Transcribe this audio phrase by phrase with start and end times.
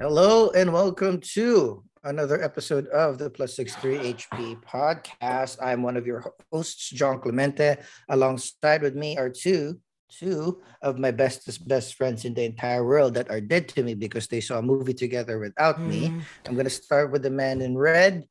[0.00, 5.58] Hello and welcome to another episode of the Plus 63 HP podcast.
[5.60, 7.76] I'm one of your hosts, John Clemente.
[8.08, 9.78] Alongside with me are two
[10.08, 13.92] two of my bestest best friends in the entire world that are dead to me
[13.92, 15.88] because they saw a movie together without mm.
[15.88, 16.14] me.
[16.48, 18.24] I'm gonna start with the man in red,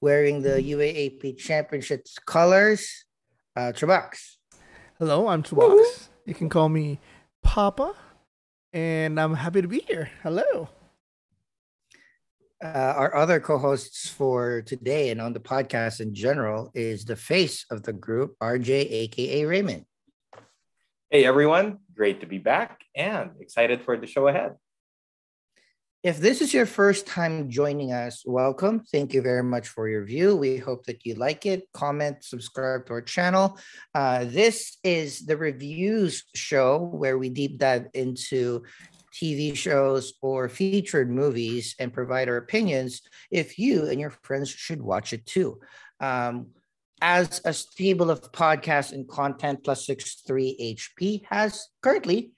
[0.00, 2.90] wearing the UAAP Championships colors,
[3.54, 4.34] uh, Trubax.
[4.98, 6.08] Hello, I'm Trubax.
[6.26, 6.98] You can call me
[7.44, 7.94] Papa,
[8.72, 10.10] and I'm happy to be here.
[10.24, 10.70] Hello.
[12.64, 17.66] Uh, our other co-hosts for today and on the podcast in general is the face
[17.70, 19.84] of the group, RJ, aka Raymond.
[21.10, 24.54] Hey everyone, great to be back and excited for the show ahead.
[26.02, 28.80] If this is your first time joining us, welcome.
[28.90, 30.34] Thank you very much for your view.
[30.34, 31.68] We hope that you like it.
[31.74, 33.58] Comment, subscribe to our channel.
[33.94, 38.62] Uh, this is the reviews show where we deep dive into
[39.14, 44.82] TV shows, or featured movies and provide our opinions if you and your friends should
[44.82, 45.60] watch it too.
[46.00, 46.48] Um,
[47.00, 52.32] as a stable of podcasts and content, Plus 63 HP has currently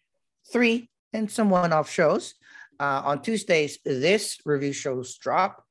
[0.53, 2.35] three and some one off shows.
[2.79, 5.63] Uh, on Tuesdays, this review shows drop.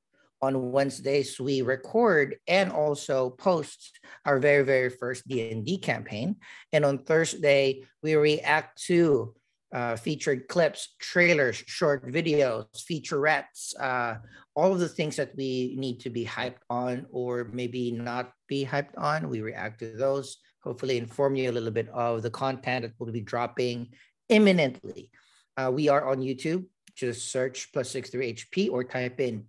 [0.41, 6.35] On Wednesdays, we record and also post our very, very first D&D campaign.
[6.71, 9.33] And on Thursday, we react to
[9.75, 14.15] uh, featured clips, trailers, short videos, featurettes, uh,
[14.55, 18.65] all of the things that we need to be hyped on or maybe not be
[18.65, 19.27] hyped on.
[19.27, 23.11] We react to those, hopefully, inform you a little bit of the content that will
[23.11, 23.89] be dropping
[24.29, 25.11] imminently.
[25.57, 26.63] Uh, we are on YouTube.
[26.95, 29.43] Just search plus 63HP or type in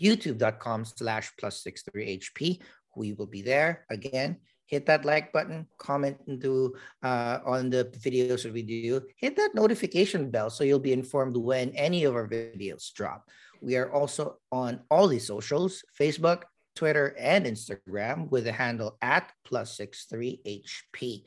[0.00, 2.60] youtube.com slash plus 63HP.
[2.96, 3.86] We will be there.
[3.88, 9.36] Again, hit that like button, comment into uh, on the videos that we do, hit
[9.36, 13.28] that notification bell so you'll be informed when any of our videos drop.
[13.60, 16.42] We are also on all the socials, Facebook,
[16.74, 21.24] Twitter, and Instagram with the handle at plus 63HP.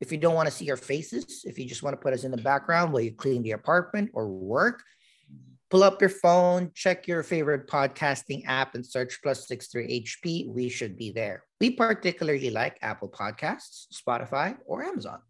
[0.00, 2.24] If you don't want to see our faces, if you just want to put us
[2.24, 4.82] in the background while you clean the apartment or work,
[5.70, 10.48] pull up your phone, check your favorite podcasting app, and search plus 63 HP.
[10.48, 11.44] We should be there.
[11.60, 15.20] We particularly like Apple Podcasts, Spotify, or Amazon.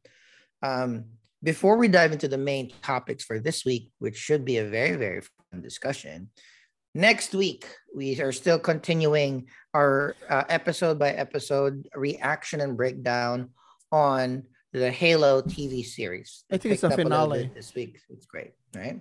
[0.62, 1.04] Um,
[1.42, 4.96] before we dive into the main topics for this week, which should be a very,
[4.96, 6.30] very fun discussion,
[6.94, 13.50] next week we are still continuing our uh, episode by episode reaction and breakdown
[13.92, 16.44] on the Halo TV series.
[16.50, 18.00] I think it's a finale a this week.
[18.08, 19.00] It's great, right?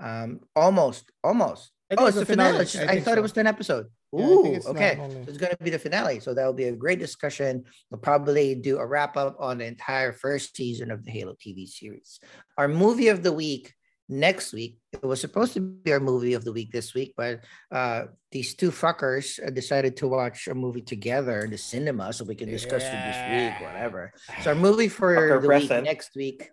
[0.00, 1.72] Um, almost, almost.
[1.96, 2.50] Oh, it's the finale.
[2.50, 2.64] finale.
[2.64, 3.18] Just, I, I, thought so.
[3.18, 3.86] it was 10 episode.
[4.14, 4.96] Ooh, yeah, okay.
[4.96, 6.20] So it's going to be the finale.
[6.20, 7.64] So that will be a great discussion.
[7.90, 11.68] We'll probably do a wrap up on the entire first season of the Halo TV
[11.68, 12.18] series.
[12.58, 13.72] Our movie of the week
[14.08, 14.78] next week.
[14.92, 17.40] It was supposed to be our movie of the week this week, but
[17.72, 22.34] uh, these two fuckers decided to watch a movie together in the cinema so we
[22.34, 22.88] can discuss yeah.
[22.92, 24.12] it this week, whatever.
[24.42, 25.82] So our movie for Fucker the present.
[25.82, 26.50] week next week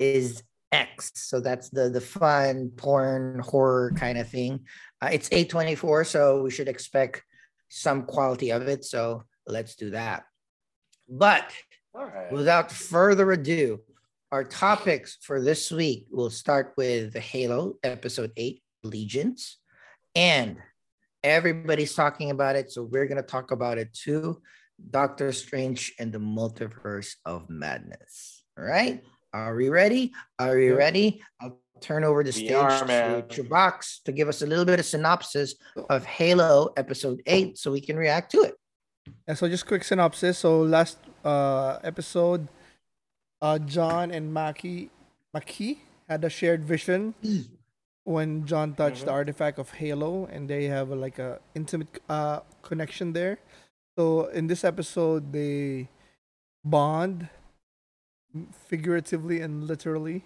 [0.00, 0.42] is
[0.76, 1.12] X.
[1.14, 4.60] So that's the the fun porn horror kind of thing.
[5.00, 7.22] Uh, it's A24, so we should expect
[7.68, 8.84] some quality of it.
[8.84, 10.24] So let's do that.
[11.08, 11.50] But
[11.94, 12.30] right.
[12.30, 13.80] without further ado,
[14.32, 19.58] our topics for this week will start with the Halo episode 8 Legions.
[20.14, 20.56] And
[21.22, 22.72] everybody's talking about it.
[22.72, 24.40] So we're going to talk about it too.
[24.90, 28.42] Doctor Strange and the Multiverse of Madness.
[28.58, 29.02] All right.
[29.36, 30.16] Are we ready?
[30.38, 31.20] Are we ready?
[31.42, 34.86] I'll turn over the stage are, to Box to give us a little bit of
[34.86, 35.56] synopsis
[35.90, 38.54] of Halo Episode 8 so we can react to it.
[39.28, 40.38] Yeah, so just quick synopsis.
[40.38, 42.48] So last uh, episode,
[43.42, 44.88] uh, John and Makee,
[45.36, 47.12] Makee had a shared vision
[48.04, 49.06] when John touched mm-hmm.
[49.06, 53.38] the artifact of Halo, and they have a, like a intimate uh, connection there.
[53.98, 55.90] So in this episode, they
[56.64, 57.28] bond
[58.68, 60.24] figuratively and literally.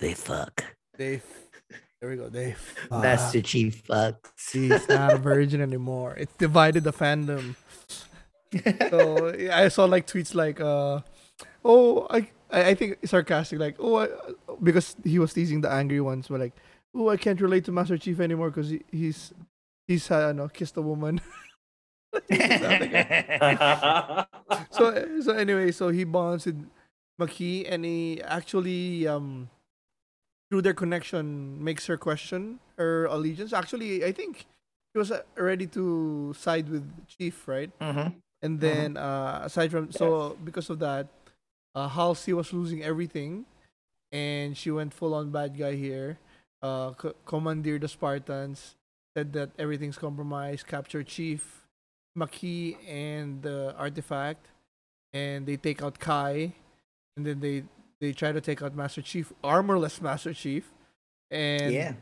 [0.00, 0.64] They fuck.
[0.96, 1.22] They.
[2.00, 2.28] There we go.
[2.28, 2.52] They.
[2.52, 3.02] Fuck.
[3.02, 4.52] Master Chief fucks.
[4.52, 6.14] He's not a virgin anymore.
[6.16, 7.56] It's divided the fandom.
[8.90, 11.00] so I saw like tweets like, uh,
[11.64, 14.08] "Oh, I, I think sarcastic like, oh, I,
[14.62, 16.54] because he was teasing the angry ones, but like,
[16.94, 19.32] oh, I can't relate to Master Chief anymore because he, he's
[19.86, 21.20] he's uh, no kissed a woman."
[24.70, 26.64] so so anyway, so he bonds with
[27.20, 29.50] Makee, and he actually um
[30.50, 33.52] through their connection makes her question her allegiance.
[33.52, 34.46] Actually, I think
[34.94, 37.70] he was uh, ready to side with Chief, right?
[37.80, 38.18] Mm-hmm.
[38.42, 39.04] And then mm-hmm.
[39.04, 41.08] uh, aside from so because of that,
[41.74, 43.46] uh, Halsey was losing everything,
[44.12, 46.18] and she went full on bad guy here.
[46.62, 48.76] uh, co- commandeer the Spartans.
[49.16, 50.66] Said that everything's compromised.
[50.66, 51.64] Capture Chief,
[52.18, 54.46] Makee, and the artifact,
[55.12, 56.52] and they take out Kai,
[57.16, 57.64] and then they
[58.00, 60.70] they try to take out Master Chief, armorless Master Chief,
[61.30, 61.92] and yeah.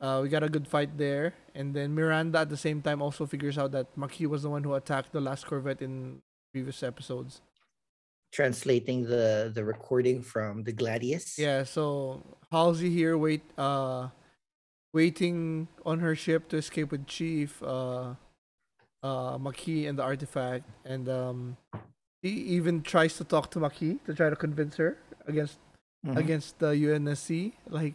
[0.00, 1.34] uh, we got a good fight there.
[1.54, 4.62] And then Miranda at the same time also figures out that Makee was the one
[4.62, 6.20] who attacked the last Corvette in
[6.52, 7.40] previous episodes.
[8.30, 11.38] Translating the the recording from the Gladius.
[11.38, 12.22] Yeah, so
[12.52, 14.08] Halsey here wait uh
[14.92, 18.14] waiting on her ship to escape with Chief, uh
[19.02, 21.56] uh Makee and the artifact and um
[22.26, 24.96] he even tries to talk to Makee to try to convince her
[25.26, 25.58] against
[26.06, 26.16] Mhm.
[26.22, 27.52] against the UNSC.
[27.68, 27.94] Like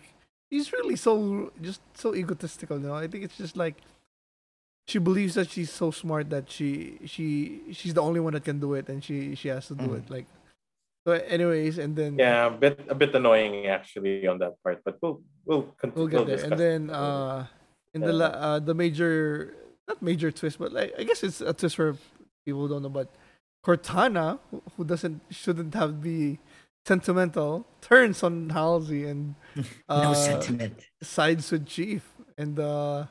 [0.50, 2.96] he's really so just so egotistical, you know.
[2.96, 3.76] I think it's just like
[4.88, 7.24] she believes that she's so smart that she she
[7.72, 9.98] she's the only one that can do it and she she has to do Mhm.
[10.00, 10.06] it.
[10.10, 10.28] Like
[11.06, 14.98] so anyways and then Yeah, a bit a bit annoying actually on that part, but
[15.02, 15.96] we'll we'll continue.
[15.98, 16.44] we'll get there.
[16.46, 17.48] And then uh
[17.94, 18.22] in the Yeah.
[18.28, 19.56] la- uh the major
[19.88, 21.96] not major twist, but like I guess it's a twist for
[22.46, 23.08] people who don't know, but
[23.66, 24.40] Cortana,
[24.76, 26.40] who- doesn't shouldn't have be
[26.86, 30.80] sentimental, turns on Halsey and no uh, sentiment.
[31.02, 33.06] sides with Chief, and uh,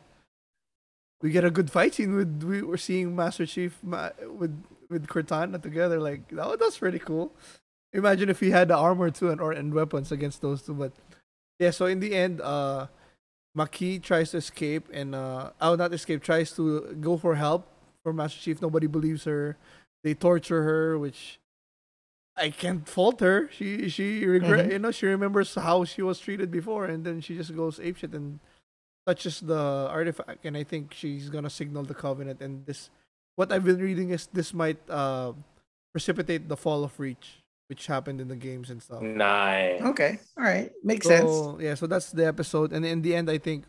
[1.22, 5.06] we get a good fight scene with we were seeing Master Chief ma- with with
[5.06, 6.00] Cortana together.
[6.00, 7.32] Like that, that's pretty cool.
[7.92, 10.74] Imagine if he had the armor too and or and weapons against those two.
[10.74, 10.92] But
[11.60, 12.86] yeah, so in the end, uh,
[13.56, 17.66] Makee tries to escape and uh, oh, not escape, tries to go for help
[18.02, 18.60] for Master Chief.
[18.62, 19.56] Nobody believes her.
[20.02, 21.38] They torture her, which
[22.36, 23.50] I can't fault her.
[23.52, 24.72] She she regret Mhm.
[24.72, 28.14] you know she remembers how she was treated before, and then she just goes apeshit
[28.14, 28.40] and
[29.06, 30.44] touches the artifact.
[30.44, 32.40] And I think she's gonna signal the covenant.
[32.40, 32.88] And this,
[33.36, 35.32] what I've been reading is this might uh,
[35.92, 39.02] precipitate the fall of Reach, which happened in the games and stuff.
[39.02, 39.82] Nice.
[39.82, 40.18] Okay.
[40.38, 40.72] All right.
[40.82, 41.28] Makes sense.
[41.60, 43.64] Yeah, so that's the episode, and in the end, I think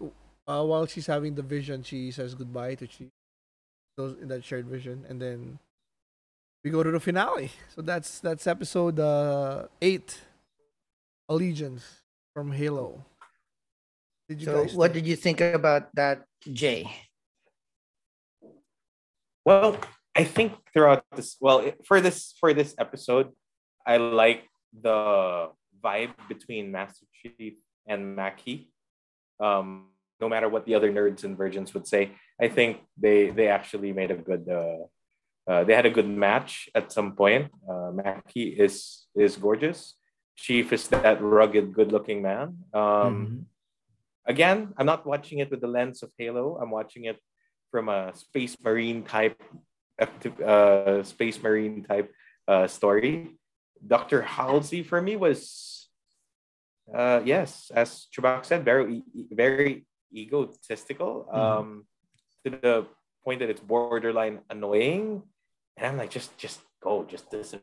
[0.48, 3.10] uh, while she's having the vision, she says goodbye to Chief.
[3.98, 5.60] Those in that shared vision, and then
[6.64, 7.52] we go to the finale.
[7.76, 10.20] So that's that's episode uh, eight,
[11.30, 11.84] Allegiance
[12.34, 13.04] from Halo.
[14.30, 14.74] Did you So, guys?
[14.76, 15.06] what think?
[15.06, 16.88] did you think about that, Jay?
[19.46, 19.78] Well,
[20.16, 23.30] I think throughout this, well, for this for this episode,
[23.86, 25.50] I like the
[25.84, 27.56] vibe between Master Chief
[27.88, 28.70] and Makee.
[29.40, 29.90] Um,
[30.22, 33.94] no matter what the other nerds and virgins would say, I think they they actually
[33.94, 34.48] made a good.
[34.48, 34.86] Uh,
[35.48, 37.52] uh, they had a good match at some point.
[37.68, 39.96] Uh, Makee is is gorgeous.
[40.36, 42.58] Chief is that rugged, good-looking man.
[42.74, 43.46] Um, Mhm.
[44.26, 46.58] again, I'm not watching it with the lens of Halo.
[46.58, 47.20] I'm watching it
[47.70, 49.38] from a space marine type,
[50.44, 52.10] uh, space marine type
[52.48, 53.38] uh, story.
[53.86, 55.90] Doctor Halsey for me was,
[56.94, 61.86] uh, yes, as Chubak said, very very egotistical, um,
[62.44, 62.88] to the
[63.24, 65.24] point that it's borderline annoying.
[65.78, 67.62] And I'm like, just just go, just disappear.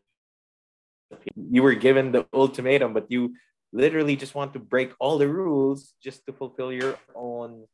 [1.37, 3.35] You were given the ultimatum, but you
[3.73, 7.67] literally just want to break all the rules just to fulfill your own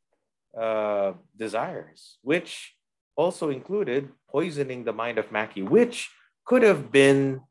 [0.57, 2.75] uh, desires, which
[3.15, 6.09] also included poisoning the mind of Makee, which
[6.45, 7.41] could have been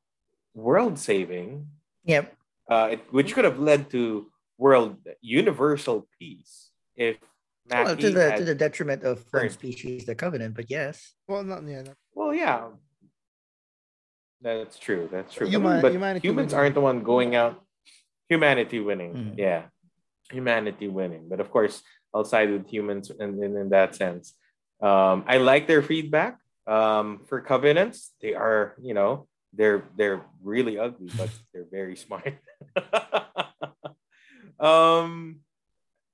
[0.54, 1.68] world saving,
[2.04, 2.36] Yep.
[2.70, 7.16] uh, it, which could have led to world universal peace if
[7.68, 11.14] Makee Well, to the had, to the detriment of one species, the Covenant, but yes.
[11.26, 11.82] well, not yeah.
[11.82, 12.68] Not, well, yeah.
[14.42, 15.08] That's true.
[15.10, 15.48] That's true.
[15.48, 16.60] Huma- but humanity humans winning.
[16.60, 17.64] aren't the one going out.
[18.28, 19.14] Humanity winning.
[19.14, 19.38] Mm.
[19.38, 19.62] Yeah.
[20.30, 21.28] Humanity winning.
[21.28, 24.34] But of course, I'll side with humans in, in, in that sense.
[24.82, 26.38] Um, I like their feedback.
[26.66, 32.34] Um, for covenants, they are, you know, they're they're really ugly, but they're very smart.
[34.60, 35.40] um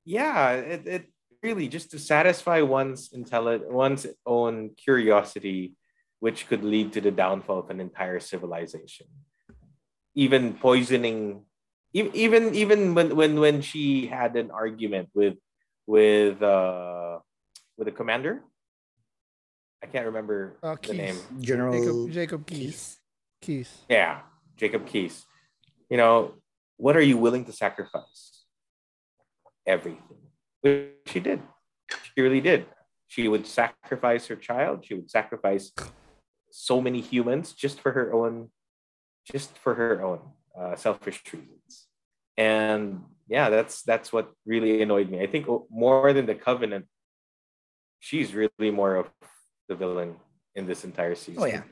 [0.05, 5.75] yeah, it, it really just to satisfy one's intelli- one's own curiosity
[6.21, 9.07] which could lead to the downfall of an entire civilization.
[10.15, 11.45] Even poisoning,
[11.95, 15.39] even even when when when she had an argument with
[15.87, 17.19] with uh
[17.79, 18.43] with a commander,
[19.83, 20.97] I can't remember Uh, the Keyes.
[20.99, 21.17] name.
[21.41, 22.61] General Jacob Jacob Keyes.
[22.69, 23.01] Keyes.
[23.41, 23.71] Keyes.
[23.89, 24.21] Yeah,
[24.61, 25.25] Jacob Keyes.
[25.89, 26.35] You know,
[26.77, 28.45] what are you willing to sacrifice?
[29.65, 30.20] Everything.
[30.61, 31.43] Which she did.
[31.91, 32.67] She really did.
[33.09, 34.85] She would sacrifice her child.
[34.85, 35.73] She would sacrifice
[36.51, 38.51] so many humans just for her own,
[39.31, 40.21] just for her own
[40.59, 41.87] uh, selfish reasons.
[42.37, 45.21] And yeah, that's that's what really annoyed me.
[45.23, 46.87] I think more than the Covenant,
[47.99, 49.11] she's really more of
[49.69, 50.17] the villain
[50.55, 51.43] in this entire season.
[51.43, 51.63] Oh yeah.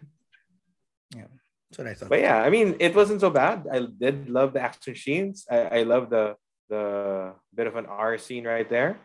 [1.15, 1.27] Yeah.
[1.71, 2.09] That's what I thought.
[2.09, 3.67] But yeah, I mean, it wasn't so bad.
[3.71, 5.47] I did love the action scenes.
[5.51, 6.37] I, I love the
[6.69, 9.01] the bit of an R scene right there.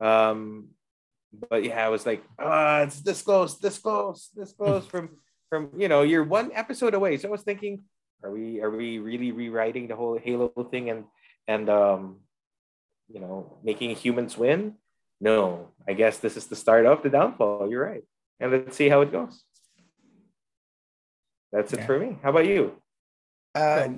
[0.00, 0.68] Um,
[1.50, 5.10] but yeah, I was like, ah, it's this close, this close, this close from
[5.48, 7.16] from you know, you're one episode away.
[7.16, 7.84] So I was thinking,
[8.22, 11.04] are we are we really rewriting the whole Halo thing and
[11.46, 12.20] and um
[13.08, 14.74] you know making humans win?
[15.20, 17.70] No, I guess this is the start of the downfall.
[17.70, 18.04] You're right.
[18.40, 19.44] And let's see how it goes.
[21.52, 21.86] That's it yeah.
[21.86, 22.18] for me.
[22.22, 22.74] How about you?
[23.54, 23.88] Uh,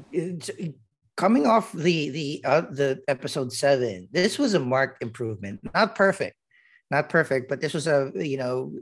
[1.16, 5.61] coming off the the uh, the episode seven, this was a marked improvement.
[5.75, 6.37] Not perfect,
[6.90, 8.73] not perfect, but this was a you know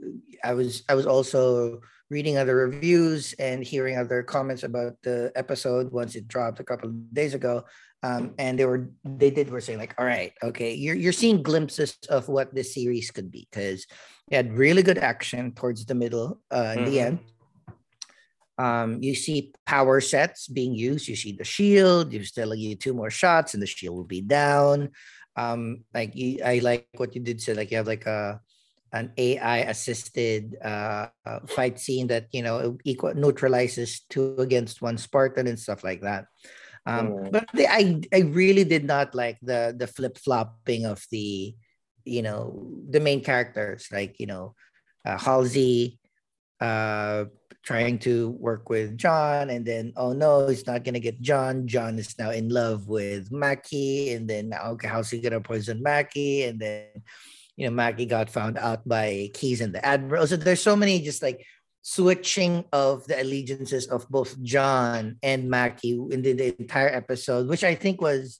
[0.43, 5.91] I was I was also reading other reviews and hearing other comments about the episode
[5.91, 7.63] once it dropped a couple of days ago.
[8.03, 11.41] Um, and they were they did were saying like, all right, okay, you're you're seeing
[11.41, 13.87] glimpses of what this series could be because
[14.29, 16.85] it had really good action towards the middle, uh, mm-hmm.
[16.85, 17.19] the end.
[18.57, 21.07] Um, you see power sets being used.
[21.07, 22.13] You see the shield.
[22.13, 24.91] You're still you two more shots, and the shield will be down.
[25.35, 27.53] Um, like you, I like what you did say.
[27.53, 28.39] Like you have like a
[28.93, 34.97] an AI assisted uh, uh, fight scene that you know equal neutralizes two against one
[34.97, 36.25] Spartan and stuff like that.
[36.85, 37.31] Um, mm.
[37.31, 41.53] But I I really did not like the the flip flopping of the
[42.05, 44.55] you know the main characters like you know
[45.03, 45.99] uh, Halsey
[46.61, 47.25] uh
[47.63, 51.97] trying to work with John and then oh no he's not gonna get John John
[51.97, 56.59] is now in love with Makee and then okay how's he gonna poison Makee and
[56.59, 57.03] then
[57.55, 60.27] you know, Makee got found out by Keyes and the Admiral.
[60.27, 61.45] So there's so many just like
[61.81, 67.63] switching of the allegiances of both John and Makee in the, the entire episode, which
[67.63, 68.39] I think was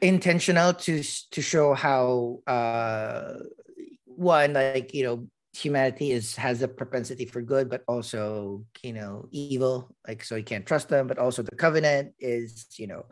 [0.00, 3.34] intentional to to show how uh
[4.06, 9.28] one like you know humanity is has a propensity for good but also you know
[9.30, 13.04] evil like so you can't trust them but also the covenant is you know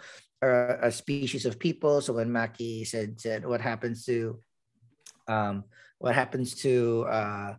[0.43, 2.01] a, a species of people.
[2.01, 4.39] So when Makee said, said what happens to
[5.29, 5.65] um,
[5.99, 7.55] what happens to uh,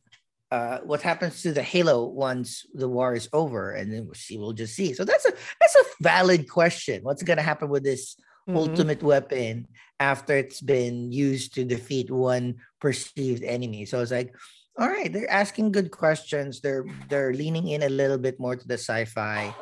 [0.52, 4.54] uh, what happens to the Halo once the war is over, and then she will
[4.54, 4.94] just see.
[4.94, 7.04] So that's a that's a valid question.
[7.04, 8.16] What's going to happen with this
[8.48, 8.58] mm-hmm.
[8.58, 9.68] ultimate weapon
[10.00, 13.86] after it's been used to defeat one perceived enemy?
[13.86, 14.36] So it's like,
[14.80, 16.62] all right, they're asking good questions.
[16.62, 19.54] They're they're leaning in a little bit more to the sci-fi.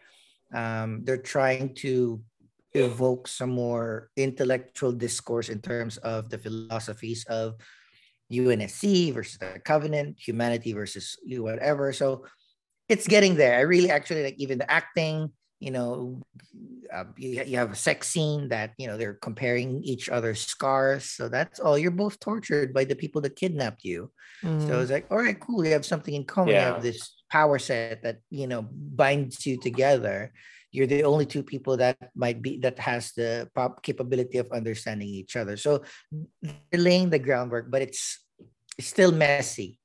[0.53, 2.21] Um, they're trying to
[2.73, 7.55] evoke some more intellectual discourse in terms of the philosophies of
[8.31, 11.91] UNSC versus the Covenant, humanity versus whatever.
[11.91, 12.25] So
[12.87, 13.57] it's getting there.
[13.57, 15.31] I really actually like even the acting.
[15.61, 16.21] You know,
[16.91, 21.05] uh, you, you have a sex scene that you know they're comparing each other's scars.
[21.05, 21.77] So that's all.
[21.77, 24.11] You're both tortured by the people that kidnapped you.
[24.43, 24.67] Mm.
[24.67, 25.61] So it's like, all right, cool.
[25.61, 26.55] We have something in common.
[26.55, 26.69] Yeah.
[26.69, 30.33] We have this power set that you know binds you together
[30.71, 35.07] you're the only two people that might be that has the pop capability of understanding
[35.07, 35.83] each other so
[36.41, 38.19] they're laying the groundwork but it's,
[38.77, 39.79] it's still messy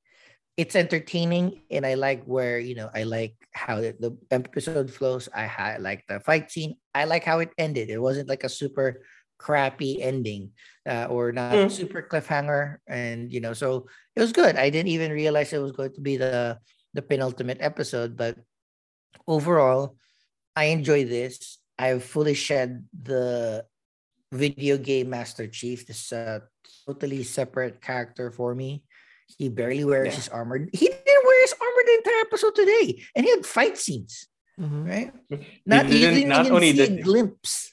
[0.56, 5.28] it's entertaining and i like where you know i like how the, the episode flows
[5.34, 8.48] i, I like the fight scene i like how it ended it wasn't like a
[8.48, 9.02] super
[9.38, 10.50] crappy ending
[10.88, 11.70] uh, or not mm.
[11.70, 15.72] super cliffhanger and you know so it was good i didn't even realize it was
[15.72, 16.58] going to be the
[16.94, 18.38] the penultimate episode but
[19.26, 19.96] overall
[20.56, 21.58] I enjoy this.
[21.78, 23.66] I've fully shed the
[24.32, 25.86] video game Master Chief.
[25.86, 26.40] This uh,
[26.88, 28.82] totally separate character for me.
[29.26, 30.14] He barely wears yeah.
[30.14, 30.58] his armor.
[30.58, 34.28] He didn't wear his armor the entire episode today, and he had fight scenes.
[34.60, 34.84] Mm-hmm.
[34.84, 35.12] Right?
[35.66, 37.72] Not he didn't, not only did glimpse.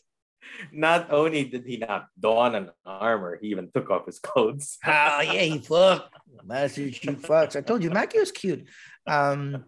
[0.72, 4.78] Not only did he not don an armor, he even took off his clothes.
[4.86, 6.14] oh yeah, he fucked.
[6.44, 7.56] Master Chief fucks.
[7.56, 8.68] I told you, Makee was cute.
[9.08, 9.66] Um,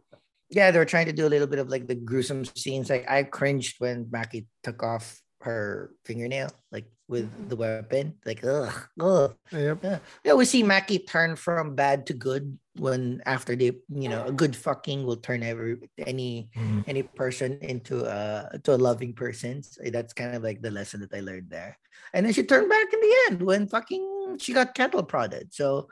[0.50, 2.90] yeah, they were trying to do a little bit of like the gruesome scenes.
[2.90, 7.48] Like I cringed when Makee took off her fingernail, like with mm-hmm.
[7.50, 8.16] the weapon.
[8.26, 9.36] Like, ugh, ugh.
[9.52, 9.80] Yep.
[9.84, 10.00] Yeah.
[10.24, 14.32] yeah, we see Makee turn from bad to good when after they, you know, a
[14.32, 16.82] good fucking will turn every any mm-hmm.
[16.88, 19.62] any person into a to a loving person.
[19.62, 21.78] So that's kind of like the lesson that I learned there.
[22.14, 25.54] And then she turned back in the end when fucking she got cattle prodded.
[25.54, 25.88] So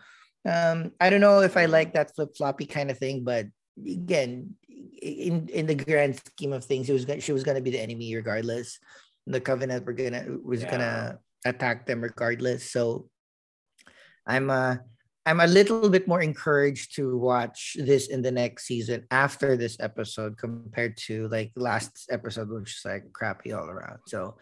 [0.49, 4.55] um, I don't know if I like that flip floppy kind of thing, but again,
[5.01, 8.15] in in the grand scheme of things, it was she was gonna be the enemy
[8.15, 8.79] regardless.
[9.27, 10.71] The Covenant were gonna was yeah.
[10.71, 12.71] gonna attack them regardless.
[12.71, 13.09] So
[14.25, 14.77] I'm uh
[15.25, 19.77] I'm a little bit more encouraged to watch this in the next season after this
[19.79, 23.99] episode compared to like last episode, which is like crappy all around.
[24.07, 24.35] So,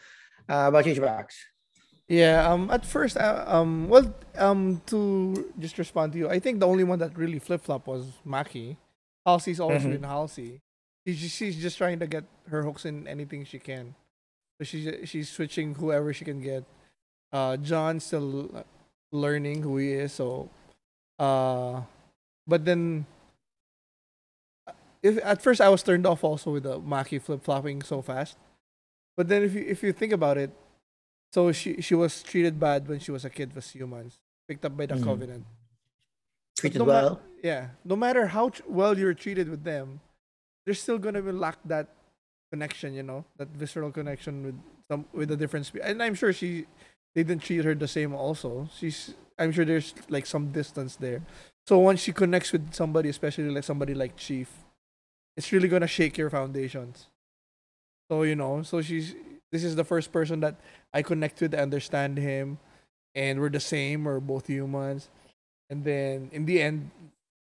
[0.49, 1.37] uh, about you, Box.
[2.07, 2.49] Yeah.
[2.49, 2.71] Um.
[2.71, 3.89] At first, uh, um.
[3.89, 4.81] Well, um.
[4.87, 8.07] To just respond to you, I think the only one that really flip flop was
[8.25, 8.77] Makee.
[9.25, 10.01] Halsey's always mm-hmm.
[10.01, 10.61] been Halsey.
[11.05, 13.95] She's just, she's just trying to get her hooks in anything she can
[14.61, 16.63] So she's she's switching whoever she can get.
[17.33, 18.63] Uh, John's still
[19.11, 20.13] learning who he is.
[20.13, 20.51] So,
[21.17, 21.81] uh,
[22.45, 23.07] but then,
[25.01, 28.37] if at first I was turned off also with the Makee flip flopping so fast,
[29.17, 30.51] but then if you if you think about it,
[31.33, 34.77] so she she was treated bad when she was a kid with humans, picked up
[34.77, 35.03] by the Mhm.
[35.03, 35.45] Covenant.
[36.55, 37.21] Treated no ma- well.
[37.41, 40.01] Yeah, no matter how tr- well you're treated with them,
[40.65, 41.87] they're still gonna be lack that
[42.51, 42.93] connection.
[42.93, 46.65] You know, that visceral connection with some with a different And I'm sure she
[47.15, 48.13] they didn't treat her the same.
[48.13, 51.21] Also, she's I'm sure there's like some distance there.
[51.67, 54.49] So once she connects with somebody, especially like somebody like Chief,
[55.37, 57.07] it's really gonna shake your foundations.
[58.09, 59.15] So you know, so she's
[59.51, 60.55] this is the first person that
[60.93, 62.59] I connect with, understand him,
[63.15, 64.03] and we're the same.
[64.05, 65.09] We're both humans,
[65.69, 66.91] and then in the end,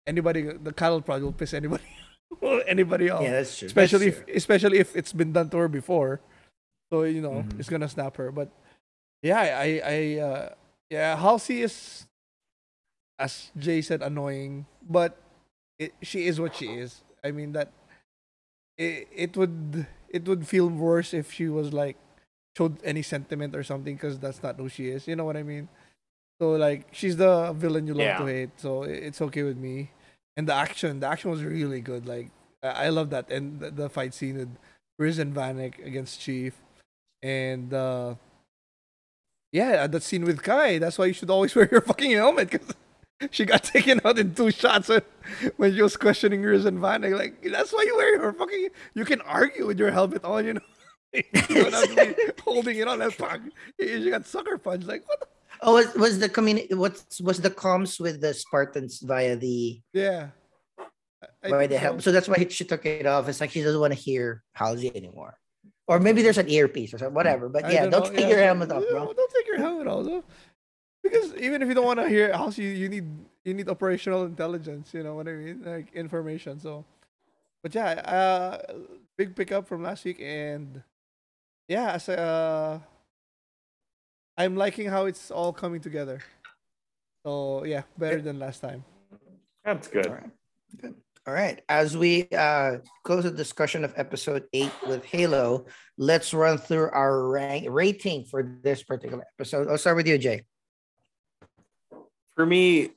[0.06, 1.84] anybody the cattle prod will piss anybody
[2.68, 3.24] anybody else.
[3.24, 3.68] Yeah, that's true.
[3.68, 6.20] especially That's if especially if it's been done to her before.
[6.92, 7.60] So you know Mhm.
[7.60, 8.32] it's gonna snap her.
[8.32, 8.50] But
[9.22, 10.50] yeah, I I uh,
[10.90, 12.06] yeah Halsey is
[13.20, 15.18] as Jay said annoying, but
[15.80, 17.04] it, she is what she is.
[17.24, 17.72] I mean that
[18.78, 21.98] it it would it would feel worse if she was like
[22.58, 25.08] showed any sentiment or something because that's not who she is.
[25.08, 25.68] You know what I mean?
[26.40, 28.18] So like she's the villain you love Yeah.
[28.20, 28.50] to hate.
[28.58, 29.92] So i- it's okay with me.
[30.38, 32.08] And the action, the action was really good.
[32.08, 32.30] Like
[32.64, 34.56] I I love that and the, the fight scene with
[35.00, 36.54] Riz and Vanek against Chief,
[37.24, 38.16] and uh
[39.52, 40.78] yeah, that scene with Kai.
[40.78, 42.76] That's why you should always wear your fucking helmet because
[43.32, 45.02] she got taken out in two shots when,
[45.58, 47.18] when she was questioning Riz and Vanek.
[47.18, 48.70] Like that's why you wear your fucking.
[48.94, 50.46] You can argue with your helmet on.
[50.46, 50.62] You know,
[51.14, 53.00] you don't have to be holding it on.
[53.00, 53.42] That fuck.
[53.80, 54.88] She got sucker punched.
[54.88, 55.20] Like what?
[55.22, 56.74] The- Oh, was, was the community?
[56.74, 60.30] What's was the comms with the Spartans via the yeah.
[61.44, 61.80] I- I the so.
[61.80, 62.02] help?
[62.02, 63.28] So that's why she took it off.
[63.28, 65.38] It's like she doesn't want to hear Halsey anymore,
[65.88, 67.16] or maybe there's an earpiece or something.
[67.16, 67.50] Whatever.
[67.50, 68.30] But I yeah, don't, know, take yeah.
[68.30, 69.14] your helmet off, bro.
[69.14, 70.24] Don't take your helmet off, though.
[71.04, 73.08] Because even if you don't want to hear house, you, you need
[73.46, 74.94] you need operational intelligence.
[74.94, 76.60] You know what I mean, like information.
[76.60, 76.86] So,
[77.64, 78.74] but yeah, uh,
[79.18, 80.84] big pickup from last week, and
[81.68, 82.80] yeah, as a, uh,
[84.38, 86.22] I'm liking how it's all coming together.
[87.26, 88.84] So yeah, better than last time.
[89.66, 90.06] That's good.
[90.08, 90.30] All right.
[90.80, 90.96] Good.
[91.26, 91.62] All right.
[91.68, 95.66] As we uh, close the discussion of episode eight with Halo,
[95.98, 99.68] let's run through our rank rating for this particular episode.
[99.68, 100.44] I'll start with you, Jay.
[102.36, 102.92] For me,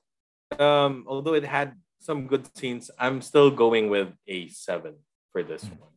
[0.59, 4.96] um, although it had some good scenes, I'm still going with a seven
[5.33, 5.81] for this Mm.
[5.81, 5.90] one.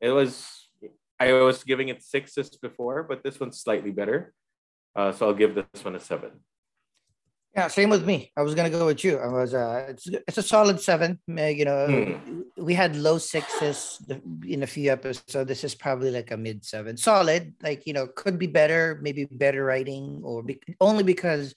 [0.00, 0.68] It was
[1.20, 4.34] I was giving it sixes before, but this one's slightly better.
[4.94, 6.30] Uh, so I'll give this one a seven.
[7.54, 8.32] Yeah, same with me.
[8.34, 9.18] I was gonna go with you.
[9.18, 11.20] I was uh it's it's a solid seven.
[11.28, 12.20] Uh, You know,
[12.56, 14.00] we had low sixes
[14.46, 15.32] in a few episodes.
[15.32, 16.96] So This is probably like a mid seven.
[16.96, 21.54] Solid, like you know, could be better, maybe better writing, or be, only because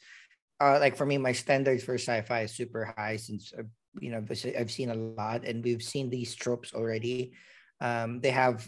[0.60, 3.64] uh like for me, my standards for sci-fi is super high since uh,
[4.00, 4.20] you know
[4.60, 7.32] I've seen a lot and we've seen these tropes already.
[7.80, 8.68] Um, they have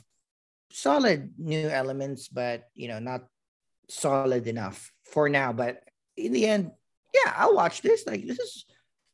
[0.71, 3.27] solid new elements, but you know, not
[3.89, 5.53] solid enough for now.
[5.53, 5.83] But
[6.15, 6.71] in the end,
[7.13, 8.05] yeah, I'll watch this.
[8.05, 8.65] Like this is,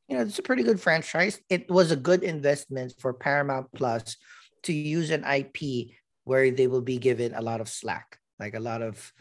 [0.08, 1.40] you know, it's a pretty good franchise.
[1.50, 4.18] It was a good investment for Paramount Plus
[4.64, 5.92] to use an IP
[6.24, 9.12] where they will be given a lot of slack, like a lot of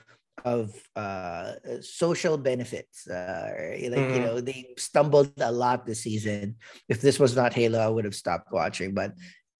[0.44, 3.06] of uh social benefits.
[3.06, 3.52] Uh
[3.90, 4.22] like you Mhm.
[4.22, 6.56] know, they stumbled a lot this season.
[6.88, 8.94] If this was not Halo, I would have stopped watching.
[8.94, 9.12] But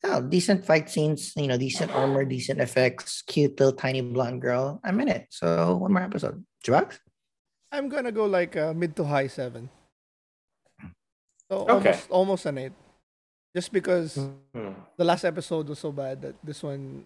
[0.05, 4.81] oh, decent fight scenes, you know, decent armor, decent effects, cute little tiny blonde girl.
[4.85, 5.27] I'm in it.
[5.31, 6.45] So one more episode.
[6.65, 7.01] Drugs?
[7.73, 9.71] I'm gonna go like uh, mid to high seven.
[11.51, 11.93] So Okay.
[11.93, 12.73] almost almost an eight.
[13.55, 14.17] Just because
[14.55, 14.73] Hmm.
[14.97, 17.05] the last episode was so bad that this one,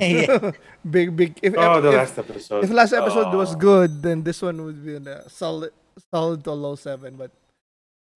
[0.00, 0.52] you know,
[0.88, 1.38] big big.
[1.42, 2.64] If, Oh, the if, last episode.
[2.64, 3.58] if last episode was Oh.
[3.58, 5.72] good, then this one would be a solid
[6.12, 7.30] solid to low seven, but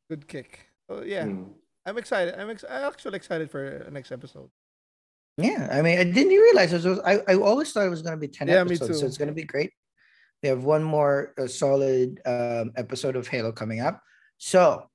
[0.09, 0.69] good kick.
[0.89, 1.53] So yeah, Hmm.
[1.87, 2.35] I'm excited.
[2.39, 4.51] I'm ex- I'm actually excited for next episode.
[5.39, 6.99] Yeah, I mean, I didn't realize it was.
[7.01, 9.19] I, I always thought it was going to be ten Yeah, me episodes, so it's
[9.19, 9.71] going to be great.
[10.43, 14.03] We have one more uh, solid um, episode of Halo coming up.
[14.39, 14.89] So,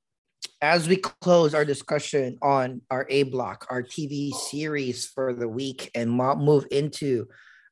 [0.62, 5.90] as we close our discussion on our A block, our TV series for the week,
[5.96, 7.28] and move into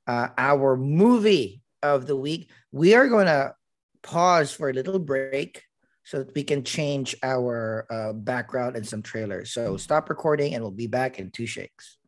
[0.08, 3.54] uh, our movie of the week, we are going to
[4.02, 5.64] pause for a little break
[6.10, 9.52] so that we can change our uh, background and some trailers.
[9.52, 12.00] So, stop recording, and we'll be back in two shakes.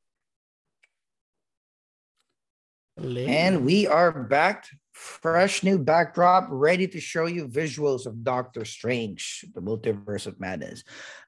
[2.97, 9.45] And we are back, fresh new backdrop, ready to show you visuals of Doctor Strange,
[9.53, 10.83] the multiverse of madness.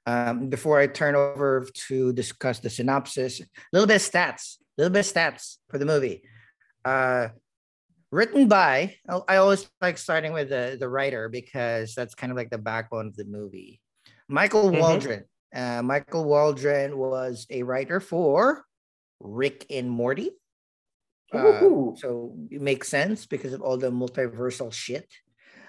[0.08, 4.82] Um, before I turn over to discuss the synopsis, a little bit of stats, a
[4.82, 6.24] little bit of stats for the movie.
[6.84, 7.28] Uh,
[8.14, 8.96] written by
[9.28, 13.08] I always like starting with the, the writer because that's kind of like the backbone
[13.08, 13.82] of the movie.
[14.30, 14.80] Michael mm-hmm.
[14.80, 15.24] Waldron.
[15.54, 18.66] Uh, Michael Waldron was a writer for
[19.20, 20.32] Rick and Morty.
[21.34, 25.08] Uh, so it makes sense because of all the multiversal shit.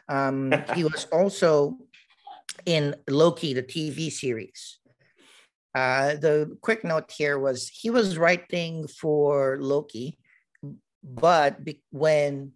[0.08, 1.78] Um, he was also
[2.66, 4.78] in Loki, the TV series.
[5.74, 10.18] Uh, the quick note here was he was writing for Loki,
[11.04, 12.52] but be- when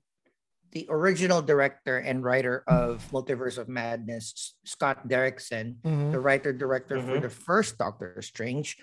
[0.72, 6.12] the original director and writer of Multiverse of Madness, Scott Derrickson, mm-hmm.
[6.12, 7.08] the writer director mm-hmm.
[7.08, 8.76] for the first Doctor Strange,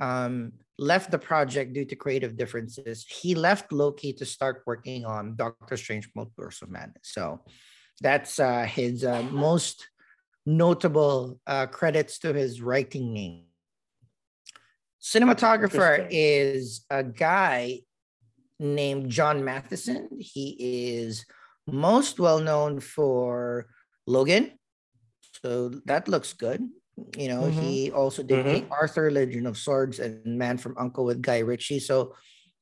[0.00, 3.06] um, left the project due to creative differences.
[3.08, 7.10] He left Loki to start working on Doctor Strange Multiverse of Madness.
[7.12, 7.40] So
[8.00, 9.88] that's uh, his uh, most
[10.46, 13.44] notable uh, credits to his writing name.
[15.00, 17.80] Cinematographer is a guy
[18.58, 20.08] named John Mathieson.
[20.18, 20.56] He
[20.98, 21.24] is
[21.66, 23.66] most well known for
[24.06, 24.52] Logan.
[25.42, 26.62] So that looks good.
[27.18, 27.60] You know, mm-hmm.
[27.60, 28.72] he also did mm-hmm.
[28.72, 31.80] Arthur, Legend of Swords, and Man from Uncle with Guy Ritchie.
[31.80, 32.14] So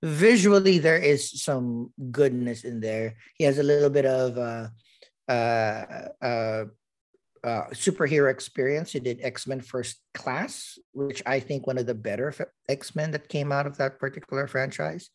[0.03, 3.17] visually, there is some goodness in there.
[3.37, 4.69] He has a little bit of uh,
[5.31, 6.65] uh, uh,
[7.45, 8.93] uh, superhero experience.
[8.93, 12.33] He did X Men First Class, which I think one of the better
[12.69, 15.11] X Men that came out of that particular franchise.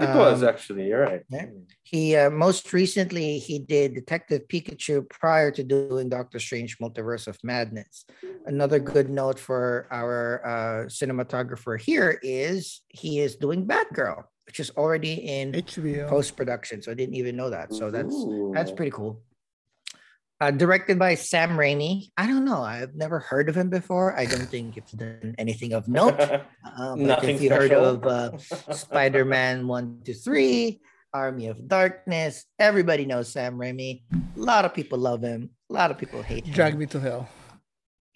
[0.00, 1.24] It was um, actually, you're right.
[1.28, 1.46] Yeah.
[1.82, 7.36] He uh, most recently he did Detective Pikachu prior to doing Doctor Strange Multiverse of
[7.42, 8.04] Madness.
[8.46, 14.70] Another good note for our uh, cinematographer here is he is doing Batgirl, which is
[14.76, 16.80] already in HBO post production.
[16.80, 17.74] So I didn't even know that.
[17.74, 18.52] So that's Ooh.
[18.54, 19.20] that's pretty cool.
[20.40, 22.10] Uh, directed by Sam Raimi.
[22.16, 22.62] I don't know.
[22.62, 24.16] I've never heard of him before.
[24.16, 26.14] I don't think it's done anything of note.
[26.78, 30.78] Uh, Nothing if you heard of uh, Spider Man 1 to 3,
[31.12, 34.02] Army of Darkness, everybody knows Sam Raimi.
[34.14, 36.54] A lot of people love him, a lot of people hate him.
[36.54, 37.28] Drag Me to Hell.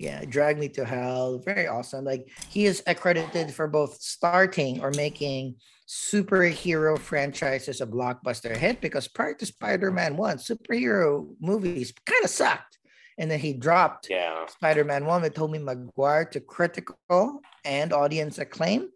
[0.03, 1.39] Yeah, Drag Me to Hell.
[1.39, 2.05] Very awesome.
[2.05, 5.55] Like he is accredited for both starting or making
[5.89, 12.79] superhero franchises a blockbuster hit because prior to Spider-Man 1, superhero movies kind of sucked.
[13.17, 14.45] And then he dropped yeah.
[14.47, 18.89] Spider-Man 1 with Tobey Maguire to critical and audience acclaim.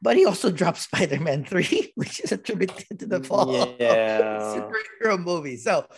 [0.00, 4.38] But he also dropped Spider-Man 3, which is attributed to the fall yeah.
[4.54, 5.56] superhero movie.
[5.56, 5.88] So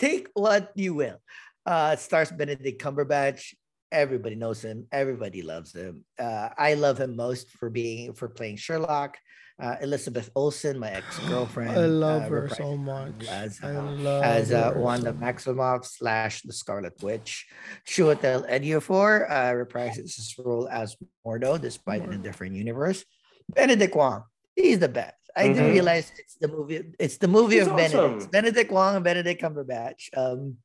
[0.00, 1.20] take what you will.
[1.64, 3.54] Uh, stars Benedict Cumberbatch.
[3.90, 4.86] Everybody knows him.
[4.92, 6.04] Everybody loves him.
[6.18, 9.16] Uh, I love him most for being for playing Sherlock
[9.60, 11.70] uh, Elizabeth Olsen, my ex-girlfriend.
[11.70, 13.26] I love uh, her so much.
[13.28, 17.46] As, I uh, love as uh, Wanda so Maximoff slash the Scarlet Witch.
[17.86, 20.96] Chiwetel Ejiofor uh, reprises his role as
[21.26, 23.04] Mordo, despite in a different universe.
[23.48, 24.24] Benedict Wong,
[24.54, 25.14] he's the best.
[25.36, 25.54] I mm-hmm.
[25.54, 26.82] didn't realize it's the movie.
[26.98, 28.00] It's the movie he's of awesome.
[28.00, 28.32] Benedict.
[28.32, 30.16] Benedict Wong and Benedict Cumberbatch.
[30.16, 30.56] Um,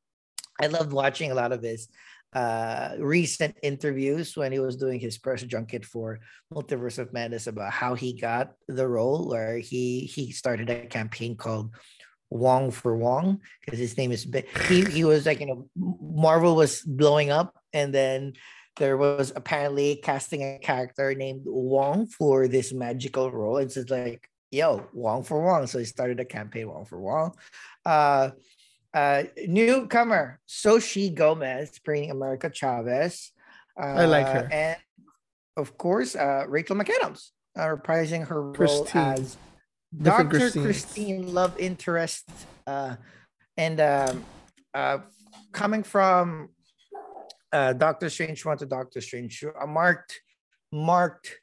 [0.60, 1.88] I loved watching a lot of his
[2.34, 6.18] uh, recent interviews when he was doing his press junket for
[6.52, 11.36] Multiverse of Madness about how he got the role, where he he started a campaign
[11.36, 11.70] called
[12.30, 14.26] Wong for Wong because his name is
[14.68, 18.32] he he was like you know Marvel was blowing up and then
[18.76, 23.58] there was apparently casting a character named Wong for this magical role.
[23.58, 27.34] and It's like yo Wong for Wong, so he started a campaign Wong for Wong.
[27.86, 28.30] Uh,
[28.94, 33.32] uh, newcomer Xochitl Gomez playing America Chavez.
[33.78, 34.48] Uh, I like her.
[34.50, 34.76] And
[35.56, 39.36] of course, uh, Rachel McAdams uh, reprising her role as
[40.00, 40.50] Dr.
[40.50, 42.28] Christine Love Interest.
[42.66, 42.96] Uh,
[43.56, 44.24] and um,
[44.72, 44.98] uh,
[45.52, 46.50] coming from
[47.52, 50.20] uh, Doctor Strange 1 to Doctor Strange, a marked,
[50.72, 51.38] marked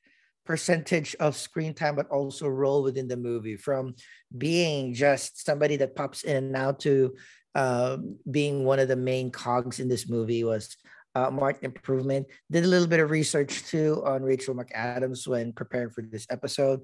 [0.45, 3.95] percentage of screen time, but also role within the movie from
[4.37, 7.13] being just somebody that pops in and out to
[7.55, 7.97] uh,
[8.29, 10.75] being one of the main cogs in this movie was
[11.15, 12.27] uh, marked improvement.
[12.49, 16.81] Did a little bit of research too on Rachel McAdams when preparing for this episode.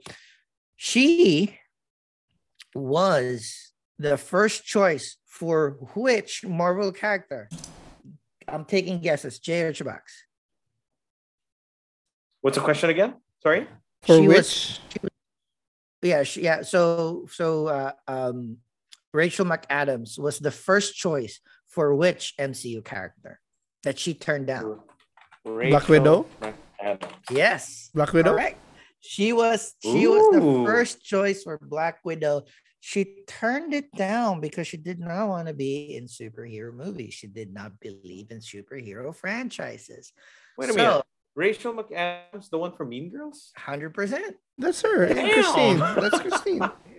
[0.75, 1.57] She
[2.75, 7.49] was the first choice for which Marvel character?
[8.47, 9.39] I'm taking guesses.
[9.39, 10.01] Jay or Chabax?
[12.41, 13.15] What's the question again?
[13.41, 13.67] Sorry.
[14.03, 14.37] For she which?
[14.37, 15.11] Was, she was,
[16.01, 16.61] yeah, she, yeah.
[16.61, 18.57] So, so uh, um,
[19.17, 23.39] Rachel McAdams was the first choice for which MCU character
[23.81, 24.79] that she turned down?
[25.43, 26.25] Rachel Black Widow.
[26.39, 27.11] McAdams.
[27.31, 27.89] Yes.
[27.95, 28.33] Black Widow.
[28.33, 28.59] Correct.
[28.99, 30.11] She was she Ooh.
[30.11, 32.43] was the first choice for Black Widow.
[32.79, 37.15] She turned it down because she did not want to be in superhero movies.
[37.15, 40.13] She did not believe in superhero franchises.
[40.59, 41.05] Wait a so, minute.
[41.33, 43.51] Rachel McAdams, the one from Mean Girls?
[43.57, 44.35] 100%.
[44.59, 45.03] That's her.
[45.05, 45.79] And Christine.
[45.79, 46.69] That's Christine.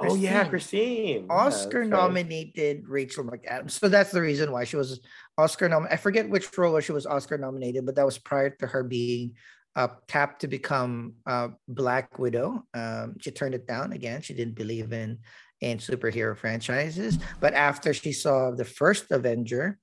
[0.00, 0.50] Oh yeah, Christine.
[0.50, 1.26] Christine.
[1.26, 2.00] Yeah, Oscar that's right.
[2.02, 3.72] nominated Rachel McAdams.
[3.72, 5.00] So that's the reason why she was
[5.36, 5.86] Oscar nom.
[5.90, 9.34] I forget which role she was Oscar nominated, but that was prior to her being
[9.76, 12.64] uh, tapped to become uh, Black Widow.
[12.74, 14.22] Um, she turned it down again.
[14.22, 15.18] She didn't believe in
[15.60, 17.18] in superhero franchises.
[17.40, 19.78] But after she saw the first Avenger,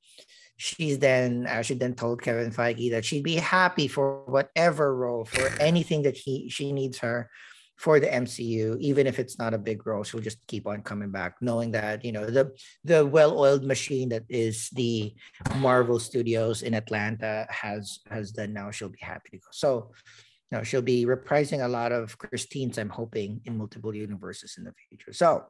[0.58, 5.26] she's then uh, she then told Kevin Feige that she'd be happy for whatever role
[5.26, 7.30] for anything that he she needs her
[7.76, 11.12] for the MCU, even if it's not a big role, she'll just keep on coming
[11.12, 12.52] back, knowing that you know the
[12.84, 15.14] the well-oiled machine that is the
[15.58, 18.72] Marvel Studios in Atlanta has has done now.
[18.72, 19.48] She'll be happy to go.
[19.52, 19.92] So,
[20.52, 22.78] you know, she'll be reprising a lot of Christine's.
[22.78, 25.12] I'm hoping in multiple universes in the future.
[25.12, 25.46] So,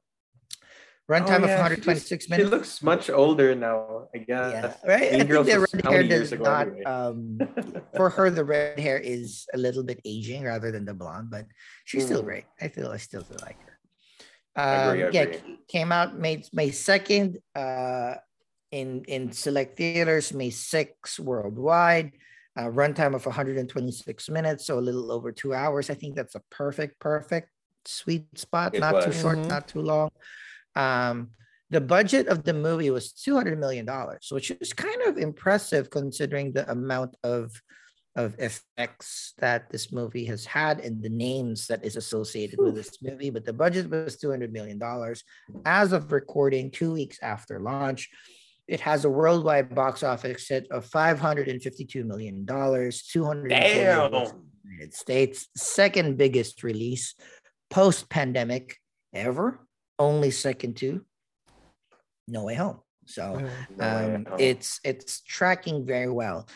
[1.10, 2.50] runtime Oh, yeah, of 126 She minutes.
[2.50, 4.08] She looks much older now.
[4.14, 4.52] I guess.
[4.54, 5.14] yeah, right.
[5.14, 6.68] I Mean think the red hair does ago not.
[6.68, 6.84] anyway?
[6.84, 7.40] Um,
[7.96, 11.46] for her, the red hair is a little bit aging rather than the blonde, but
[11.86, 12.26] she's still Mm.
[12.26, 12.46] great.
[12.62, 13.78] I feel I still feel like her.
[14.56, 15.60] I agree, Um, I yeah, agree.
[15.68, 18.16] came out May May second uh,
[18.72, 22.14] in in select theaters, May 6 worldwide.
[22.58, 23.68] Uh, runtime of 126
[24.30, 25.90] minutes, so a little over two hours.
[25.90, 27.52] I think that's a perfect, perfect
[27.84, 28.74] sweet spot.
[28.74, 29.20] It not too was.
[29.20, 29.50] short, Mhm.
[29.52, 30.08] not too long.
[30.76, 31.32] Um,
[31.70, 36.54] the budget of the movie was 200 million dollars, which is kind of impressive considering
[36.54, 37.52] the amount of
[38.16, 43.02] of effects that this movie has had and the names that is associated with this
[43.02, 43.30] movie.
[43.30, 45.24] But the budget was 200 million dollars
[45.66, 48.10] as of recording two weeks after launch.
[48.68, 54.14] It has a worldwide box office hit of 552 million dollars, 200 Damn.
[54.64, 57.16] United States, second biggest release
[57.70, 58.78] post pandemic
[59.14, 59.60] ever,
[60.00, 61.06] only second to
[62.28, 62.80] No Way Home.
[63.06, 63.50] So Yeah.
[63.78, 64.36] No way, um, no.
[64.40, 66.48] it's it's tracking very well.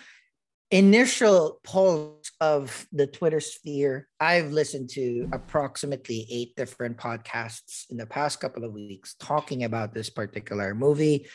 [0.72, 8.06] Initial polls of the Twitter sphere, I've listened to approximately eight different podcasts in the
[8.06, 11.28] past couple of weeks talking about this particular movie.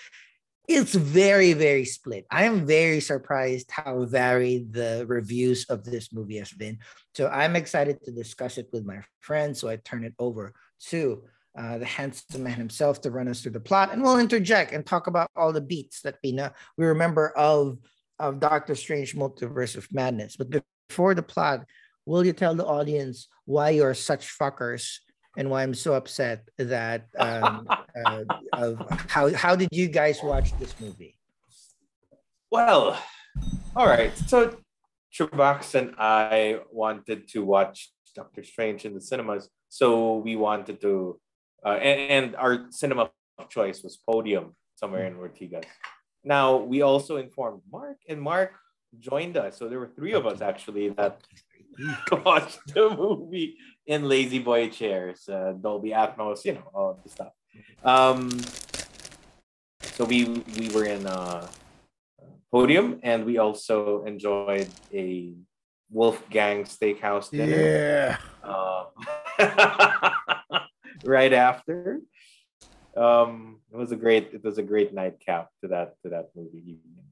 [0.68, 2.26] It's very, very split.
[2.30, 6.78] I am very surprised how varied the reviews of this movie has been.
[7.14, 9.60] So I'm excited to discuss it with my friends.
[9.60, 10.54] So I turn it over
[10.90, 11.24] to
[11.56, 14.84] uh, the handsome man himself to run us through the plot, and we'll interject and
[14.84, 17.78] talk about all the beats that we know we remember of
[18.18, 20.36] of Doctor Strange Multiverse of Madness.
[20.36, 21.64] But before the plot,
[22.06, 24.98] will you tell the audience why you're such fuckers
[25.36, 27.66] and why I'm so upset that um,
[28.06, 31.16] uh, of how how did you guys watch this movie?
[32.50, 32.98] Well,
[33.74, 34.16] all right.
[34.16, 34.56] So
[35.12, 39.48] Trubax and I wanted to watch Doctor Strange in the cinemas.
[39.68, 41.20] So we wanted to,
[41.64, 45.64] uh, and, and our cinema of choice was Podium somewhere in Ortigas.
[46.22, 48.52] Now we also informed Mark, and Mark
[48.98, 49.58] joined us.
[49.58, 51.20] So there were three of us actually that
[52.24, 57.32] watched the movie in lazy boy chairs, uh, Dolby Atmos, you know, all the stuff.
[57.84, 58.40] Um,
[59.82, 60.24] so we
[60.58, 61.46] we were in uh,
[62.50, 65.34] podium, and we also enjoyed a
[65.90, 67.56] Wolfgang Steakhouse dinner.
[67.56, 68.16] Yeah.
[68.42, 70.10] Uh,
[71.04, 72.00] right after.
[72.96, 76.58] Um, it was a great it was a great nightcap to that to that movie
[76.58, 77.06] evening.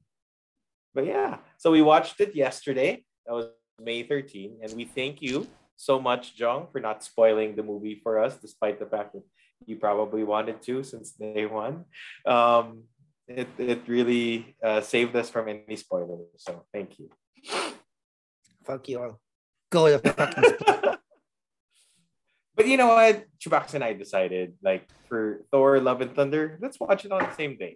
[0.93, 3.03] But yeah, so we watched it yesterday.
[3.25, 3.47] That was
[3.81, 8.19] May 13, and we thank you so much, Jong, for not spoiling the movie for
[8.19, 9.23] us, despite the fact that
[9.65, 11.85] you probably wanted to since day one.
[12.25, 12.83] Um,
[13.27, 16.27] it it really uh, saved us from any spoilers.
[16.37, 17.09] So thank you.
[18.63, 19.19] Fuck you all.
[19.69, 20.72] Go the fucking.
[22.63, 23.27] But you know what?
[23.43, 27.35] Chewbacca and I decided, like for Thor: Love and Thunder, let's watch it on the
[27.35, 27.75] same day.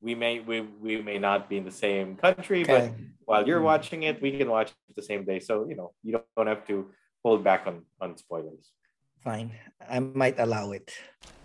[0.00, 2.72] We may we, we may not be in the same country, Okay.
[2.72, 2.96] but
[3.28, 3.68] while you're Mm.
[3.76, 5.40] watching it, we can watch it the same day.
[5.44, 6.88] So you know you don't, don't have to
[7.22, 8.72] hold back on on spoilers.
[9.20, 9.52] Fine.
[9.84, 10.88] I might allow it.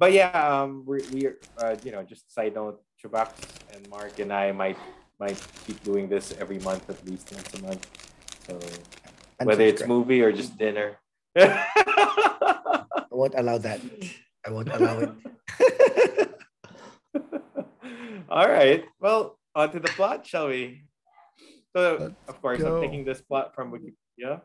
[0.00, 1.28] but yeah, um, we we
[1.60, 4.80] uh, you know just side note, Chewbacca and Mark and I might
[5.20, 5.36] might
[5.68, 7.84] keep doing this every month at least once a month.
[8.48, 8.56] So
[9.42, 10.98] whether it's movie or just dinner.
[11.36, 12.04] I
[13.10, 13.80] won't allow that.
[14.46, 15.10] I won't allow it.
[18.28, 18.84] All right.
[19.00, 20.84] Well, on to the plot, shall we?
[21.74, 22.76] So, Let's of course, go.
[22.76, 24.40] I'm taking this plot from Wikipedia.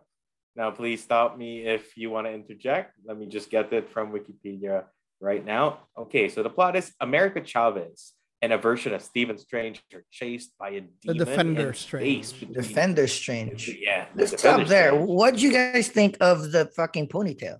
[0.55, 2.95] Now, please stop me if you want to interject.
[3.05, 4.83] Let me just get it from Wikipedia
[5.21, 5.87] right now.
[5.97, 10.51] Okay, so the plot is America Chavez and a version of Stephen Strange are chased
[10.57, 10.89] by a demon.
[11.05, 12.25] The Defender in Strange.
[12.25, 13.77] space Defender Strange.
[13.79, 14.89] Yeah, Let's stop there.
[14.91, 15.09] Strange.
[15.09, 17.57] What do you guys think of the fucking ponytail?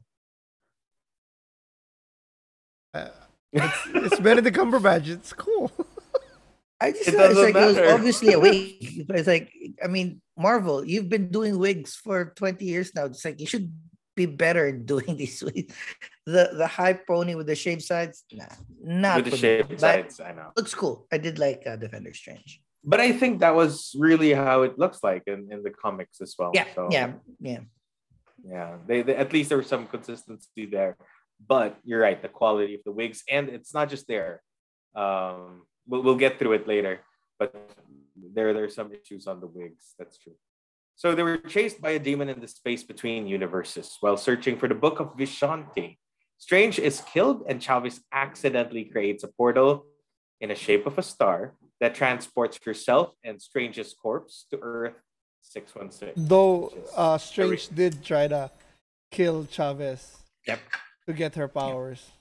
[2.94, 3.10] Uh,
[3.54, 5.08] it's, it's Benedict Cumberbatch.
[5.08, 5.72] It's cool.
[6.82, 9.06] I just It thought it's doesn't like it was obviously a wig.
[9.08, 9.52] But it's like,
[9.84, 13.06] I mean, Marvel, you've been doing wigs for 20 years now.
[13.06, 13.72] It's like you should
[14.16, 15.40] be better at doing these.
[16.26, 18.46] The the high pony with the shaved sides, nah,
[18.84, 20.20] not with the shaved sides.
[20.20, 20.52] I know.
[20.56, 21.08] Looks cool.
[21.12, 22.62] I did like uh, Defender Strange.
[22.84, 26.36] But I think that was really how it looks like in, in the comics as
[26.38, 26.52] well.
[26.54, 27.60] Yeah, So, yeah, yeah.
[28.44, 28.78] yeah.
[28.88, 30.98] They, they at least there was some consistency there.
[31.48, 34.42] But you're right, the quality of the wigs, and it's not just there.
[34.96, 37.02] Um, we'll, we'll get through it later,
[37.40, 37.54] but
[38.34, 39.96] there there's some issues on the wigs.
[39.98, 40.36] That's true.
[41.02, 44.68] So they were chased by a demon in the space between universes while searching for
[44.68, 45.98] the Book of Vishanti.
[46.38, 49.88] Strange is killed, and Chavez accidentally creates a portal
[50.42, 54.94] in the shape of a star that transports herself and Strange's corpse to Earth
[55.42, 56.14] 616.
[56.28, 58.52] Though uh, Strange did try to
[59.10, 60.60] kill Chavez Yep.
[61.08, 62.12] to get her powers.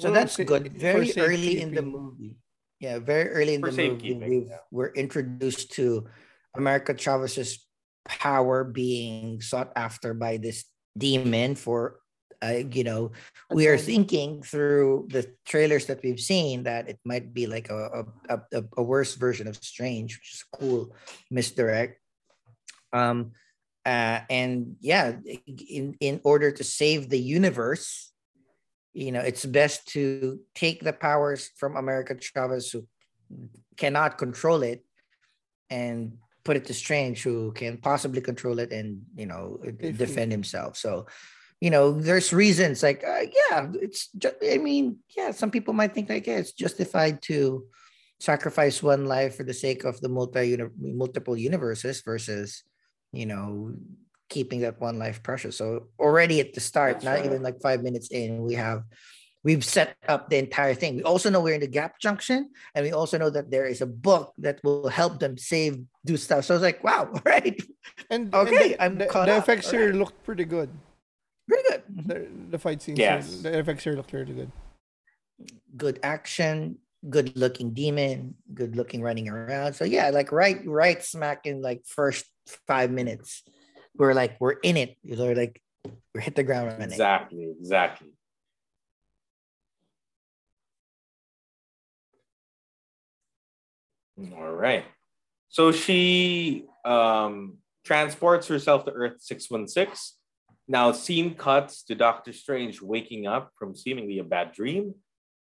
[0.00, 0.72] So Well, that's good.
[0.72, 2.38] Very early in the movie.
[2.80, 4.64] Yeah, very early in For the movie, we've, yeah.
[4.70, 6.08] we're introduced to
[6.58, 7.64] America Chavez's
[8.04, 10.64] power being sought after by this
[10.96, 12.00] demon for,
[12.42, 13.12] uh, you know,
[13.50, 18.04] we are thinking through the trailers that we've seen that it might be like a,
[18.28, 20.94] a, a, a worse version of Strange, which is cool
[21.30, 22.00] misdirect.
[22.92, 23.32] Um,
[23.86, 25.16] uh, and yeah,
[25.46, 28.12] in, in order to save the universe,
[28.92, 32.86] you know, it's best to take the powers from America Chavez, who
[33.76, 34.84] cannot control it,
[35.70, 36.18] and
[36.48, 40.78] put it to Strange, who can possibly control it and you know defend himself.
[40.78, 41.04] So,
[41.60, 44.08] you know, there's reasons like, uh, yeah, it's.
[44.16, 47.66] Ju- I mean, yeah, some people might think like, yeah, it's justified to
[48.18, 52.64] sacrifice one life for the sake of the multi multiple universes versus,
[53.12, 53.74] you know,
[54.30, 55.58] keeping that one life precious.
[55.60, 57.26] So already at the start, That's not right.
[57.26, 58.84] even like five minutes in, we have
[59.48, 60.96] we've set up the entire thing.
[61.00, 63.80] We also know we're in the gap junction, and we also know that there is
[63.80, 66.44] a book that will help them save, do stuff.
[66.44, 67.56] So I was like, wow, all right,
[68.12, 69.96] And Okay, and the, I'm the, caught the up, effects here alright.
[70.00, 70.68] looked pretty good.
[71.48, 71.82] pretty good.
[72.10, 72.18] The,
[72.52, 73.24] the fight scenes, Yes.
[73.40, 74.52] here, the effects here looked really good.
[75.76, 76.76] Good action,
[77.08, 79.72] good looking demon, good looking running around.
[79.80, 82.26] So yeah, like right, right smack in like first
[82.66, 83.44] five minutes,
[83.96, 84.98] we're like we're in it.
[85.02, 85.62] You know, like
[86.14, 86.92] we hit the ground running.
[86.92, 88.08] Exactly, exactly.
[94.36, 94.84] All right.
[95.48, 100.16] So she um, transports herself to Earth 616.
[100.66, 104.94] Now, scene cuts to Doctor Strange waking up from seemingly a bad dream,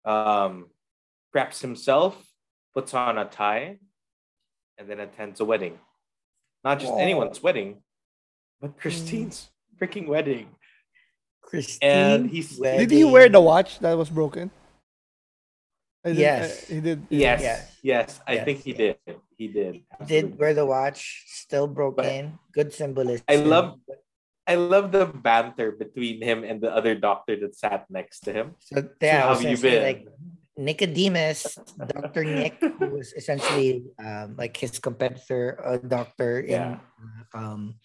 [0.06, 0.68] um,
[1.36, 2.18] preps himself,
[2.74, 3.78] puts on a tie,
[4.78, 5.78] and then attends a wedding.
[6.64, 6.98] Not just Aw.
[6.98, 7.84] anyone's wedding,
[8.60, 10.48] but Christine's freaking wedding.
[11.42, 14.50] Christine, And he's- Did he wear the watch that was broken?
[16.04, 16.42] I did- Yes.
[16.70, 17.00] I- he did.
[17.10, 17.60] Yes, Yes.
[17.84, 18.98] yes, I Yes, think he did.
[19.38, 19.84] He did.
[20.06, 22.38] did wear the watch, still broken.
[22.52, 23.26] Good symbolism.
[23.30, 23.80] I love,
[24.46, 28.56] I love the banter between him and the other doctor that sat next to him.
[28.60, 29.82] So yeah, I how have you been?
[29.84, 30.02] like
[30.58, 36.80] Nicodemus, Doctor Nick, who was essentially um, like his competitor, a doctor in Yeah.
[37.34, 37.76] um,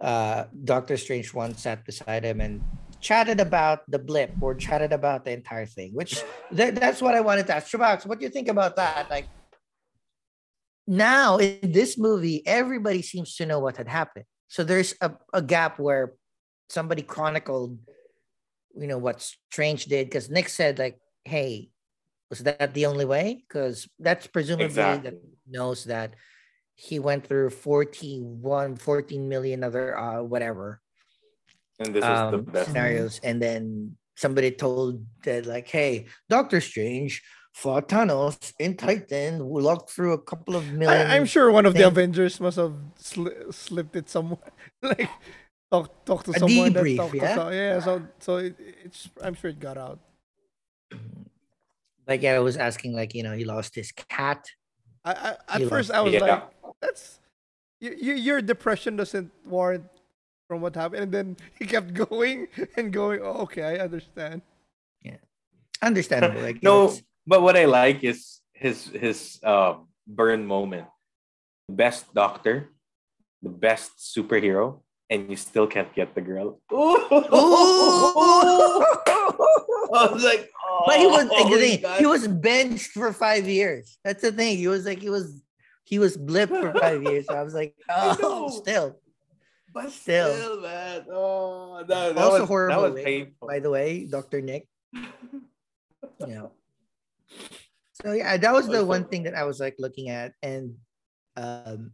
[0.00, 2.60] uh, Doctor Strange once sat beside him and
[3.00, 5.92] chatted about the blip or chatted about the entire thing.
[5.92, 7.72] Which that, that's what I wanted to ask.
[7.72, 9.10] Shabaks, what do you think about that?
[9.10, 9.26] Like
[10.86, 14.24] now in this movie, everybody seems to know what had happened.
[14.48, 16.14] So there's a, a gap where
[16.68, 17.78] somebody chronicled,
[18.76, 21.70] you know, what Strange did because Nick said, like, hey,
[22.28, 23.44] was that the only way?
[23.46, 25.10] Because that's presumably Exactly.
[25.10, 26.14] that knows that
[26.74, 30.80] he went through 41, 14 million other uh whatever
[31.80, 32.66] And this is um, the best.
[32.68, 37.22] scenarios, and then somebody told that, like, hey, Doctor Strange
[37.54, 41.06] fought Thanos in Titan, who locked through a couple of million.
[41.10, 41.86] I, I'm sure one of the.
[41.86, 44.38] Avengers must have sli- slipped it somewhere.
[44.82, 45.08] like
[45.72, 46.72] talk talk to A someone.
[46.74, 47.34] that debrief, talked to yeah?
[47.34, 47.80] some- yeah.
[47.80, 49.98] So so it, it's I'm sure it got out.
[52.06, 54.44] Like, yeah, I was asking, like, you know, he lost his cat.
[55.04, 56.20] I, I at You first lost- I was Yeah.
[56.20, 56.42] like,
[56.82, 57.20] that's
[57.80, 59.84] you, you, your depression doesn't warrant
[60.50, 63.20] from what happened, and then he kept going and going.
[63.22, 64.42] Oh, okay, I understand.
[65.00, 65.22] Yeah
[65.82, 66.40] understandable.
[66.40, 70.86] Like, no, it's- but what I like is his his um, burn moment.
[71.68, 72.70] Best doctor,
[73.42, 76.60] the best superhero, and you still can't get the girl.
[79.92, 80.50] I was like,
[80.86, 81.98] but he was oh, the thing, God.
[81.98, 83.98] he was benched for five years.
[84.04, 84.56] That's the thing.
[84.56, 85.42] He was like he was
[85.84, 87.26] he was blipped for five years.
[87.26, 88.98] So I was like, oh, still.
[89.72, 90.34] But still.
[90.34, 91.04] still, man.
[91.12, 92.82] Oh, that, that also was, horrible.
[92.82, 93.48] That was painful.
[93.48, 94.66] By the way, Doctor Nick.
[96.26, 96.46] yeah.
[98.02, 100.74] So yeah, that was the one thing that I was like looking at, and
[101.36, 101.92] um,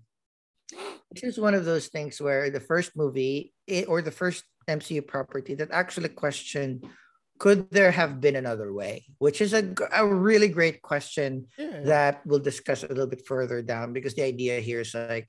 [1.11, 5.07] it's just one of those things where the first movie it, or the first MCU
[5.07, 6.87] property that actually questioned
[7.39, 9.05] could there have been another way?
[9.19, 11.81] Which is a, a really great question Yeah.
[11.85, 15.29] that we'll discuss a little bit further down because the idea here is like,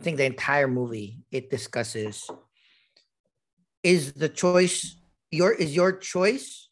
[0.00, 2.28] I think the entire movie it discusses
[3.82, 4.96] is the choice
[5.30, 6.68] your is your choice?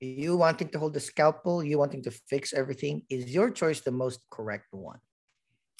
[0.00, 3.92] You wanting to hold the scalpel you wanting to fix everything is your choice the
[3.92, 4.98] most correct one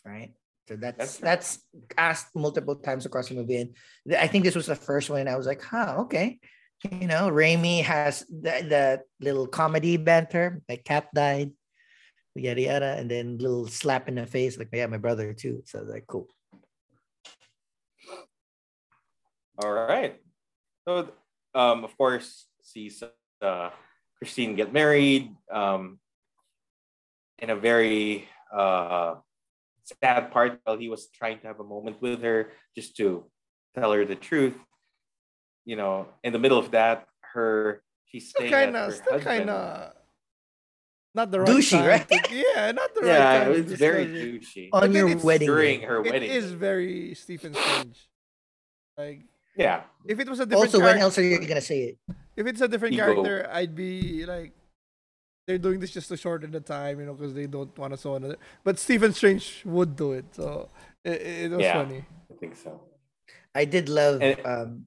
[0.04, 0.32] right?
[0.68, 3.74] So that's That's that's, asked multiple times across the movie and
[4.16, 6.38] i think this was the first one and i was like huh okay.
[6.90, 11.50] You know Raimi has the, the little comedy banter my cat died
[12.34, 15.62] yada yada and then little slap in the face like yeah my brother too.
[15.66, 16.28] So like cool
[19.62, 20.18] All right.
[20.86, 21.08] So,
[21.54, 23.02] um, of course, sees
[23.40, 23.70] uh,
[24.18, 25.98] Christine get married um,
[27.38, 29.16] in a very uh,
[30.02, 33.30] sad part while he was trying to have a moment with her just to
[33.74, 34.54] tell her the truth.
[35.64, 38.96] You know, in the middle of that, her she's Still staying kind at of, her
[38.96, 39.38] still husband.
[39.38, 39.92] kind of,
[41.14, 41.86] not the right Douchey, time.
[41.88, 42.30] right?
[42.32, 43.52] yeah, not the right Yeah, time.
[43.52, 44.68] to it's very douchey.
[44.72, 45.86] on your wedding during day.
[45.86, 46.30] her It wedding.
[46.30, 48.08] is very Stephen Strange.
[48.98, 49.22] Like
[49.56, 51.98] yeah, if it was a different also when else are you gonna say it
[52.36, 53.04] if it's a different Ego.
[53.04, 54.52] character, I'd be like,
[55.46, 57.98] they're doing this just to shorten the time, you know, because they don't want to
[57.98, 58.38] so another.
[58.64, 60.70] But Stephen Strange would do it, so
[61.04, 61.72] it, it was Yeah.
[61.84, 62.04] funny.
[62.30, 62.80] I think so.
[63.54, 64.86] I did love And- um,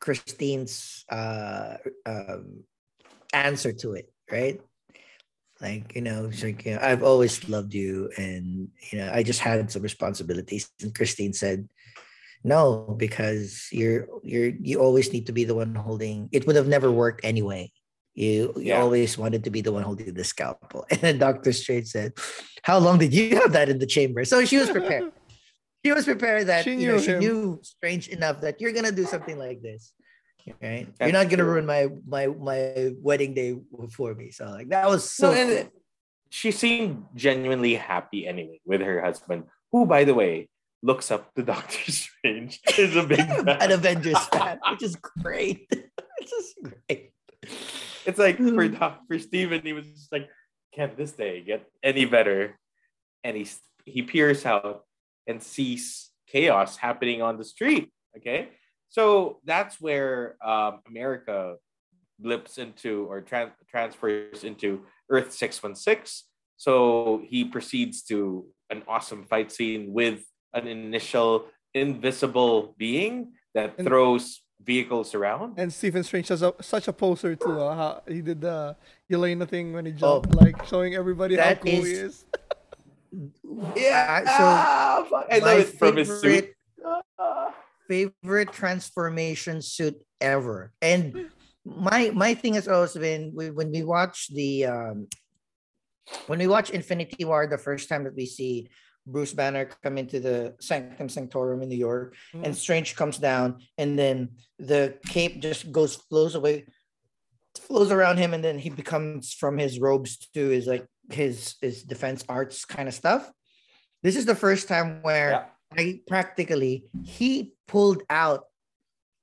[0.00, 2.64] Christine's uh, um,
[3.32, 4.60] answer to it, right?
[5.62, 9.22] Like, you know, she's like, you know, I've always loved you, and you know, I
[9.22, 10.68] just had some responsibilities.
[10.82, 11.68] And Christine said,
[12.44, 16.68] No, because you're you're you always need to be the one holding it would have
[16.68, 17.72] never worked anyway.
[18.14, 18.82] You you Yeah.
[18.84, 20.84] always wanted to be the one holding the scalpel.
[20.92, 21.52] And then Dr.
[21.52, 22.12] Strange said,
[22.62, 24.24] How long did you have that in the chamber?
[24.24, 25.10] So she was prepared.
[25.84, 29.06] she was prepared that She you know, she knew strange enough that you're gonna do
[29.08, 29.92] something like this.
[30.60, 30.92] Right?
[31.00, 33.56] That's you're not gonna ruin my my my wedding day
[33.96, 34.30] for me.
[34.30, 35.72] So like that was so and
[36.28, 40.48] she seemed genuinely happy anyway with her husband, who, by the way,
[40.84, 42.60] looks up to Doctor Strange.
[42.78, 43.72] Is a big an.
[43.72, 45.66] Avengers fan, which is great.
[45.70, 47.12] it's just great.
[48.06, 50.28] It's like for Doc, for Steven, he was just like,
[50.74, 52.58] "Can this day get any better?"
[53.24, 53.48] And he
[53.86, 54.84] he peers out
[55.26, 57.90] and sees chaos happening on the street.
[58.16, 58.50] Okay,
[58.90, 61.56] so that's where um, America
[62.20, 66.24] blips into or tran- transfers into Earth six one six.
[66.56, 70.24] So he proceeds to an awesome fight scene with
[70.54, 75.58] an initial invisible being that And- throws vehicles around.
[75.58, 77.60] And Stephen Strange is a, such a poser too.
[77.60, 78.76] Uh, how he did the
[79.10, 80.38] Yelena thing when he jumped, Oh.
[80.44, 82.24] like showing everybody how That cool he is- is.
[83.76, 84.20] Yeah.
[84.24, 85.26] So Ah, fuck.
[85.30, 86.22] I love it from his suit.
[86.22, 86.54] favorite
[87.88, 90.72] favorite transformation suit ever.
[90.80, 91.30] And
[91.64, 95.06] my my thing has always been when we watch the um
[96.26, 98.68] when we watch Infinity War the first time that we see
[99.06, 102.54] Bruce Banner come into the Sanctum Sanctorum in New York and Mm.
[102.54, 106.66] Strange comes down and then the cape just goes flows away
[107.58, 111.82] flows around him and then he becomes from his robes to his like his his
[111.82, 113.30] defense arts kind of stuff.
[114.02, 115.44] This is the first time where Yeah.
[115.76, 118.44] I practically he pulled out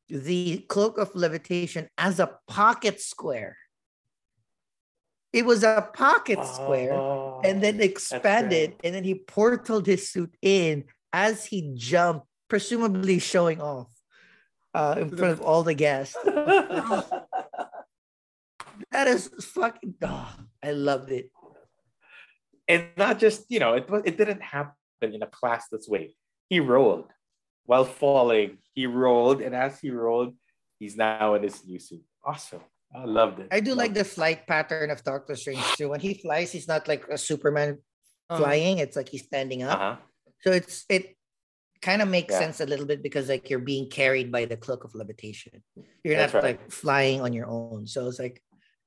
[0.09, 3.57] the cloak of levitation as a pocket square.
[5.33, 10.35] It was a pocket square Oh, and then expanded and then he portaled his suit
[10.41, 13.87] in as he jumped, presumably showing off
[14.73, 16.15] uh, in front of all the guests.
[18.91, 21.29] That is fucking oh, I loved it.
[22.67, 26.15] and not just you know it was it didn't happen in a classless way.
[26.49, 27.07] He rolled
[27.65, 28.57] while falling.
[28.73, 30.35] He rolled, and as he rolled,
[30.79, 32.03] he's now in his new suit.
[32.23, 32.61] Awesome.
[32.93, 33.47] I loved it.
[33.51, 35.89] I do like Loved the flight pattern of Doctor Strange too.
[35.89, 37.79] When he flies, he's not like a Superman
[38.31, 39.75] Uh, flying, it's like he's standing up.
[39.79, 39.95] Uh-huh.
[40.43, 41.15] So it's it
[41.81, 42.39] kind of makes Yeah.
[42.47, 45.63] sense a little bit because like you're being carried by the cloak of levitation.
[46.03, 46.59] You're That's not right.
[46.59, 47.87] like flying on your own.
[47.87, 48.39] So it's like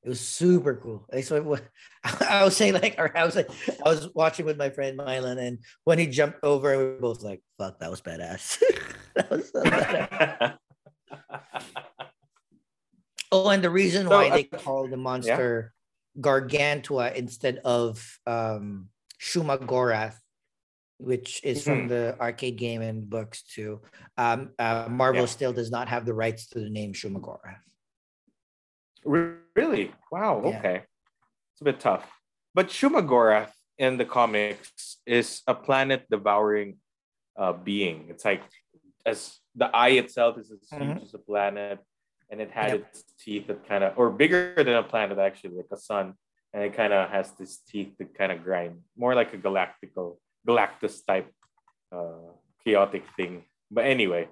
[0.05, 1.05] it was super cool.
[1.12, 1.64] Like, so it-
[2.28, 3.48] I was saying like, or I was like,
[3.84, 7.22] I was watching with my friend Mylan, and when he jumped over, we were both
[7.22, 8.61] like, "Fuck, that was badass."
[9.16, 10.57] that was so badass.
[13.35, 15.74] Oh, and the reason So, why uh, they call the monster
[16.20, 20.14] Gargantos instead of um, Shumagorath,
[20.99, 21.89] which is from Mhm.
[21.89, 23.82] the arcade game and books too.
[24.16, 25.35] Um, uh, Marvel Yeah.
[25.37, 27.59] still does not have the rights to the name Shumagorath.
[29.05, 29.93] really?
[30.12, 30.41] Wow.
[30.47, 30.59] Yeah.
[30.59, 30.76] Okay.
[31.53, 32.07] It's a bit tough.
[32.55, 36.78] But Shumagorath in the comics is a planet devouring
[37.37, 38.07] uh, being.
[38.11, 38.43] It's like
[39.05, 40.95] as the eye itself is as Mhm.
[40.95, 41.80] huge as a planet.
[42.31, 42.81] And it had Yep.
[42.81, 46.14] its teeth that kind of, or bigger than a planet actually, like a sun,
[46.53, 50.18] and it kind of has this teeth that kind of grind, more like a galactical,
[50.47, 51.33] Galactus type,
[51.91, 52.31] uh,
[52.62, 53.45] chaotic thing.
[53.70, 54.29] But anyway,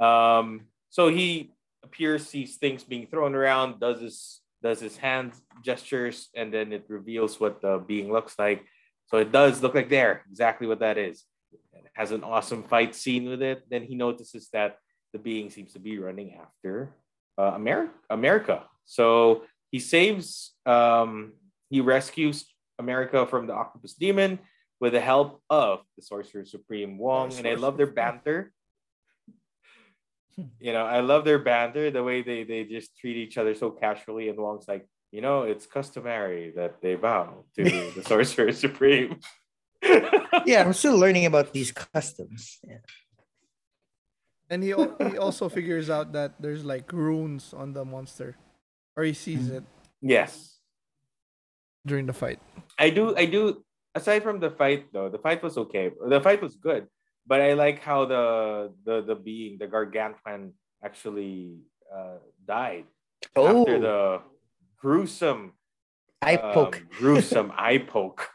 [0.00, 1.52] um, so he
[1.84, 6.84] appears, sees things being thrown around, does his does his hand gestures, and then it
[6.88, 8.64] reveals what the being looks like.
[9.06, 11.24] So it does look like there, exactly what that is.
[11.72, 13.62] It has an awesome fight scene with it.
[13.70, 14.78] Then he notices that
[15.12, 16.90] the being seems to be running after
[17.38, 17.92] uh, America.
[18.10, 18.64] America.
[18.84, 21.32] So he saves, um,
[21.70, 22.46] he rescues
[22.78, 24.38] America from the octopus demon
[24.80, 27.32] with the help of the Sorcerer Supreme Wong.
[27.34, 28.52] And I love their banter.
[30.60, 33.70] You know, I love their banter, the way they, they just treat each other so
[33.70, 34.28] casually.
[34.28, 37.64] And Wong's like, you know, it's customary that they bow to
[37.94, 39.18] the Sorcerer Supreme.
[39.82, 42.58] Yeah, I'm still learning about these customs.
[42.66, 42.78] Yeah.
[44.50, 48.36] And he he also figures out that there's like runes on the monster,
[48.96, 49.64] or he sees it
[50.00, 50.56] yes.
[51.84, 52.40] during the fight.
[52.78, 53.62] I do I do
[53.94, 55.90] aside from the fight though, the fight was okay.
[55.92, 56.88] The fight was good.
[57.26, 61.60] But I like how the the the being, the gargantuan actually
[61.92, 62.86] uh died
[63.36, 64.20] Oh, after the
[64.80, 65.52] gruesome
[66.22, 66.82] eye um, poke.
[66.98, 68.28] gruesome eye poke.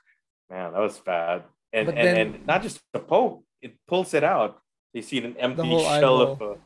[0.49, 1.43] Man, that was bad.
[1.72, 4.61] And and, then- and not just the poke, it pulls it out.
[4.94, 6.52] You see an empty whole shell of eyeball.
[6.54, 6.58] a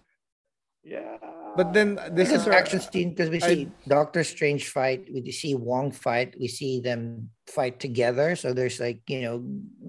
[0.84, 1.18] yeah.
[1.56, 4.70] But then this This is is our- action scene because we I- see Doctor Strange
[4.70, 8.36] fight, we see Wong fight, we see them fight together.
[8.36, 9.36] So there's like you know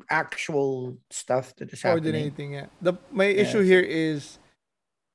[0.08, 2.12] actual stuff that is happening.
[2.14, 2.52] coordinating.
[2.54, 2.66] Yeah.
[2.80, 4.38] The my issue here is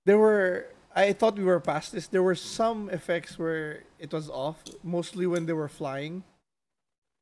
[0.05, 2.05] there were I thought we were past this.
[2.07, 6.24] There were some effects where it was off, mostly when they were flying.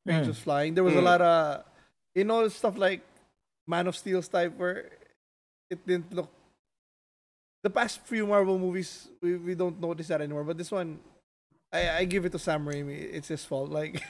[0.04, 0.28] Strange Mm.
[0.28, 0.74] was flying.
[0.74, 1.04] There was a Mm.
[1.08, 1.64] lot of
[2.14, 3.00] you know stuff like
[3.66, 4.90] Man of Steel's type where
[5.72, 6.30] it didn't look
[7.62, 10.44] the past few Marvel movies we, we don't notice that anymore.
[10.44, 10.98] But this one
[11.72, 13.14] I, I give it to Sam Raimi.
[13.14, 13.70] It's his fault.
[13.70, 14.02] Like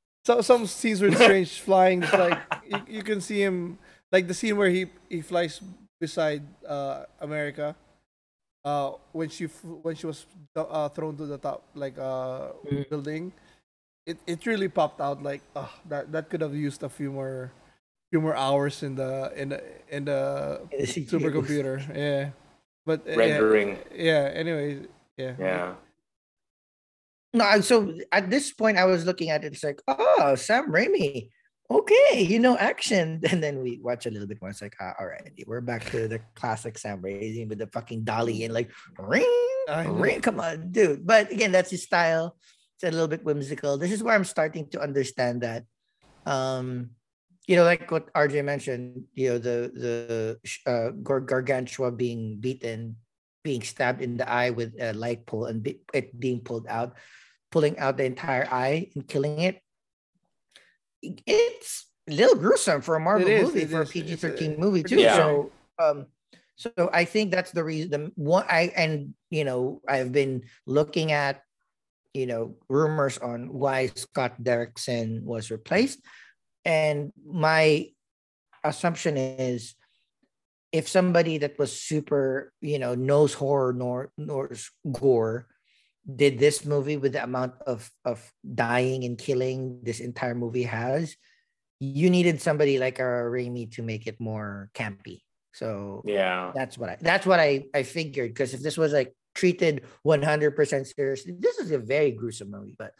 [0.24, 3.78] so some scenes where Strange flying, it's like you, you can see him
[4.12, 5.60] like the scene where he he flies
[6.00, 7.76] beside uh America.
[8.64, 9.46] Uh, when she
[9.82, 12.88] when she was uh, thrown to the top like uh Mm.
[12.90, 13.32] building,
[14.06, 17.52] it, it really popped out like oh that that could have used a few more
[18.10, 21.96] few more hours in the in the in the In the CGI supercomputer.
[21.96, 22.30] Yeah,
[22.86, 23.78] but Rendering.
[23.94, 24.34] Yeah, yeah.
[24.34, 24.80] Anyway,
[25.16, 25.34] yeah.
[25.38, 25.74] yeah.
[27.34, 29.52] No, so at this point, I was looking at it.
[29.52, 31.28] It's like, oh, Sam Raimi.
[31.70, 33.20] Okay, you know action.
[33.30, 34.48] And then we watch a little bit more.
[34.48, 38.04] It's like, ah, all right, we're back to the classic Sam Raimi with the fucking
[38.04, 39.28] dolly and like ring,
[39.68, 40.22] ring.
[40.22, 41.06] Come on, dude.
[41.06, 42.36] But again, that's his style.
[42.76, 43.76] It's a little bit whimsical.
[43.76, 45.64] This is where I'm starting to understand that.
[46.24, 46.96] Um,
[47.48, 52.96] you know, like what RJ mentioned, you know, the the uh, gargantua being beaten,
[53.42, 56.92] being stabbed in the eye with a light pole, and be- it being pulled out,
[57.50, 59.64] pulling out the entire eye and killing it.
[61.00, 63.88] It's a little gruesome for a Marvel is, movie, for a is.
[63.88, 65.00] It's PG thirteen movie too.
[65.00, 65.16] Yeah.
[65.16, 66.06] So, um,
[66.56, 67.90] so I think that's the reason.
[67.90, 71.40] The one I and you know I've been looking at,
[72.12, 76.04] you know, rumors on why Scott Derrickson was replaced,
[76.68, 77.88] and my
[78.62, 79.74] assumption is
[80.70, 85.48] if somebody that was super, you know, knows horror nor knows gore
[86.04, 91.16] did this movie with the amount of of dying and killing this entire movie has,
[91.80, 95.24] you needed somebody like a Raimi to make it more campy.
[95.56, 96.52] So Yeah.
[96.54, 100.84] that's what I that's what I I figured because if this was like treated 100%
[100.84, 102.76] seriously, this is a very gruesome movie.
[102.76, 102.92] But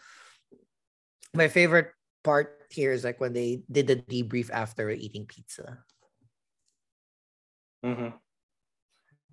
[1.34, 1.92] my favorite
[2.28, 5.80] part here is like when they did the debrief after eating pizza.
[7.82, 8.12] hmm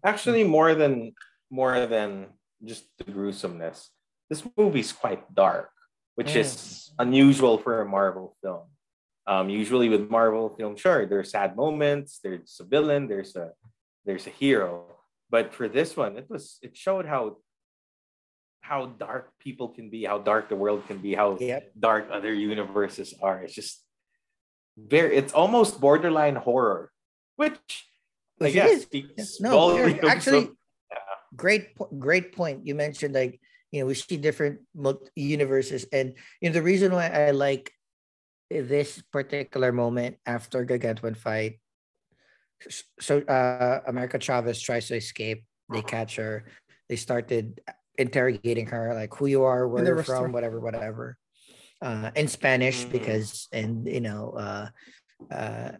[0.06, 1.12] Actually, more than
[1.50, 2.28] more than
[2.64, 3.90] just the gruesomeness,
[4.30, 5.72] this movie's quite dark,
[6.16, 6.42] which Mm.
[6.44, 6.52] is
[7.00, 8.70] unusual for a Marvel film.
[9.28, 13.52] Um, usually with Marvel films, sure, there's sad moments, there's a villain, there's a
[14.06, 14.86] there's a hero,
[15.34, 17.42] but for this one, it was it showed how
[18.66, 21.78] how dark people can be, how dark the world can be, how Yep.
[21.78, 23.38] dark other universes are.
[23.46, 23.86] It's just
[24.76, 26.90] very, it's almost borderline horror,
[27.38, 27.86] which
[28.42, 29.78] I guess speaks No,
[30.10, 30.58] actually, of-
[30.90, 31.16] yeah.
[31.38, 32.66] great, great point.
[32.66, 33.40] You mentioned like
[33.72, 34.66] you know we see different
[35.16, 37.70] universes, and you know the reason why I like
[38.50, 41.62] this particular moment after Gargantuan fight.
[43.00, 45.46] So uh, America Chavez tries to escape.
[45.70, 46.46] They catch her.
[46.90, 47.62] They started
[47.98, 51.18] interrogating her, like who you are, where you're from, whatever, whatever,
[51.82, 52.92] uh, in Spanish Mhm.
[52.92, 54.32] because and you know.
[54.32, 54.68] Uh,
[55.32, 55.72] uh,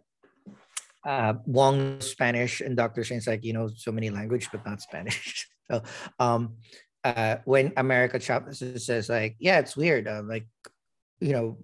[1.04, 3.04] uh, Wong Spanish and Dr.
[3.04, 5.46] Strange's like, you know, so many language, but not Spanish.
[5.70, 5.82] so,
[6.18, 6.56] um,
[7.04, 10.08] uh, when America Chavez says like, yeah, it's weird.
[10.08, 10.48] Um, like,
[11.20, 11.58] you know,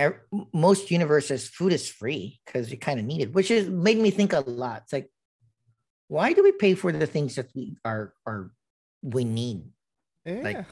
[0.00, 3.98] er- most universes food is free because you kind of need it, which is made
[3.98, 4.82] me think a lot.
[4.84, 5.10] It's like,
[6.08, 8.50] why do we pay for the things that we are are
[9.04, 9.62] we need?
[10.24, 10.40] Yeah.
[10.42, 10.64] Like,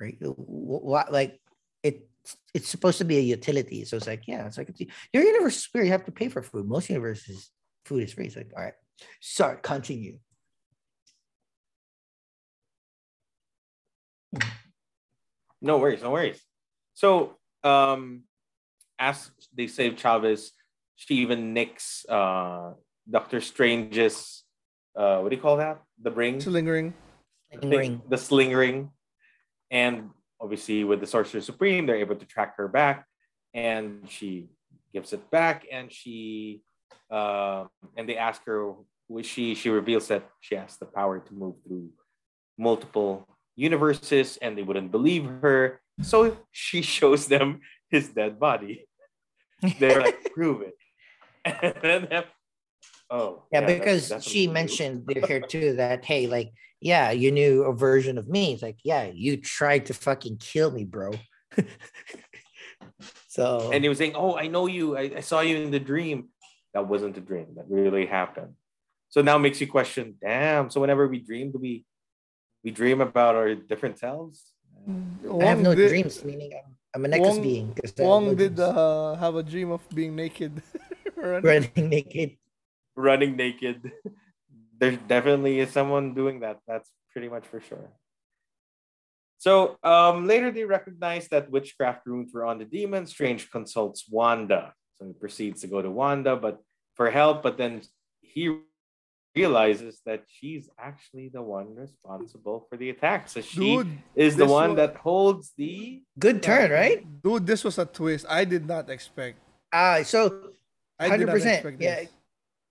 [0.00, 0.16] right?
[0.20, 1.40] What like
[1.82, 2.06] it
[2.54, 3.84] it's supposed to be a utility.
[3.84, 4.80] So it's like, yeah, it's like it's,
[5.12, 5.86] your universe is free.
[5.86, 6.68] You have to pay for food.
[6.68, 7.50] Most universes,
[7.84, 8.26] food is free.
[8.26, 8.74] It's like, all right,
[9.20, 10.18] sorry, continue.
[15.60, 16.40] No worries, no worries.
[16.94, 18.24] So, um,
[18.98, 20.52] as they save Chavez,
[20.96, 22.72] she even nicks uh,
[23.08, 24.42] Doctor Strange's
[24.94, 25.82] uh, what do you call that?
[26.00, 26.94] The ring, It's sling ring.
[27.60, 28.90] Think the sling ring,
[29.70, 33.06] and obviously with the Sorcerer Supreme, they're able to track her back,
[33.54, 34.48] and she
[34.92, 36.62] gives it back, and she,
[37.10, 38.72] uh, and they ask her
[39.08, 39.54] who is she.
[39.54, 41.90] She reveals that she has the power to move through
[42.58, 48.86] multiple universes, and they wouldn't believe her, so she shows them his dead body.
[49.78, 50.74] They're like, prove it.
[51.44, 52.24] And then,
[53.12, 54.52] oh, Yeah, that's- because that's what she we do.
[54.54, 56.50] mentioned here too that hey, like,
[56.80, 58.52] yeah, you knew a version of me.
[58.54, 61.12] It's like, yeah, you tried to fucking kill me, bro.
[63.28, 64.96] so and he was saying, "Oh, I know you.
[64.96, 66.28] I, I saw you in the dream.
[66.74, 67.48] That wasn't a dream.
[67.56, 68.54] That really happened."
[69.10, 70.16] So now it makes you question.
[70.20, 70.70] Damn.
[70.70, 71.84] So whenever we dream, do we
[72.64, 74.52] we dream about our different selves?
[74.88, 77.74] I have no did- dreams, meaning I'm, I'm a necklace Wong- being.
[77.74, 80.62] 'cause Wong no did uh, have a dream of being naked.
[81.16, 81.44] Running.
[81.44, 82.30] running naked.
[82.96, 83.90] Running naked.
[84.78, 86.58] There definitely is someone doing that.
[86.66, 87.92] That's pretty much for sure.
[89.38, 93.06] So um, later they recognize that witchcraft runes were on the demon.
[93.06, 94.74] Strange consults Wanda.
[94.98, 96.58] So he proceeds to go to Wanda, but
[96.94, 97.82] for help, but then
[98.22, 98.58] he
[99.36, 103.28] realizes that she's actually the one responsible for the attack.
[103.28, 107.06] So she Dude, is the one wa- that holds the Good turn, right?
[107.22, 108.26] Dude, this was a twist.
[108.28, 109.38] I did not expect.
[109.72, 110.50] Uh so
[110.98, 111.54] I did hundred not percent.
[111.54, 112.10] expect Yeah, this.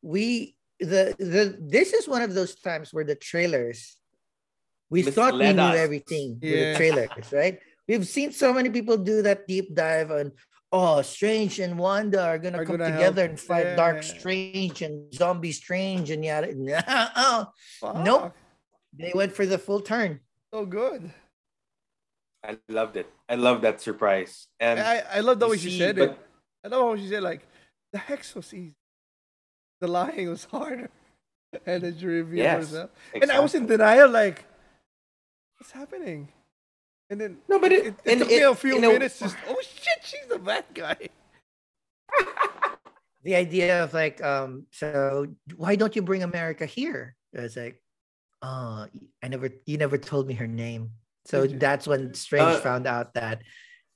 [0.02, 3.97] We the the this is one of those times where the trailers
[4.89, 5.78] we thought we knew us.
[5.78, 7.60] everything with the trailers, right?
[7.88, 10.32] We've seen so many people do that deep dive on
[10.72, 13.30] oh Strange and Wanda are gonna Are come gonna together help.
[13.32, 16.52] and fight Dark Strange and Zombie Strange and yada.
[17.16, 17.47] oh,
[18.04, 18.34] Nope.
[18.97, 20.20] They went for the full turn.
[20.54, 21.12] So good.
[22.43, 23.08] I loved it.
[23.30, 24.47] I love that surprise.
[24.60, 26.20] And I, I love the way she see, said but- it.
[26.66, 27.41] I love how she said like
[27.93, 28.76] the hex was easy.
[29.82, 30.90] The lying was harder.
[31.66, 32.92] And then she revealed Yes, herself.
[33.14, 34.46] And I was in denial, like,
[35.58, 36.30] what's happening?
[37.10, 39.20] And then No, but it, it, it and took me a few in a- minutes
[39.20, 40.96] just oh shit, she's the bad guy.
[43.24, 47.16] The idea of like, um, so why don't you bring America here?
[47.34, 47.78] It's like,
[48.42, 48.88] oh,
[49.22, 50.92] I never, you never told me her name.
[51.26, 53.44] So that's when Strange Uh, found out that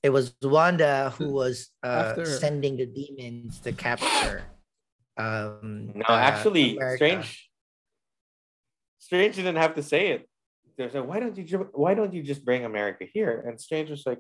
[0.04, 4.44] it was Wanda who was uh, sending the demons to capture.
[5.18, 6.98] Um, No, uh, actually, America.
[6.98, 7.50] Strange.
[9.00, 10.30] Strange didn't have to say it.
[10.78, 13.44] There's like, why don't you ju- why don't you just bring America here?
[13.48, 14.20] And Strange was like,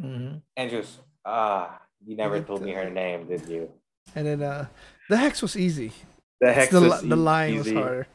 [0.00, 0.42] Mhm.
[0.56, 3.72] and just ah, you never didn't told me her name, did you?
[4.14, 4.66] And then uh
[5.10, 5.92] the hex was easy.
[6.40, 8.06] The hex the was li- the line was harder.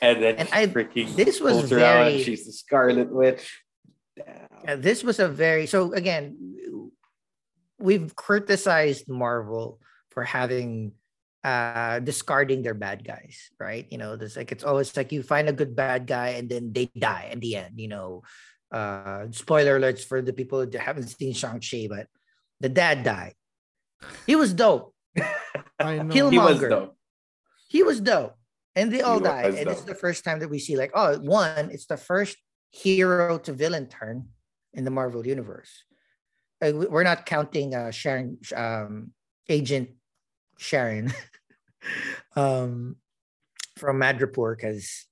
[0.00, 3.10] And then And I- freaking this was pulls her out, and very- she's the Scarlet
[3.10, 3.62] Witch.
[4.16, 6.34] Yeah, this was a very so again
[7.78, 10.92] we've criticized marvel for having
[11.44, 15.48] uh discarding their bad guys right you know this like it's always like you find
[15.48, 18.22] a good bad guy and then they die at the end you know
[18.72, 22.06] uh spoiler alerts for the people that haven't seen shang-chi but
[22.60, 23.34] the dad died
[24.26, 24.92] he was dope
[25.78, 26.12] I know.
[26.12, 26.68] Kill He was Killmonger.
[26.68, 26.94] though.
[27.70, 28.34] he was dope
[28.74, 29.86] and they all was died and it's dope.
[29.86, 32.36] the first time that we see like oh one it's the first
[32.72, 34.26] hero to villain turn
[34.74, 35.84] in the marvel universe
[36.60, 39.12] Uh, we- we're not counting uh sharon um
[39.48, 39.90] agent
[40.58, 41.12] sharon
[42.36, 42.96] um
[43.76, 45.06] from madripoor because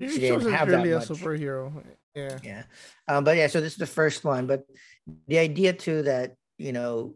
[0.00, 1.84] She didn't have really that a superhero.
[2.14, 2.38] Yeah.
[2.42, 2.62] yeah
[3.08, 4.66] um but yeah so this is the first one but
[5.28, 7.14] the idea too that you know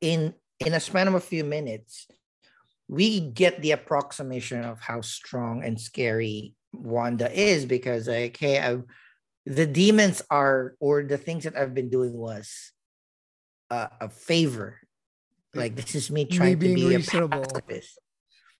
[0.00, 2.06] in in a span of a few minutes
[2.88, 8.82] we get the approximation of how strong and scary wanda is because like hey I,
[9.46, 12.72] the demons are or the things that i've been doing was
[13.70, 14.80] uh, a favor
[15.54, 17.42] like this is me trying to being be reasonable.
[17.42, 17.98] a pacifist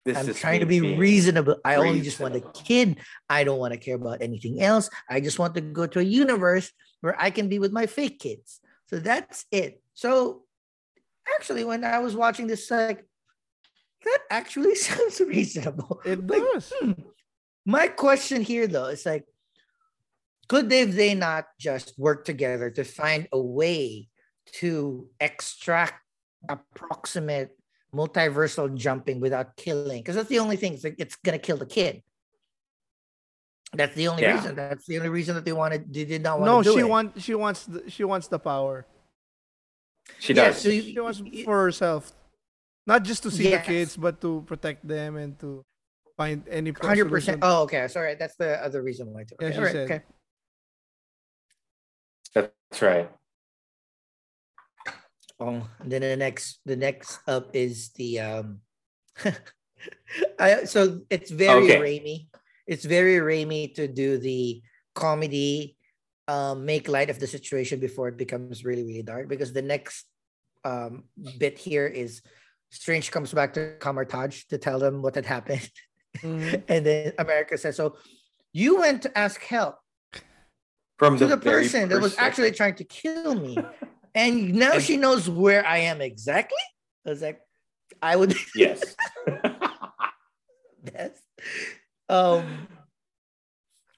[0.04, 1.56] This I'm trying to be being reasonable.
[1.64, 2.98] I only just want a kid.
[3.28, 4.90] I don't want to care about anything else.
[5.08, 8.18] I just want to go to a universe where I can be with my fake
[8.20, 8.60] kids.
[8.88, 9.82] So that's it.
[9.94, 10.42] So
[11.36, 13.04] actually, when I was watching this, like
[14.04, 16.00] that actually sounds reasonable.
[16.04, 16.72] It Like, does.
[16.78, 16.92] hmm,
[17.64, 19.24] My question here, though, is like,
[20.48, 24.08] could they, they not just work together to find a way
[24.60, 26.02] to extract
[26.48, 27.56] approximate
[27.94, 30.00] multiversal jumping without killing?
[30.00, 30.74] Because that's the only thing.
[30.74, 32.02] It's, like, it's gonna kill the kid.
[33.72, 34.36] That's the only Yeah.
[34.36, 34.54] reason.
[34.54, 35.92] That's the only reason that they wanted.
[35.92, 36.50] They did not want.
[36.50, 38.86] No, do she wants she wants the, she wants the power.
[40.20, 40.60] She Yeah, does.
[40.62, 42.12] so you- She wants for herself,
[42.86, 43.66] not just to see Yes.
[43.66, 45.64] the kids, but to protect them and to
[46.16, 47.88] find any 100 percent Oh, okay.
[47.88, 49.24] Sorry, that's the other reason why.
[49.24, 49.34] Too.
[49.40, 49.90] Yeah, Okay, she all right, said.
[49.90, 50.04] okay.
[52.34, 53.10] That's right.
[55.40, 58.60] Oh, and then the next, the next up is the um.
[60.38, 61.78] I so it's very Okay.
[61.78, 62.26] Raimi.
[62.66, 64.62] It's very Raimi to do the
[64.94, 65.76] comedy,
[66.28, 69.28] um, make light of the situation before it becomes really really dark.
[69.28, 70.06] Because the next
[70.64, 71.04] um
[71.38, 72.22] bit here is
[72.70, 75.70] Strange comes back to Kamar-Taj to tell them what had happened,
[76.22, 76.62] Mhm.
[76.68, 77.96] and then America says, "So
[78.52, 79.76] you went to ask help
[80.98, 83.58] From to the, the person that was actually trying to kill me.
[84.14, 86.58] And now And- she knows where I am exactly.
[87.06, 87.40] I was like,
[88.02, 88.94] I would Yes.
[90.84, 91.22] best.
[92.08, 92.68] Um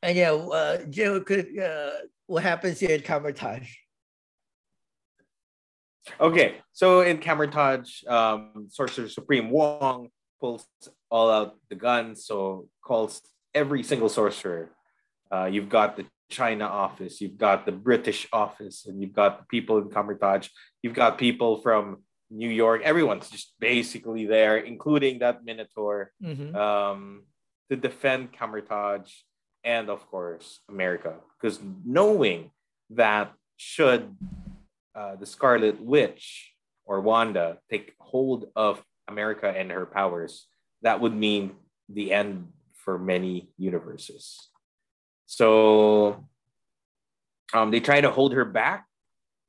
[0.02, 1.90] and yeah, uh Joe could uh
[2.26, 3.68] what happens here at Kamar-Taj?
[6.20, 10.08] Okay, so in Kamar-Taj, um, Sorcerer Supreme Wong
[10.40, 10.66] pulls
[11.10, 13.22] all out the guns, so calls
[13.54, 14.70] every single sorcerer.
[15.32, 19.46] Uh, you've got the China office, you've got the British office, and you've got the
[19.46, 20.48] people in Kamar-Taj.
[20.82, 22.82] You've got people from New York.
[22.82, 26.54] Everyone's just basically there, including that Minotaur, Mhm.
[26.54, 27.26] um,
[27.70, 29.12] to defend Kamar-Taj
[29.62, 31.20] and, of course, America.
[31.40, 32.50] Because knowing
[32.90, 34.16] that should
[34.94, 36.54] uh, the Scarlet Witch
[36.86, 40.48] or Wanda take hold of America and her powers,
[40.80, 41.54] that would mean
[41.88, 44.48] the end for many universes.
[45.26, 46.24] So
[47.52, 48.86] um, they try to hold her back,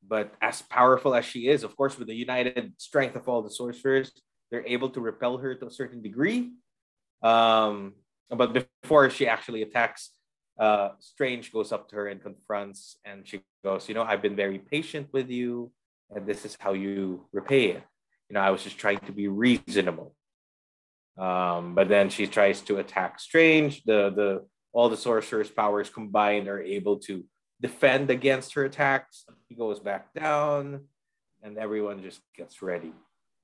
[0.06, 3.52] but as powerful as she is, of course, with the united strength of all the
[3.52, 4.12] sorcerers,
[4.50, 6.52] they're able to repel her to a certain degree.
[7.22, 7.94] Um,
[8.30, 10.12] but before she actually attacks,
[10.60, 14.36] uh, Strange goes up to her and confronts, and she goes, "You know, I've been
[14.36, 15.72] very patient with you,
[16.10, 17.84] and this is how you repay it.
[18.30, 20.16] You know, I was just trying to be reasonable."
[21.18, 23.84] Um, but then she tries to attack Strange.
[23.84, 24.48] The the
[24.78, 27.26] all the sorcerer's powers combined are able to
[27.60, 29.26] defend against her attacks.
[29.50, 30.82] He goes back down,
[31.42, 32.94] and everyone just gets ready.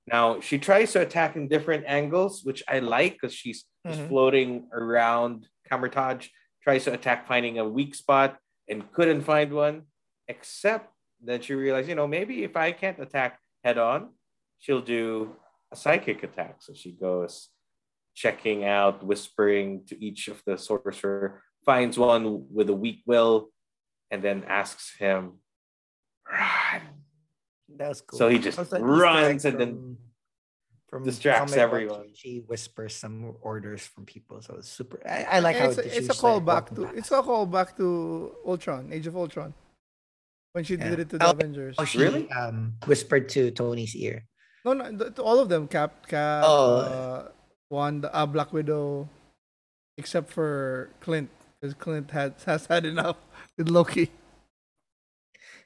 [0.06, 4.10] Now she tries to attack in different angles, which I like because she's just Mhm.
[4.10, 6.30] floating around Kamar-Taj,
[6.62, 8.38] tries to attack, finding a weak spot,
[8.70, 9.88] and couldn't find one,
[10.28, 14.14] except that she realized, you know, maybe if I can't attack head on,
[14.60, 15.36] she'll do
[15.72, 16.62] a psychic attack.
[16.62, 17.50] So she goes
[18.14, 23.50] checking out, whispering to each of the sorcerer, finds one with a weak will,
[24.12, 25.40] and then asks him,
[26.30, 26.82] run.
[27.78, 28.20] That was cool.
[28.20, 29.98] So he just That was an Easter runs egg and then from-
[30.90, 32.14] from distracts everyone.
[32.14, 35.02] She whispers some orders from people, so it's super.
[35.08, 36.94] I, I like how it's, a, she it's a was like, callback to back.
[36.96, 39.56] it's a callback to Ultron, Age of Ultron,
[40.52, 40.90] when she Yeah.
[40.92, 41.76] did it to the Oh, Avengers.
[41.80, 42.30] Oh, she Really?
[42.30, 44.24] um whispered to Tony's ear.
[44.66, 45.68] No, no, to all of them.
[45.68, 46.76] Cap, Cap, Oh.
[46.78, 47.32] uh,
[47.70, 49.10] Wanda, uh, Black Widow,
[49.98, 53.18] except for Clint, because Clint had has had enough
[53.58, 54.12] with Loki.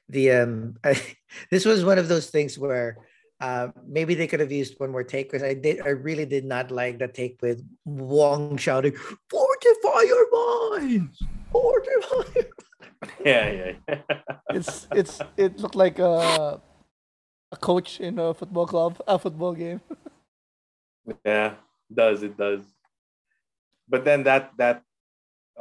[0.10, 0.76] the um
[1.52, 2.98] this was one of those things where
[3.41, 6.45] uh maybe they could have used one more take because I did I really did
[6.45, 8.95] not like the take with Wong shouting
[9.30, 11.20] fortify your minds
[11.52, 12.56] fortify your-"
[13.26, 13.72] Yeah, yeah.
[13.89, 14.02] yeah.
[14.56, 16.62] It's it's it looked like a
[17.52, 19.82] a coach in a football club, a football game.
[21.26, 21.56] Yeah,
[21.94, 22.62] does it does.
[23.90, 24.84] But then that that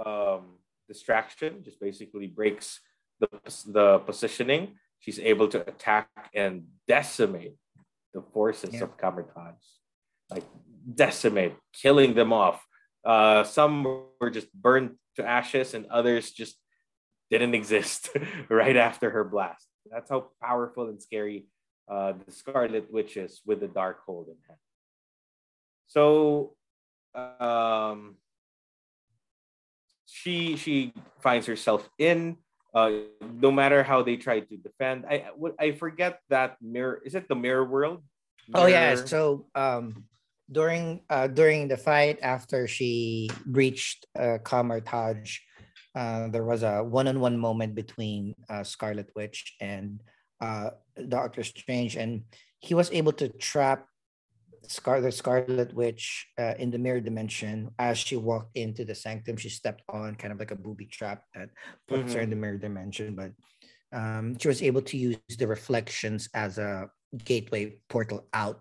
[0.04, 0.58] um
[0.88, 2.80] distraction just basically breaks
[3.20, 3.28] the
[3.66, 4.76] the positioning.
[4.98, 7.54] She's able to attack and decimate
[8.14, 8.84] the forces Yeah.
[8.84, 9.54] of Kamar-Taj.
[10.30, 10.44] Like
[10.94, 12.64] decimate, killing them off.
[13.04, 13.84] Uh some
[14.20, 16.56] were just burned to ashes and others just
[17.30, 18.10] didn't exist
[18.50, 19.66] right after her blast.
[19.90, 21.46] That's how powerful and scary
[21.88, 24.58] uh, the Scarlet Witch is with the Darkhold in hand.
[25.86, 26.54] So
[27.14, 28.16] um,
[30.06, 32.36] she she finds herself in.
[32.74, 33.08] Uh,
[33.40, 37.00] no matter how they try to defend, I I forget that mirror.
[37.04, 38.02] Is it the mirror world?
[38.54, 40.04] oh yeah so um
[40.50, 45.38] during uh during the fight after she reached uh Kamar-Taj
[45.94, 50.02] uh there was a one-on-one moment between uh Scarlet Witch and
[50.40, 50.70] uh
[51.08, 52.22] Doctor Strange and
[52.60, 53.88] he was able to trap
[54.68, 59.36] Scar the Scarlet Witch uh, in the mirror dimension, as she walked into the sanctum,
[59.36, 61.50] she stepped on kind of like a booby trap that
[61.88, 63.14] puts her in the mirror dimension.
[63.14, 63.32] But
[63.92, 66.90] um, she was able to use the reflections as a
[67.24, 68.60] gateway portal out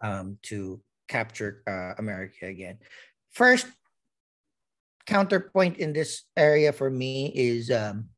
[0.00, 2.78] um, to capture uh, America again.
[3.32, 3.66] First
[5.06, 8.10] counterpoint in this area for me is um,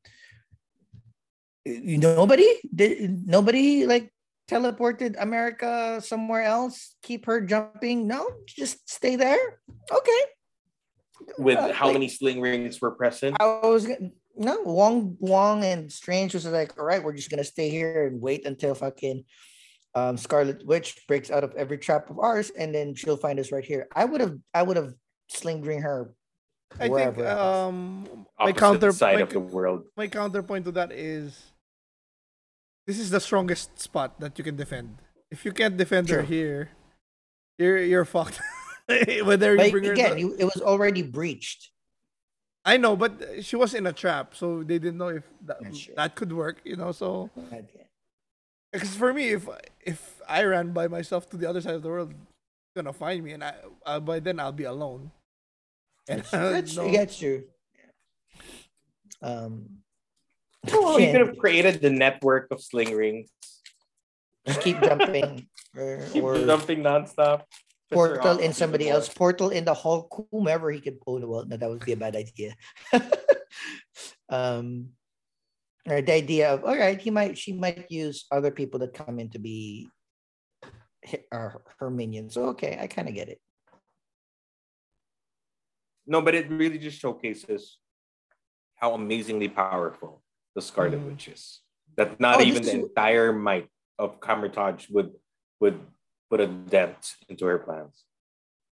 [1.64, 4.12] nobody did nobody like
[4.50, 8.06] teleported America somewhere else, keep her jumping.
[8.06, 9.60] No, just stay there.
[9.92, 10.22] Okay.
[11.38, 13.36] With uh, how like, many sling rings were present?
[13.38, 13.86] I was
[14.36, 18.20] no Wong Wong and Strange was like, all right, we're just gonna stay here and
[18.20, 19.24] wait until fucking
[19.94, 23.52] um, Scarlet Witch breaks out of every trap of ours, and then she'll find us
[23.52, 23.86] right here.
[23.94, 24.94] I would have I would have
[25.28, 26.12] sling ring her.
[26.78, 29.86] I think um my counter side my, of the world.
[29.96, 31.49] My counterpoint to that is
[32.90, 34.98] this is the strongest spot that you can defend.
[35.30, 36.70] If you can't defend her here,
[37.56, 38.40] you're you're fucked.
[39.22, 41.70] Whether you bring again, her it was already breached.
[42.64, 45.62] I know, but she was in a trap, so they didn't know if that,
[45.94, 46.58] that could work.
[46.64, 47.30] You know, so
[48.72, 49.46] because for me, if
[49.86, 52.12] if I ran by myself to the other side of the world,
[52.74, 53.54] gonna find me, and I
[53.86, 55.12] uh, by then I'll be alone.
[56.08, 56.90] And that's, true.
[56.90, 57.44] That's true.
[59.22, 59.79] Um,
[60.72, 63.30] oh, you could have created the network of sling rings.
[64.46, 65.46] Just keep jumping,
[65.76, 67.42] or, keep or jumping nonstop.
[67.92, 69.08] Portal in somebody else.
[69.08, 71.20] Portal in the Hulk, whomever he could pull.
[71.26, 72.54] Well, no, that would be a bad idea.
[74.28, 74.90] um,
[75.88, 79.18] or the idea of all right, he might, she might use other people that come
[79.18, 79.88] in to be
[81.32, 82.34] her, her minions.
[82.34, 83.40] So okay, I kind of get it.
[86.06, 87.78] No, but it really just showcases
[88.76, 90.22] how amazingly powerful
[90.54, 91.06] the Scarlet mm.
[91.06, 91.60] Witch is.
[91.96, 92.74] That not oh, even the is...
[92.74, 95.12] entire might of Kamar-Taj would
[95.60, 95.78] would
[96.30, 98.04] put a dent into her plans.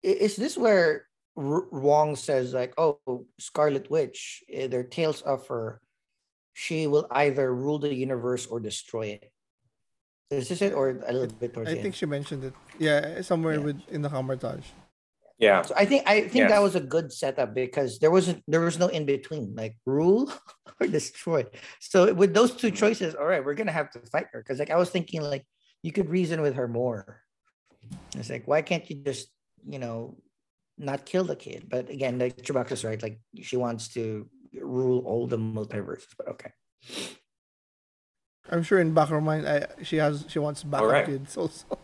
[0.02, 1.06] Is this where
[1.36, 5.80] R- Wong says like, "Oh, Scarlet Witch, eh, their tales of her,
[6.52, 9.30] she will either rule the universe or destroy it."
[10.30, 11.94] Is this it, or a little bit towards I think end?
[11.94, 12.54] she mentioned it.
[12.78, 13.66] Yeah, somewhere yeah.
[13.66, 14.64] with in the Kamar-Taj.
[15.44, 15.60] Yeah.
[15.62, 16.50] So I think I think yes.
[16.50, 20.32] that was a good setup because there wasn't there was no in between, like rule
[20.80, 21.44] or destroy.
[21.80, 22.76] So with those two mm-hmm.
[22.76, 24.40] choices, all right, we're gonna have to fight her.
[24.40, 25.44] Because like I was thinking, like
[25.82, 27.20] you could reason with her more.
[28.16, 29.28] It's like why can't you just
[29.68, 30.16] you know
[30.78, 31.68] not kill the kid?
[31.68, 33.02] But again, like Chewbacca's right.
[33.02, 34.26] Like she wants to
[34.56, 36.16] rule all the multiverses.
[36.16, 36.52] But okay.
[38.48, 41.06] I'm sure in back of her mind, I, she has she wants backup right.
[41.06, 41.78] kids also.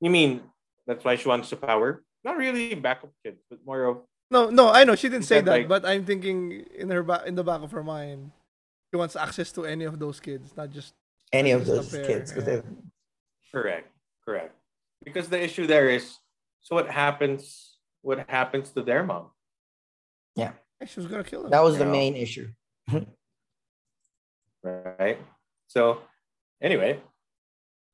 [0.00, 0.42] You mean
[0.86, 2.02] that's why she wants the power?
[2.24, 3.98] Not really backup kids, but more of
[4.30, 4.70] no, no.
[4.70, 7.42] I know she didn't say that, like, but I'm thinking in her back in the
[7.42, 8.30] back of her mind,
[8.90, 10.94] she wants access to any of those kids, not just
[11.32, 12.32] any of those kids.
[12.36, 12.60] Yeah.
[13.52, 13.90] Correct,
[14.24, 14.54] correct.
[15.04, 16.18] Because the issue there is,
[16.60, 17.78] so what happens?
[18.02, 19.30] What happens to their mom?
[20.36, 20.52] Yeah,
[20.86, 21.50] she was gonna kill them.
[21.50, 21.90] That was the know?
[21.90, 22.48] main issue.
[24.62, 25.18] right.
[25.66, 26.02] So,
[26.62, 27.00] anyway,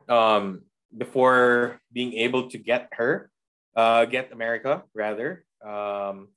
[0.09, 0.63] um,
[0.97, 3.31] before being able to get her,
[3.77, 6.29] uh, get America rather, um,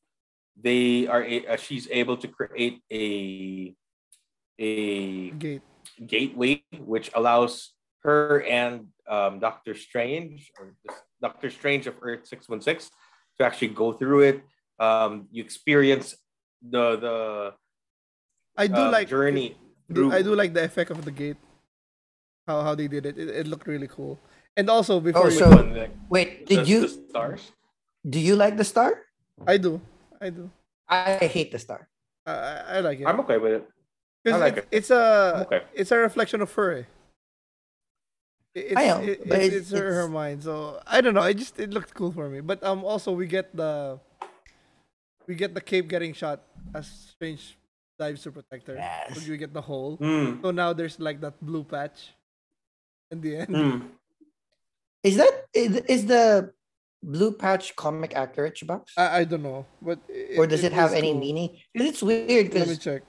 [0.59, 3.73] they are a, uh, she's able to create a
[4.59, 5.61] a gate
[6.05, 7.71] gateway which allows
[8.03, 10.75] her and um, Doctor Strange or
[11.21, 12.91] Doctor Strange of Earth six one six
[13.37, 14.43] to actually go through it.
[14.79, 16.15] Um, you experience
[16.61, 17.53] the the
[18.57, 19.55] I do uh, like journey.
[19.87, 20.11] Through...
[20.11, 21.37] I do like the effect of the gate.
[22.47, 23.17] How how they did it.
[23.17, 24.19] It, it looked really cool.
[24.57, 25.87] And also before oh, so, you...
[26.09, 27.51] wait, did you stars?
[28.07, 29.03] Do you like the star?
[29.47, 29.81] I do.
[30.19, 30.49] I do.
[30.87, 31.87] I hate the star.
[32.25, 33.07] I, I like it.
[33.07, 33.69] I'm okay with it.
[34.27, 34.77] I like it, it.
[34.83, 35.63] It's a okay.
[35.73, 36.85] it's a reflection of her.
[38.55, 40.43] It's, I know, it, it's, it's, her, her mind.
[40.43, 41.23] So I don't know.
[41.23, 42.41] It just it looked cool for me.
[42.41, 43.99] But um, also we get the
[45.27, 46.41] we get the cape getting shot
[46.73, 47.57] as Strange
[47.97, 48.75] dives to protect her.
[48.75, 49.21] Yes.
[49.21, 49.97] So we get the hole.
[49.97, 50.41] Mm.
[50.41, 52.11] So now there's like that blue patch
[53.11, 53.49] in the end.
[53.49, 53.81] Mm.
[55.03, 56.51] Is that is, is the
[57.01, 58.91] blue patch comic accurate, Chubax?
[58.97, 61.19] I, I don't know, but it, or does it, it have any cool.
[61.19, 61.57] meaning?
[61.73, 62.53] Because it's weird.
[62.53, 63.03] Let me check.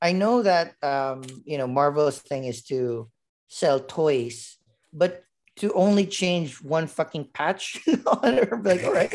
[0.00, 3.10] I know that um, you know Marvel's thing is to
[3.48, 4.56] sell toys,
[4.92, 5.24] but
[5.56, 7.78] to only change one fucking patch
[8.22, 9.12] on her, like all right,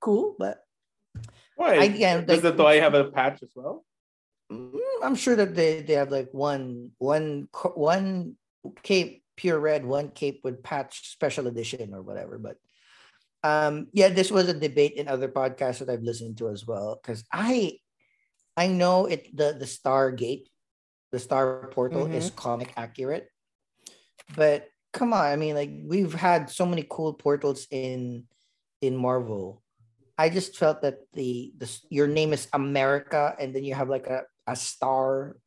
[0.00, 0.64] cool, but
[1.56, 1.76] why?
[1.76, 3.84] I, yeah, does like, the toy have a patch as well?
[4.50, 8.36] Mm, I'm sure that they, they have like one one one
[8.82, 12.36] cape pure red, one cape with patch special edition or whatever.
[12.36, 12.60] But
[13.40, 17.00] um, yeah, this was a debate in other podcasts that I've listened to as well.
[17.00, 17.80] Because I
[18.52, 20.44] I know it the the Stargate
[21.10, 22.20] the Star Portal Mm-hmm.
[22.20, 23.32] is comic accurate.
[24.36, 28.28] But come on, I mean, like we've had so many cool portals in
[28.84, 29.64] in Marvel.
[30.20, 34.04] I just felt that the the your name is America, and then you have like
[34.06, 35.40] a, a star,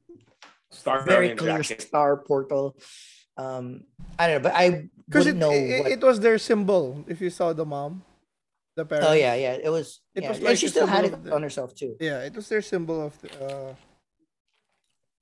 [0.73, 1.85] Star very clear jacket.
[1.85, 2.73] star portal.
[3.37, 3.85] Um,
[4.19, 5.91] I don't know, but I Because it, know it, what.
[5.91, 7.03] it was their symbol.
[7.07, 8.03] If you saw the mom,
[8.75, 9.07] the parents.
[9.09, 10.01] oh yeah, yeah, it was.
[10.15, 10.29] It yeah.
[10.29, 11.95] was and like she still had it the- on herself too.
[11.99, 13.29] Yeah, it was their symbol of the.
[13.45, 13.73] Uh,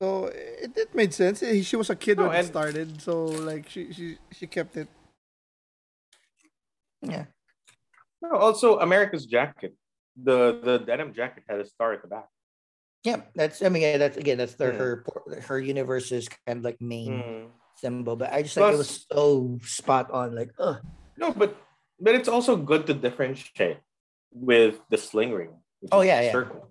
[0.02, 1.40] so it, it made sense.
[1.64, 4.88] She was a kid No, when it started, so like she she she kept it.
[7.02, 7.26] Yeah,
[8.22, 9.74] No, also America's jacket.
[10.22, 12.28] The the denim jacket had a star at the back.
[13.04, 13.22] yeah.
[13.36, 14.80] That's I mean, yeah, that's again, that's their Yeah.
[14.80, 17.14] her por- her universe's kind of like main.
[17.24, 17.48] Mm.
[17.82, 20.36] Symbol, but I just like it was so spot on.
[20.36, 20.78] Like, ugh.
[21.18, 21.58] No, but
[22.00, 23.78] but it's also good to differentiate
[24.32, 25.52] with the sling ring.
[25.92, 26.32] Oh, yeah, yeah.
[26.32, 26.70] Circle.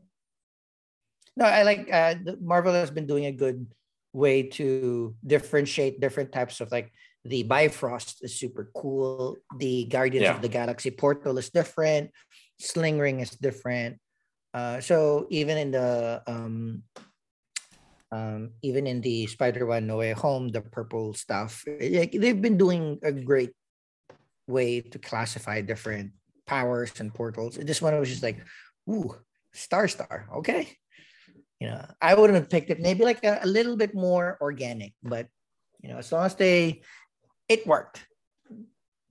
[1.36, 3.66] No, I like uh the- Marvel has been doing a good
[4.12, 6.90] way to differentiate different types of like
[7.24, 9.36] the Bifrost is super cool.
[9.58, 10.34] The Guardians Yeah.
[10.34, 12.11] of the Galaxy portal is different.
[12.58, 13.98] Sling ring is different.
[14.52, 16.82] Uh, so even in the um,
[18.12, 22.40] um, even in the Spider One No Way Home, the purple stuff, eh, like, they've
[22.40, 23.52] been doing a great
[24.46, 26.12] way to classify different
[26.46, 27.56] powers and portals.
[27.56, 28.42] This one was just like,
[28.88, 29.14] ooh,
[29.52, 30.76] star star, okay.
[31.61, 32.80] You know, I wouldn't have picked it.
[32.80, 35.28] Maybe like a, a little bit more organic, but
[35.80, 36.82] you know, as long as they,
[37.48, 38.06] it worked.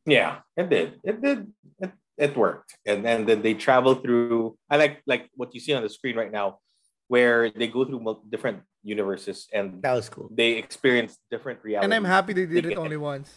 [0.05, 0.99] Yeah, it did.
[1.03, 1.47] It did.
[1.79, 2.75] It, it worked.
[2.85, 4.57] And then, then they travel through.
[4.69, 6.59] I like like what you see on the screen right now,
[7.07, 10.29] where they go through different universes and That was cool.
[10.31, 11.85] they experience different realities.
[11.85, 13.29] And I'm happy they did They it get- only once.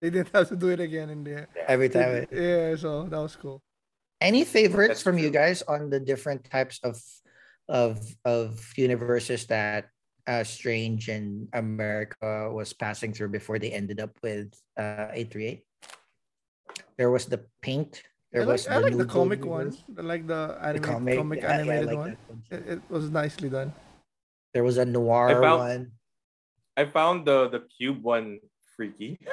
[0.00, 1.48] They didn't have to do it again in there.
[1.66, 2.24] Every time.
[2.24, 3.62] it- Yeah, so that was cool.
[4.20, 6.96] Any favorites That's from you guys on the different types of
[7.68, 9.88] of of universes that
[10.26, 15.62] uh, Strange and America was passing through before they ended up with uh, 838?
[16.96, 18.02] There was the paint.
[18.32, 19.98] There I like, was I like the comic universe, one.
[19.98, 20.42] I like the
[20.74, 22.16] The comic, comic yeah, yeah, animated like one.
[22.28, 22.42] one.
[22.50, 23.72] It, it was nicely done.
[24.56, 25.82] There was a noir found- one.
[26.80, 28.40] I found the the cube one
[28.72, 29.20] freaky.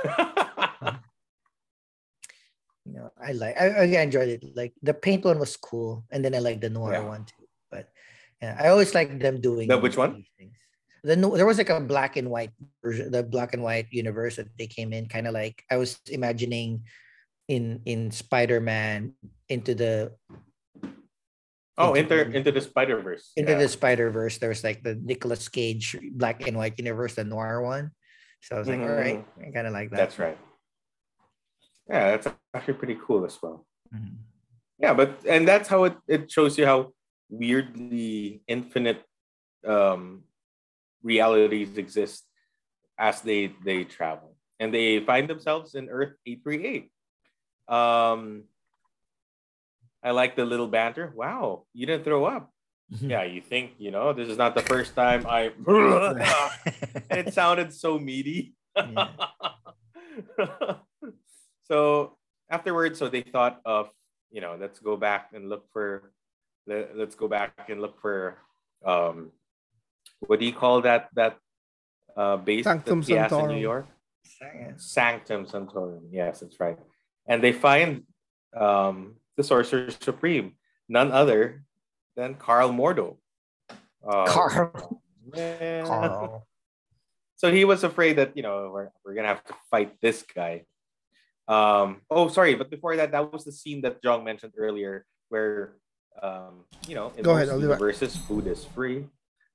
[2.83, 3.55] You know, I like.
[3.55, 4.43] I, I enjoyed it.
[4.59, 7.07] Like the paint one was cool, and then I like the noir Yeah.
[7.07, 7.47] one too.
[7.71, 7.87] But
[8.43, 10.27] yeah, I always like them doing The which one?
[10.35, 10.59] things.
[10.99, 12.51] The no, there was like a black and white
[12.83, 15.95] version, the black and white universe that they came in, kind of like I was
[16.11, 16.83] imagining
[17.47, 19.15] in in Spider Man
[19.47, 20.11] into the
[21.77, 23.31] oh, Into into the- Spider Verse.
[23.35, 24.37] into the Spider Verse.
[24.37, 27.91] There was like the Nicolas Cage black and white universe, the noir one.
[28.41, 29.97] So I was like, all right, I kind of like that.
[29.97, 30.37] That's right.
[31.89, 33.65] Yeah, that's actually pretty cool as well.
[33.93, 34.17] Mhm.
[34.79, 36.91] Yeah, but and that's how it, it shows you how
[37.29, 39.01] weirdly infinite
[39.65, 40.23] um
[41.03, 42.23] realities exist
[42.97, 44.35] as they they travel.
[44.59, 46.91] And they find themselves in Earth 838.
[47.67, 48.43] Um
[50.03, 51.13] I like the little banter.
[51.15, 52.51] Wow, you didn't throw up.
[52.89, 55.51] Yeah, you think, you know, this is not the first time I
[57.09, 58.53] it sounded so meaty.
[58.75, 59.07] Yeah.
[61.63, 62.17] so
[62.49, 63.89] afterwards, so they thought of,
[64.31, 66.11] you know, let's go back and look for,
[66.67, 68.37] let, let's go back and look for,
[68.85, 69.31] um,
[70.19, 71.37] what do you call that that
[72.15, 73.55] uh, base Sanctum that he has in Sanctorum.
[73.55, 73.87] New York?
[74.77, 76.09] Sanctum Sanctorum.
[76.11, 76.77] Yes, that's right.
[77.27, 78.03] And they find
[78.55, 80.53] um, the Sorcerer Supreme,
[80.87, 81.63] none other
[82.15, 83.17] than Carl Mordo.
[84.05, 85.01] Uh, Carl.
[85.33, 86.47] Carl.
[87.35, 90.63] So he was afraid that you know we're, we're gonna have to fight this guy.
[91.47, 95.75] Um, oh, sorry, but before that, that was the scene that Jong mentioned earlier, where
[96.21, 97.91] um, you know in Go ahead, do
[98.27, 99.05] food is free.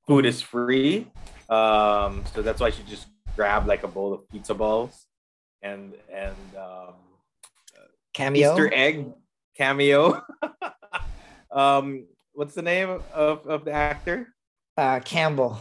[0.06, 1.06] Food is free.
[1.48, 3.06] Um, so that's why she just
[3.36, 5.06] grabbed like a bowl of pizza balls
[5.62, 6.94] and and um,
[8.12, 8.52] Cameo.
[8.52, 9.06] Easter egg
[9.58, 10.22] cameo.
[11.52, 14.28] um, what's the name of, of the actor?
[14.76, 15.58] Uh, Campbell.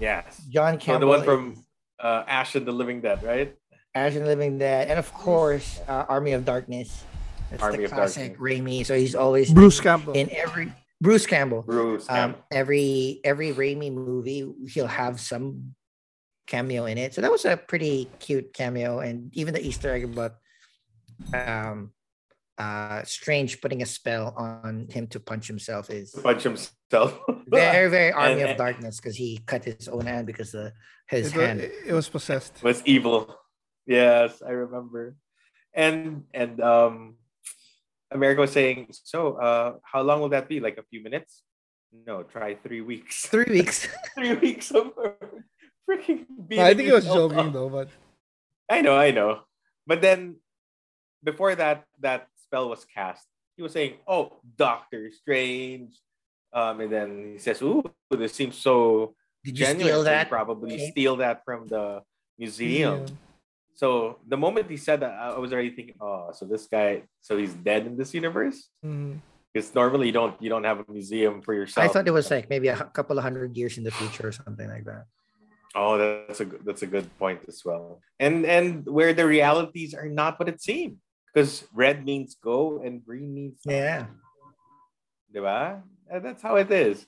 [0.00, 0.42] Yes.
[0.48, 1.00] John So Campbell.
[1.00, 1.64] the one from
[2.02, 3.54] uh, Ash and the Living Dead, right?
[3.94, 7.04] Ash and the Living Dead, and of course, uh, Army of Darkness.
[7.50, 8.60] That's Army the of classic Darkness.
[8.60, 8.86] Raimi.
[8.86, 10.14] So he's always Bruce Campbell.
[10.14, 11.62] in every Bruce Campbell.
[11.62, 12.08] Bruce.
[12.08, 12.44] Um, Campbell.
[12.50, 15.74] every every Raimi movie, he'll have some
[16.48, 17.14] cameo in it.
[17.14, 20.34] So that was a pretty cute cameo, and even the Easter egg about
[21.32, 21.92] um,
[22.58, 27.18] uh, Strange putting a spell on him to punch himself is punch himself.
[27.48, 30.72] very very Army And- of Darkness because he cut his own hand because the
[31.08, 31.60] his It was, hand.
[31.60, 32.62] it was possessed.
[32.62, 33.34] was evil.
[33.86, 35.16] Yes, I remember.
[35.74, 37.16] And and um
[38.10, 40.60] America was saying, so uh how long will that be?
[40.60, 41.42] Like a few minutes?
[42.06, 43.26] No, try three weeks.
[43.34, 43.86] Three weeks.
[44.14, 44.92] three weeks of
[45.88, 46.26] freaking.
[46.48, 47.52] Being I think he was joking up.
[47.52, 47.88] though, but
[48.70, 49.42] I know, I know.
[49.86, 50.36] But then
[51.22, 53.26] before that that spell was cast,
[53.56, 55.92] he was saying, Oh, Doctor Strange.
[56.52, 59.86] Um, and then he says, Ooh, this seems so Did you genuine.
[59.92, 60.28] steal that?
[60.30, 60.92] probably cape?
[60.92, 62.02] steal that from the
[62.38, 63.06] museum.
[63.74, 67.36] So the moment he said that, I was already thinking, oh, so this guy, so
[67.36, 68.70] he's dead in this universe?
[68.86, 69.18] Mhm.
[69.52, 71.82] Because normally you don't you don't have a museum for yourself.
[71.82, 74.32] I thought it was like maybe a couple of hundred years in the future or
[74.32, 75.04] something like that.
[75.74, 78.00] Oh, that's a good- that's a good point as well.
[78.18, 80.98] And and where the realities are not what it seems.
[81.34, 83.58] Because red means go and green means.
[83.66, 84.06] Yeah.
[85.34, 85.82] Diba?
[86.08, 87.06] And that's how it is.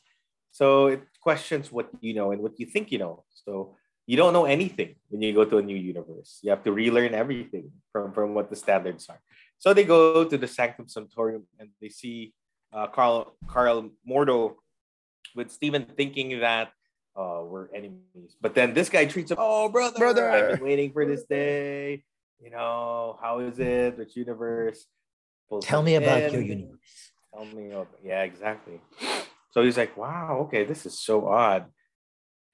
[0.50, 3.24] So it questions what you know and what you think you know.
[3.44, 6.38] So you don't know anything when you go to a new universe.
[6.42, 9.20] You have to relearn everything from, from what the standards are.
[9.58, 12.32] So they go to the Sanctum Sanctorum and they see
[12.72, 14.54] uh, Carl Carl Mordo
[15.34, 16.72] with Stephen thinking that
[17.16, 18.36] uh, we're enemies.
[18.40, 20.30] But then this guy treats him, oh brother, Brother.
[20.30, 22.02] I've been waiting for this day.
[22.40, 23.98] You know, how is it?
[23.98, 24.86] Which universe?
[25.62, 27.12] Tell me about your universe.
[27.32, 28.80] Tell me about yeah, exactly.
[29.50, 31.66] So he's like, wow, okay, this is so odd.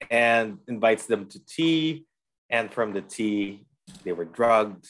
[0.09, 2.05] And invites them to tea.
[2.49, 3.65] And from the tea,
[4.03, 4.87] they were drugged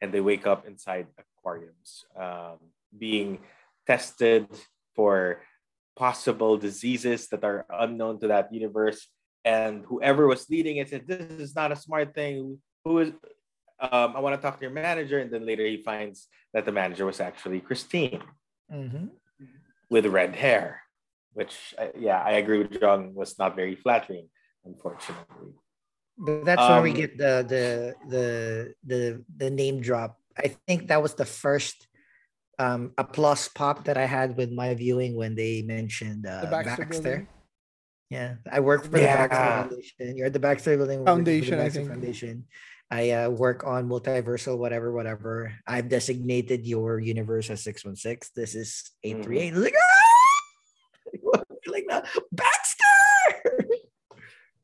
[0.00, 2.58] and they wake up inside aquariums, um,
[2.96, 3.38] being
[3.86, 4.46] tested
[4.94, 5.42] for
[5.96, 9.08] possible diseases that are unknown to that universe.
[9.44, 12.58] And whoever was leading it said, This is not a smart thing.
[12.84, 13.12] Who is
[13.80, 15.18] um, I want to talk to your manager.
[15.18, 18.22] And then later he finds that the manager was actually Christine
[18.72, 19.10] Mhm.
[19.90, 20.82] with red hair,
[21.32, 24.28] which uh, yeah, I agree with John was not very flattering,
[24.64, 25.54] unfortunately.
[26.18, 27.64] But that's where we Um, get the the
[28.14, 28.24] the
[28.84, 29.00] the
[29.42, 30.20] the name drop.
[30.36, 31.88] I think that was the first
[32.58, 36.84] um applause pop that I had with my viewing when they mentioned uh, The Baxter
[36.84, 37.26] Baxter.
[38.10, 40.16] Yeah, I work for the Baxter Foundation.
[40.16, 40.98] You're at the Baxter Building.
[41.00, 41.90] working the Foundation, I Baxter think.
[41.90, 42.36] Foundation.
[42.90, 45.54] I uh, work on multiversal, whatever, whatever.
[45.66, 48.30] I've designated your universe as six one six.
[48.34, 49.54] This is eight three eight.
[49.54, 51.42] Like, ah!
[51.66, 52.06] like that.
[52.32, 52.84] Baxter.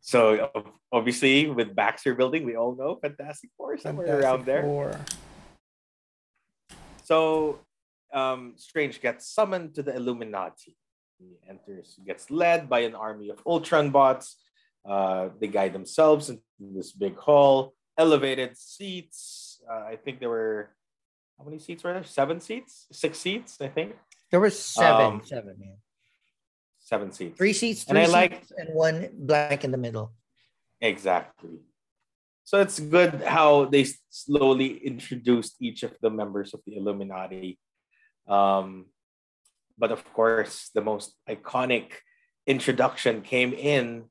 [0.06, 0.52] So
[0.92, 4.62] obviously with Baxter Building, we all know Fantastic Four somewhere Fantastic around there.
[4.62, 5.00] Four.
[7.02, 7.58] So
[8.14, 10.76] um, Strange gets summoned to the Illuminati.
[11.18, 14.36] He enters, gets led by an army of Ultron bots.
[14.88, 19.60] Uh, they guide themselves into this big hall, elevated seats.
[19.68, 20.70] Uh, I think there were
[21.38, 22.04] how many seats were there?
[22.04, 23.94] Seven seats, six seats, I think.
[24.30, 25.76] There were seven, Um, seven, yeah.
[26.80, 27.36] Seven seats.
[27.36, 30.14] Three seats, And I like- seats, and one blank in the middle.
[30.80, 31.60] Exactly.
[32.44, 37.58] So it's good how they slowly introduced each of the members of the Illuminati.
[38.28, 38.86] Um,
[39.76, 41.92] but of course, the most iconic
[42.46, 44.08] introduction came in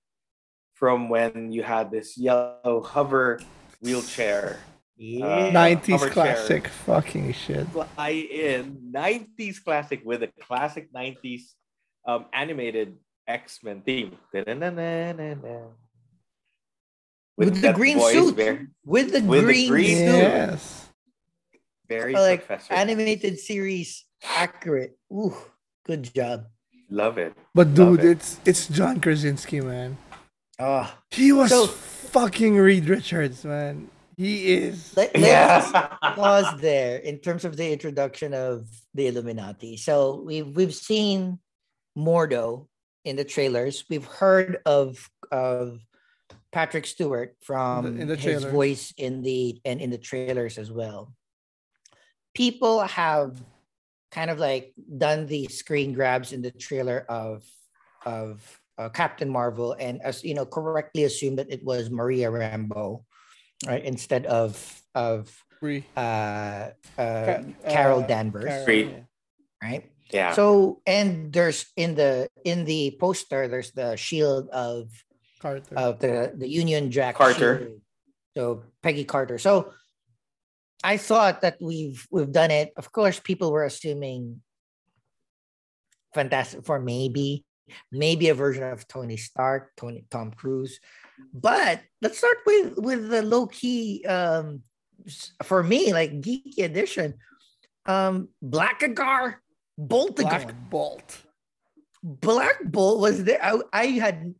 [0.74, 3.40] from when you had this yellow hover
[3.82, 4.60] wheelchair
[4.98, 5.52] Yeah.
[5.52, 6.14] 90s hover chair.
[6.14, 7.68] classic fucking shit.
[7.70, 11.42] fly in 90s classic with a classic 90s
[12.08, 12.96] um, animated
[13.28, 14.16] X-Men theme.
[14.34, 15.74] Da-na-na-na-na-na.
[17.38, 18.36] with the green suit.
[18.36, 20.12] Very, with the with the green, green suit.
[20.12, 20.18] suit.
[20.18, 20.90] Yes.
[21.90, 22.74] very Like professor.
[22.74, 24.98] animated series accurate.
[25.12, 25.36] Ooh,
[25.86, 26.46] good job.
[26.90, 27.34] Love it.
[27.54, 28.12] But dude, it.
[28.22, 29.98] it's it's John Krasinski, man.
[30.60, 33.90] Oh, He was So- fucking Reed Richards, man.
[34.18, 34.96] He is.
[34.96, 35.58] let, Yeah.
[35.74, 39.76] let's pause there in terms of the introduction of the Illuminati.
[39.76, 41.40] So we've we've seen
[41.98, 42.68] Mordo
[43.04, 43.84] in the trailers.
[43.90, 45.82] We've heard of of
[46.54, 48.46] Patrick Stewart from in the his trailers.
[48.54, 51.14] voice in the and in the trailers as well.
[52.34, 53.44] People have
[54.12, 57.44] kind of like done the screen grabs in the trailer of
[58.06, 63.04] of uh, Captain Marvel and as you know correctly assumed that it was Maria Rambeau,
[63.68, 63.84] right?
[63.84, 64.56] Instead of
[64.94, 65.32] of
[65.64, 69.08] uh, uh, Ca- Carol uh, Danvers, Carol,
[69.64, 69.90] right?
[70.12, 70.34] yeah.
[70.34, 74.92] So and there's in the in the poster there's the shield of
[75.42, 75.76] Carter.
[75.76, 77.60] of the the Union Jack Carter.
[77.60, 77.82] shield.
[78.36, 79.38] So Peggy Carter.
[79.38, 79.72] So
[80.84, 82.74] I thought that we've we've done it.
[82.76, 84.42] Of course, people were assuming
[86.16, 87.44] Fantastic for maybe
[87.92, 90.80] maybe a version of Tony Stark, Tony Tom Cruise.
[91.34, 94.62] But let's start with with the low key um
[95.44, 97.16] for me like geeky edition.
[97.86, 99.36] Um Blackagar
[99.80, 100.16] Boltagon.
[100.30, 101.22] Black Bolt.
[102.04, 103.44] Black Bolt was there.
[103.44, 104.36] I, I had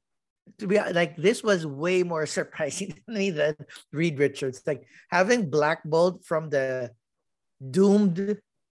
[0.60, 3.56] to be like this was way more surprising to me than
[3.92, 4.62] Reed Richards.
[4.66, 6.92] Like having Black Bolt from the
[7.60, 8.38] doomed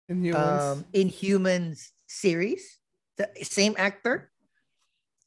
[0.09, 0.61] Inhumans.
[0.61, 2.79] um Inhumans series,
[3.17, 4.31] the same actor.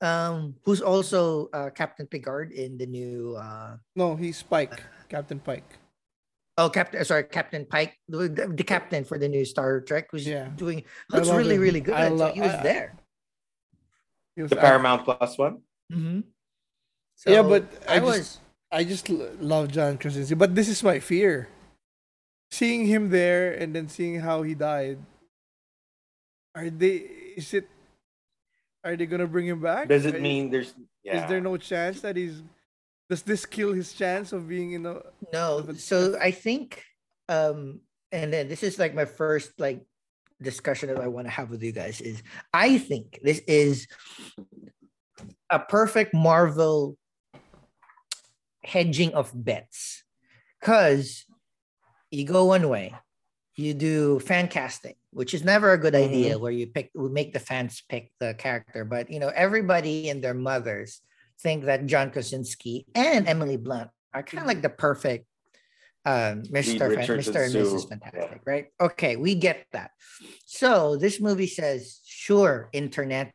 [0.00, 3.36] Um, who's also uh, Captain Picard in the new.
[3.36, 5.78] Uh, no, he's Pike, Captain Pike.
[6.58, 10.48] Oh, Captain, sorry, Captain Pike, the, the captain for the new Star Trek, who's Yeah.
[10.56, 11.60] doing I looks really, him.
[11.62, 11.94] really good.
[11.94, 12.96] I So love- he was I- there.
[14.36, 15.62] He was The act- Paramount Plus one.
[15.92, 16.20] Mm-hmm.
[17.26, 18.38] Yeah, but I I, just- was.
[18.72, 19.08] I just
[19.40, 21.48] love John Krasinski, but this is my fear.
[22.50, 24.98] Seeing him there and then seeing how he died.
[26.54, 26.96] Are they?
[27.38, 27.68] Is it?
[28.84, 29.88] Are they gonna bring him back?
[29.88, 30.74] Does it Are- mean there's?
[31.04, 31.22] Yeah.
[31.24, 32.42] Is there no chance that he's?
[33.08, 35.00] Does this kill his chance of being in a?
[35.32, 36.82] No, But- so I think,
[37.28, 37.80] um,
[38.12, 39.84] and then this is like my first like
[40.40, 42.22] discussion that I want to have with you guys is
[42.54, 43.86] I think this is
[45.50, 46.96] a perfect Marvel
[48.64, 50.04] hedging of bets
[50.60, 51.26] because
[52.10, 52.94] you go one way,
[53.60, 57.32] you do fan casting, which is never a good idea where you pick, we make
[57.32, 61.00] the fans pick the character, but you know, everybody and their mothers
[61.40, 65.26] think that John Krasinski and Emily Blunt are kind of like the perfect
[66.04, 66.78] um, Mr.
[66.78, 67.44] Fan- and Mr.
[67.44, 67.82] and Sue, Mrs.
[67.82, 67.88] yeah.
[67.88, 68.66] Fantastic, right?
[68.80, 69.90] Okay, we get that.
[70.46, 73.34] So this movie says, sure, internet,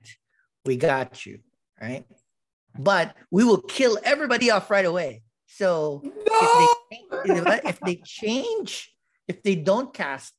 [0.66, 1.40] we got you,
[1.80, 2.06] right?
[2.78, 5.22] But we will kill everybody off right away.
[5.48, 8.95] So if they if they change,
[9.28, 10.34] if they don't cast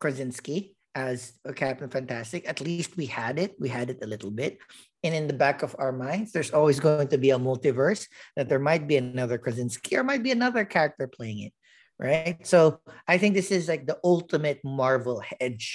[0.00, 3.54] Krasinski as a Captain Fantastic, at least we had it.
[3.60, 4.58] We had it a little bit.
[5.04, 8.48] And in the back of our minds, there's always going to be a multiverse that
[8.48, 11.52] there might be another Krasinski or might be another character playing it.
[11.98, 12.46] Right.
[12.46, 15.72] So I think this is like the ultimate Marvel hedge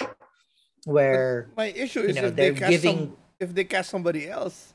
[0.84, 3.90] where My issue You is know, if they they're cast giving- some, if they cast
[3.90, 4.74] somebody else,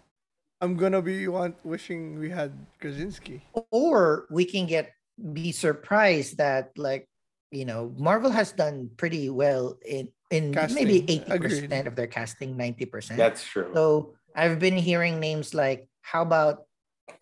[0.59, 2.51] I'm gonna be want wishing we had
[2.81, 3.43] Krasinski.
[3.71, 4.91] or we can get
[5.33, 7.07] be surprised that like
[7.51, 11.87] you know Marvel has done pretty well in in maybe 80% agreed.
[11.87, 13.71] of their casting 90% That's true.
[13.73, 16.63] so I've been hearing names like how about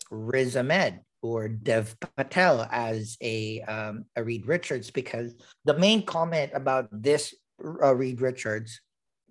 [0.10, 5.36] Riz Ahmed or Dev Patel as a um, a Reed Richards because
[5.66, 7.34] the main comment about this
[7.64, 8.82] uh, Reed Richards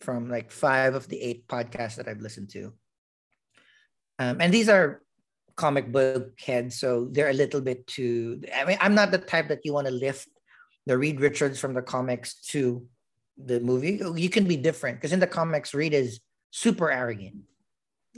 [0.00, 2.72] from like five of the eight podcasts that I've listened to
[4.18, 5.02] um, and these are
[5.56, 8.42] comic book heads, so they're a little bit too.
[8.54, 10.28] I mean, I'm not the type that you want to lift
[10.86, 12.86] the Reed Richards from the comics to
[13.36, 14.00] the movie.
[14.16, 16.20] You can be different because in the comics, Reed is
[16.50, 17.36] super arrogant,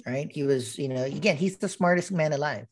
[0.06, 0.30] right?
[0.30, 2.66] He was, you know, again, he's the smartest man alive,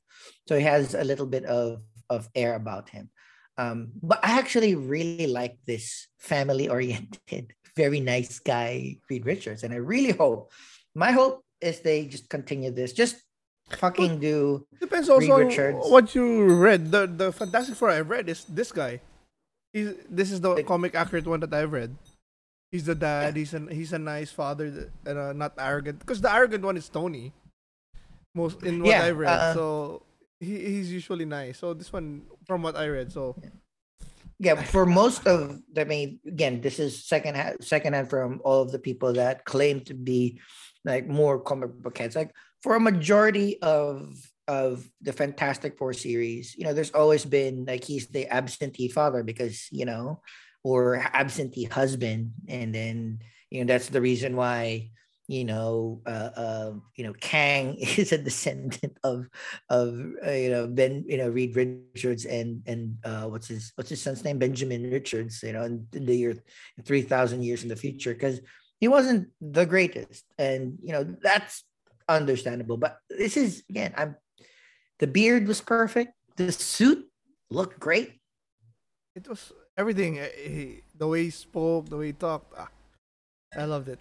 [0.48, 3.10] so he has a little bit of of air about him.
[3.56, 9.72] Um, but I actually really like this family oriented, very nice guy, Reed Richards, and
[9.72, 10.52] I really hope.
[10.94, 12.92] My hope is they just continue this.
[12.92, 13.22] Just
[13.70, 14.66] fucking do.
[14.80, 15.78] Depends also Reed on Richards.
[15.88, 16.90] what you read.
[16.90, 19.00] The the Fantastic Four I've read is this guy.
[19.74, 21.98] He's this is the comic accurate one that I've read.
[22.70, 23.34] He's the dad.
[23.34, 25.98] He's an he's a nice father and uh, not arrogant.
[25.98, 27.34] Because the arrogant one is Tony.
[28.34, 29.28] Most in what Yeah, I read.
[29.34, 30.02] uh, so
[30.38, 31.59] he he's usually nice.
[31.59, 33.10] So this one from what I read.
[33.10, 33.34] So
[34.38, 38.62] Yeah, for most of, I mean, again, this is second hand, second hand from all
[38.62, 40.38] of the people that claim to be
[40.84, 42.14] like more comic book heads.
[42.14, 44.18] Like for a majority of
[44.48, 49.22] of the Fantastic Four series, you know, there's always been like he's the absentee father
[49.22, 50.20] because you know,
[50.62, 54.90] or absentee husband, and then you know that's the reason why
[55.26, 59.28] you know, uh, uh, you know, Kang is a descendant of
[59.70, 63.90] of uh, you know Ben, you know Reed Richards and and uh, what's his what's
[63.90, 64.38] his son's name?
[64.38, 66.36] Benjamin Richards, you know, in, in the year
[66.84, 68.40] three thousand years in the future because
[68.80, 71.64] he wasn't the greatest, and you know that's
[72.08, 72.76] understandable.
[72.76, 74.16] But this is again, I'm
[74.98, 77.08] the beard was perfect, the suit
[77.50, 78.20] looked great.
[79.14, 80.18] it was everything.
[80.18, 82.52] uh, He, the way he spoke, the way he talked.
[82.58, 82.68] Ah,
[83.56, 84.00] I loved it.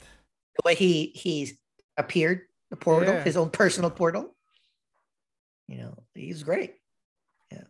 [0.58, 1.54] The way he he's
[1.98, 3.24] appeared, the portal, Yeah.
[3.24, 4.34] his own personal portal.
[5.68, 6.76] You know, he's great.
[7.52, 7.66] Yeah.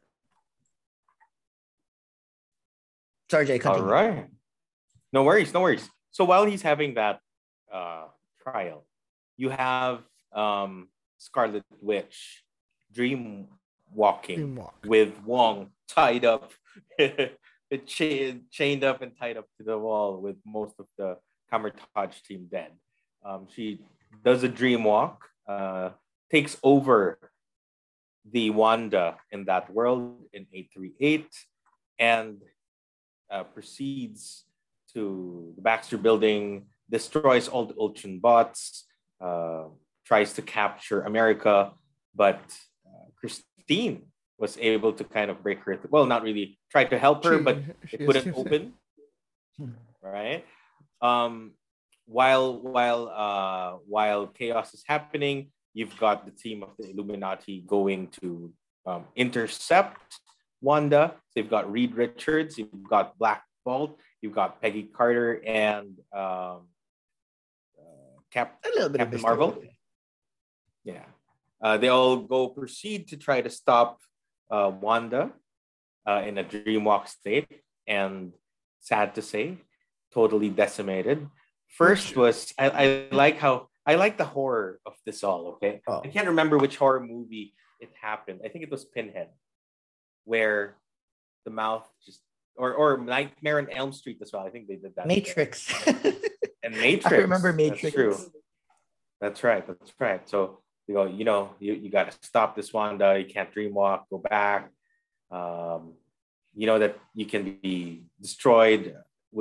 [3.30, 3.54] Sorry, Jay.
[3.60, 3.92] All Continue.
[3.92, 4.28] right.
[5.12, 5.88] No worries, no worries.
[6.12, 7.20] So while he's having that
[7.72, 8.08] uh,
[8.42, 8.86] trial,
[9.38, 10.02] you have
[10.32, 12.43] um, Scarlet Witch
[12.94, 13.48] dream
[13.94, 16.52] walking with Wong tied up,
[17.86, 21.18] chained, chained up and tied up to the wall with most of the
[21.50, 22.72] Kamar-Taj team dead.
[23.24, 23.82] Um, she
[24.24, 25.90] does a dream walk, uh,
[26.32, 27.20] takes over
[28.30, 31.28] the Wanda in that world in 838,
[32.00, 32.38] and
[33.30, 34.46] uh, proceeds
[34.94, 38.86] to the Baxter building, destroys all the Ultron bots,
[39.20, 39.66] uh,
[40.06, 41.72] tries to capture America,
[42.16, 42.42] but
[43.24, 45.80] Christine was able to kind of break her.
[45.90, 46.60] well, not really.
[46.70, 48.74] Tried to help her, She- but she it is- wouldn't open.
[50.04, 50.44] right?
[51.02, 51.54] Um,
[52.06, 58.08] while while uh, while chaos is happening, you've got the team of the Illuminati going
[58.22, 58.52] to
[58.86, 60.20] um, intercept
[60.62, 61.16] Wanda.
[61.32, 66.68] So you've got Reed Richards, you've got Black Bolt, you've got Peggy Carter, and um,
[67.80, 69.48] uh, Cap- A little bit Captain of Marvel.
[69.48, 69.64] Marvel.
[70.84, 71.06] Yeah.
[71.64, 74.02] Uh, they all go proceed to try to stop
[74.52, 75.32] uh, Wanda
[76.06, 77.48] uh, in a dreamwalk state.
[77.88, 78.34] And
[78.82, 79.58] sad to say,
[80.14, 81.28] totally decimated.
[81.68, 85.82] First was, I, I like how, I like the horror of this all, okay?
[85.88, 86.02] Oh.
[86.04, 88.42] I can't remember which horror movie it happened.
[88.46, 89.30] I think it was Pinhead,
[90.26, 90.76] where
[91.46, 92.22] the mouth just,
[92.56, 94.46] or, or Nightmare on Elm Street as well.
[94.46, 95.08] I think they did that.
[95.08, 95.74] Matrix.
[96.62, 97.06] And Matrix.
[97.12, 97.82] I remember Matrix.
[97.82, 98.18] That's true.
[99.20, 99.66] That's right.
[99.66, 100.30] That's right.
[100.30, 103.18] So you go, you know, you, you got to stop this Wanda.
[103.18, 104.70] You can't dream walk, go back.
[105.32, 105.94] Um,
[106.56, 108.96] you know that you can be destroyed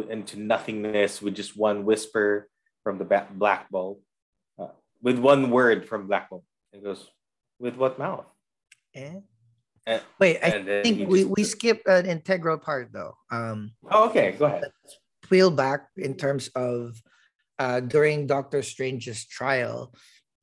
[0.09, 2.49] into nothingness with just one whisper
[2.83, 4.01] from the Black Bolt,
[4.59, 4.69] uh,
[5.03, 6.45] with one word from Black Bolt.
[6.73, 7.07] It goes,
[7.59, 8.25] with what mouth?
[8.95, 9.21] Eh?
[9.85, 13.15] And, Wait, I and then think we, just- we skipped an integral part though.
[13.31, 14.33] Um, Oh, okay.
[14.39, 14.65] Go ahead.
[15.29, 16.97] peel back in terms of
[17.59, 19.93] uh, during Doctor Strange's trial,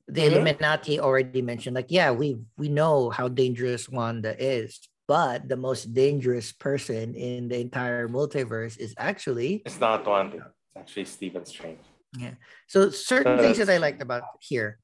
[0.09, 0.31] the Mhm.
[0.31, 5.93] Illuminati already mentioned, like, yeah, we we know how dangerous Wanda is, but the most
[5.93, 10.51] dangerous person in the entire multiverse is actually It's not Wanda.
[10.67, 11.85] It's actually Stephen Strange.
[12.17, 12.35] Yeah.
[12.67, 14.79] So certain Uh, things that I liked about here.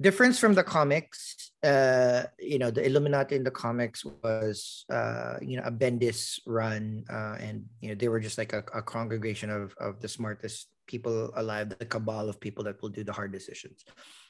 [0.00, 5.60] Difference from the comics, uh, you know, the Illuminati in the comics was, uh, you
[5.60, 9.50] know, a Bendis run, uh, and you know they were just like a, a congregation
[9.52, 13.30] of of the smartest people alive, the cabal of people that will do the hard
[13.30, 13.86] decisions.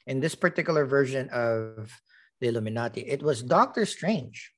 [0.07, 1.89] In this particular version of
[2.41, 4.53] the Illuminati, it was Doctor Strange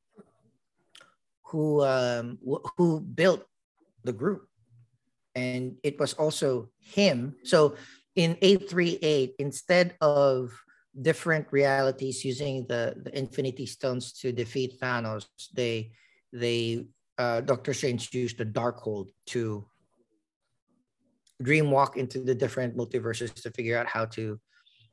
[1.55, 3.47] who um, wh- who built
[4.03, 4.49] the group
[5.35, 7.37] and it was also him.
[7.45, 7.77] So
[8.17, 10.53] in 838, instead of
[11.01, 15.93] different realities using the, the Infinity Stones to defeat Thanos, they
[16.33, 16.87] they
[17.19, 19.65] uh, Doctor Strange used the Darkhold to
[21.43, 24.39] dreamwalk into the different multiverses to figure out how to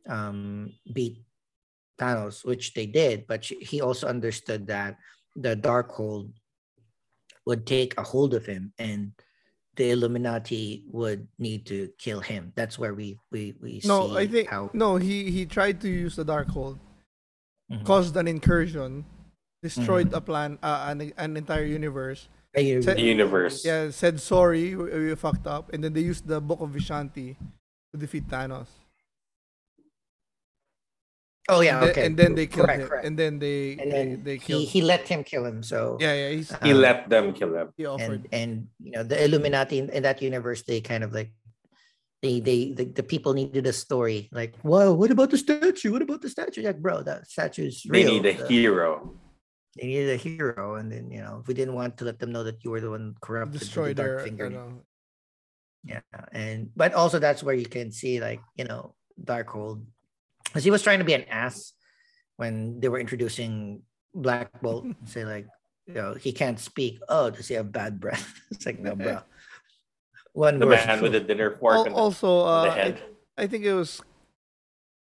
[0.08, 1.24] um, beat
[2.00, 3.28] Thanos, which they did.
[3.28, 4.98] But she- he also understood that
[5.36, 6.32] the Darkhold
[7.46, 9.12] would take a hold of him and
[9.76, 12.52] the Illuminati would need to kill him.
[12.56, 14.98] That's where we we we No, see I think how no.
[14.98, 16.80] He he tried to use the Darkhold,
[17.72, 17.86] Mhm.
[17.86, 19.06] caused an incursion,
[19.64, 20.16] destroyed Mm-hmm.
[20.16, 22.28] a plan, uh, an an entire universe.
[22.58, 23.64] Ay, Sa- The universe.
[23.64, 27.36] Yeah, said sorry, we, we fucked up, and then they used the Book of Vishanti
[27.92, 28.68] to defeat Thanos.
[31.50, 32.06] oh yeah, and, then, okay.
[32.06, 32.88] and then they killed correct, him.
[32.90, 33.06] correct.
[33.06, 34.68] And then they And then they he, killed.
[34.70, 35.64] he let him kill him.
[35.64, 36.30] So yeah, yeah.
[36.30, 37.70] He's, He Um, let them kill him.
[37.78, 38.28] he offered.
[38.32, 41.32] and and you know the Illuminati in, in that universe, they kind of like
[42.22, 44.30] they they the, the people needed a story.
[44.32, 45.92] Like, whoa, what about the statue?
[45.92, 46.62] What about the statue?
[46.62, 48.12] Like, bro, that statue's They real.
[48.14, 49.16] need a The- hero.
[49.80, 52.32] They needed a hero, and then you know, if we didn't want to let them
[52.32, 54.26] know that you were the one corrupted, with the destroy dark their.
[54.28, 54.46] finger.
[54.52, 54.84] ano,
[55.88, 56.04] Yeah,
[56.36, 59.88] and but also that's where you can see like you know Darkhold,
[60.52, 61.72] because he was trying to be an ass
[62.36, 63.82] when they were introducing
[64.12, 64.86] Black Bolt.
[65.08, 65.48] say like,
[65.88, 67.00] you know, he can't speak.
[67.08, 68.28] Oh, does he have bad breath?
[68.52, 69.24] it's like no, bro.
[70.36, 70.86] One The verse.
[70.86, 72.72] man with the dinner fork Al- and also, the, uh, the
[73.40, 73.44] I.
[73.44, 74.04] I think it was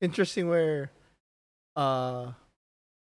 [0.00, 0.90] interesting where,
[1.74, 2.32] uh,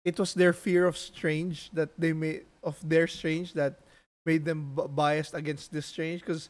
[0.08, 3.84] it was their fear of strange that they made of their strange that
[4.26, 6.50] made them b- biased against this strange because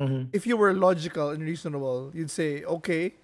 [0.00, 0.28] Mhm.
[0.32, 3.14] if you were logical and reasonable, you'd say, okay,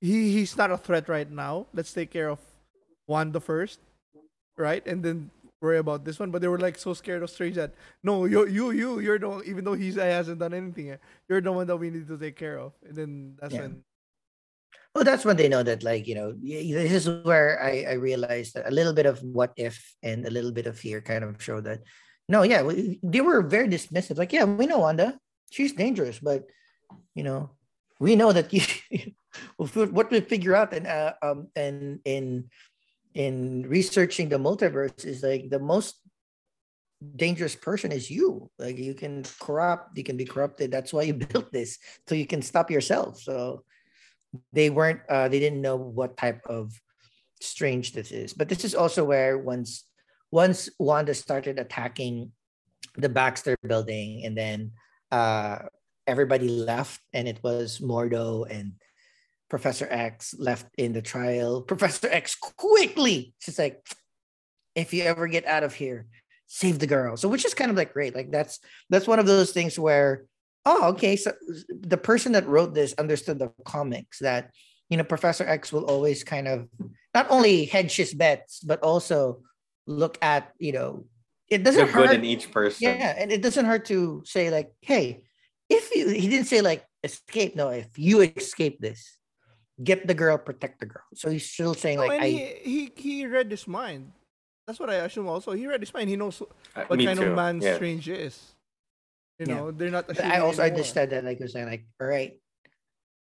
[0.00, 1.66] he he's not a threat right now.
[1.74, 2.38] Let's take care of
[3.06, 3.80] Wanda first,
[4.56, 4.84] right?
[4.86, 5.30] And then
[5.60, 6.30] worry about this one.
[6.30, 9.28] But they were like so scared of Strange that no, you you you you're the
[9.28, 10.98] one, even though he's he hasn't done anything, eh,
[11.28, 12.72] you're the one that we need to take care of.
[12.86, 13.10] And then
[13.40, 13.66] that's Yeah.
[13.66, 13.82] when
[14.98, 18.54] Well, that's when they know that, like, you know, this is where I, I realized
[18.54, 21.40] that a little bit of what if and a little bit of fear kind of
[21.40, 21.82] show that,
[22.28, 24.18] no, yeah, we, they were very dismissive.
[24.18, 25.16] Like, yeah, we know Wanda,
[25.52, 26.46] she's dangerous, but,
[27.14, 27.50] you know,
[28.00, 28.62] we know that you,
[29.56, 32.50] what we figure out and uh, um and in
[33.14, 35.94] in researching the multiverse is like the most
[37.14, 38.50] dangerous person is you.
[38.58, 40.72] Like, you can corrupt, you can be corrupted.
[40.72, 43.20] That's why you built this, so you can stop yourself.
[43.20, 43.62] So
[44.52, 46.72] they weren't uh, they didn't know what type of
[47.40, 48.32] strange this is.
[48.34, 49.84] But this is also where once
[50.30, 52.32] once wanda started attacking
[52.96, 54.72] the baxter building and then
[55.12, 55.58] uh
[56.06, 58.72] everybody left and it was mordo and
[59.48, 63.86] professor x left in the trial professor x quickly she's like
[64.74, 66.06] if you ever get out of here
[66.48, 67.16] save the girl.
[67.16, 68.14] So which is kind of like great.
[68.14, 68.58] Like that's
[68.90, 70.24] that's one of those things where
[70.66, 71.32] oh okay so
[71.68, 74.50] the person that wrote this understood the comics that
[74.90, 76.66] you know, Professor X will always kind of
[77.12, 79.42] not only hedge his bets, but also
[79.86, 81.04] look at, you know,
[81.50, 82.08] it doesn't The hurt.
[82.08, 82.88] good in each person.
[82.88, 85.24] Yeah, and it doesn't hurt to say like, hey,
[85.68, 87.54] if you he didn't say like escape.
[87.54, 89.18] No, if you escape this,
[89.84, 91.04] get the girl, protect the girl.
[91.12, 92.28] So he's still saying No, like, and I
[92.64, 94.12] he, he he read his mind.
[94.66, 95.28] That's what I assume.
[95.28, 96.08] Also, he read his mind.
[96.08, 97.28] He knows Uh, what me kind too.
[97.28, 97.76] of man yeah.
[97.76, 98.56] Strange is.
[99.38, 99.54] You Yeah.
[99.54, 100.06] know, they're not.
[100.08, 100.78] but I also anymore.
[100.78, 102.38] understand that like you're saying like, all right,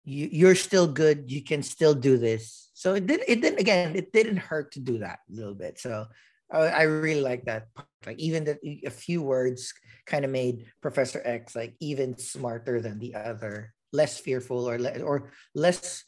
[0.05, 1.31] you you're still good.
[1.31, 2.71] You can still do this.
[2.75, 3.27] So it didn't.
[3.29, 3.97] It didn't again.
[3.97, 5.81] It didn't hurt to do that a little bit.
[5.81, 6.07] So
[6.51, 7.75] I, I really like that.
[7.75, 7.89] part.
[8.07, 9.75] Like even that a few words
[10.07, 15.03] kind of made Professor X like even smarter than the other, less fearful or le-
[15.03, 16.05] or less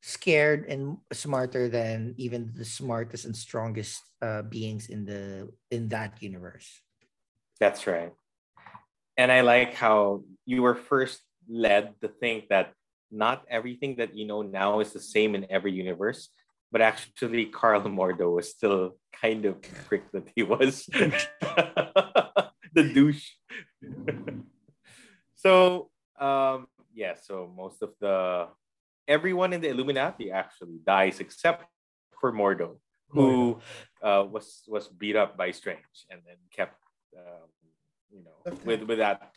[0.00, 6.22] scared and smarter than even the smartest and strongest uh, beings in the in that
[6.24, 6.80] universe.
[7.60, 8.12] That's right.
[9.16, 12.72] And I like how you were first led to think that
[13.10, 16.30] not everything that you know now is the same in every universe,
[16.70, 20.86] but actually Carl Mordo was still kind of prick that he was.
[22.74, 23.28] the douche.
[25.36, 28.48] so um yeah, so most of the
[29.08, 31.64] everyone in the Illuminati actually dies except
[32.20, 32.78] for Mordo,
[33.08, 33.60] who
[34.02, 36.76] uh, was was beat up by Strange and then kept
[37.16, 37.48] um,
[38.12, 39.32] you know Left with with that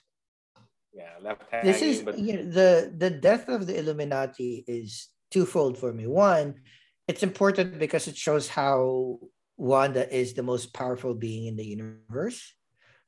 [0.94, 1.68] yeah left hand.
[1.68, 6.08] this is but you know, the the death of the illuminati is twofold for me.
[6.08, 6.62] One
[7.08, 9.20] it's important because it shows how
[9.58, 12.54] wanda is the most powerful being in the universe.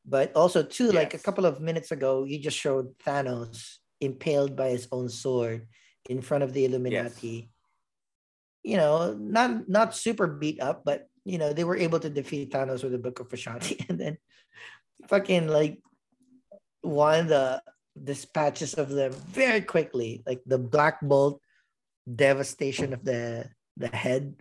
[0.08, 4.70] But also two like a couple of minutes ago you just showed thanos impaled by
[4.70, 5.68] his own sword
[6.10, 7.52] in front of the illuminati.
[8.64, 12.52] You know not not super beat up but you know they were able to defeat
[12.52, 14.18] thanos with the book of Vishanti and then
[15.08, 15.80] fucking like
[16.82, 17.62] one of the
[17.98, 21.42] dispatches of them very quickly, like the Black Bolt
[22.08, 24.36] devastation of the the head.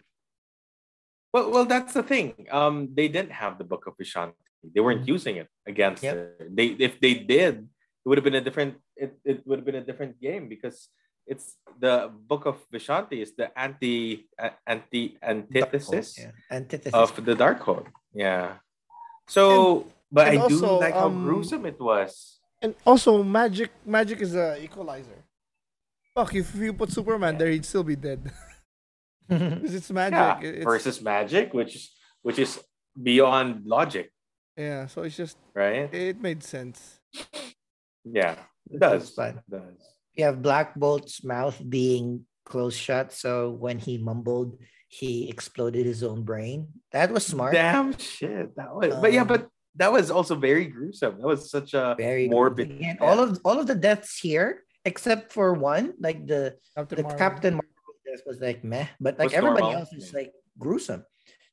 [1.33, 2.47] well, well, that's the thing.
[2.51, 4.35] Um, they didn't have the Book of Vishanti.
[4.75, 6.15] They weren't using it against Yep.
[6.15, 6.49] her.
[6.51, 8.77] They if they did, it would have been a different.
[8.97, 10.89] It, it would have been a different game because
[11.27, 14.29] it's the Book of Vishanti is the anti
[14.67, 16.19] anti antithesis.
[16.19, 16.31] Yeah.
[16.51, 16.95] Antithesis.
[16.95, 17.87] of the dark Darkhold.
[18.15, 18.59] Yeah.
[19.29, 22.39] So, but and I do also, like how um, gruesome it was.
[22.63, 25.25] And also, magic magic is a equalizer.
[26.15, 27.39] Fuck, if you put Superman Yeah.
[27.39, 28.31] there, he'd still be dead
[29.29, 30.17] because it's magic.
[30.17, 30.41] Yeah.
[30.61, 31.91] It's, Versus magic, which is
[32.23, 32.59] which is
[33.01, 34.11] beyond logic,
[34.57, 35.93] yeah, so it's just right?
[35.93, 36.99] it made sense.
[38.05, 38.37] Yeah,
[38.71, 39.11] it does.
[39.11, 39.43] fun.
[39.45, 39.79] It does.
[40.15, 44.57] you have Black Bolt's mouth being closed shut, so when he mumbled,
[44.89, 46.69] he exploded his own brain.
[46.93, 47.53] That was smart.
[47.53, 48.57] Damn shit.
[48.57, 51.19] That was, but yeah, Um, but that was also very gruesome.
[51.21, 52.71] That was such a Very morbid.
[52.71, 53.03] Again, death.
[53.09, 57.19] all of all of the deaths here, except for one, like the Captain the Marvel.
[57.19, 59.81] Captain Marvel death was like meh, but like Was everybody normal.
[59.81, 61.05] else is like gruesome.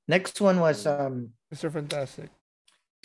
[0.07, 1.71] Next one was um Mr.
[1.71, 2.29] Fantastic.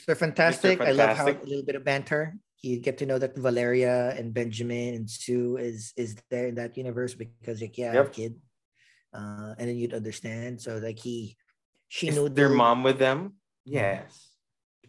[0.01, 0.17] Mr.
[0.17, 0.81] Fantastic.
[0.81, 2.35] I love how a little bit of banter.
[2.63, 6.77] You get to know that Valeria and Benjamin and Sue is is there in that
[6.77, 8.13] universe because like yeah, Yep.
[8.13, 8.35] kid.
[9.15, 10.61] Uh, and then you'd understand.
[10.61, 11.37] So like he
[11.89, 13.35] she Is knew their mom with them?
[13.65, 14.28] Yes.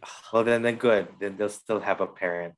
[0.32, 1.08] Well, then they're good.
[1.20, 2.54] Then they'll still have a parent.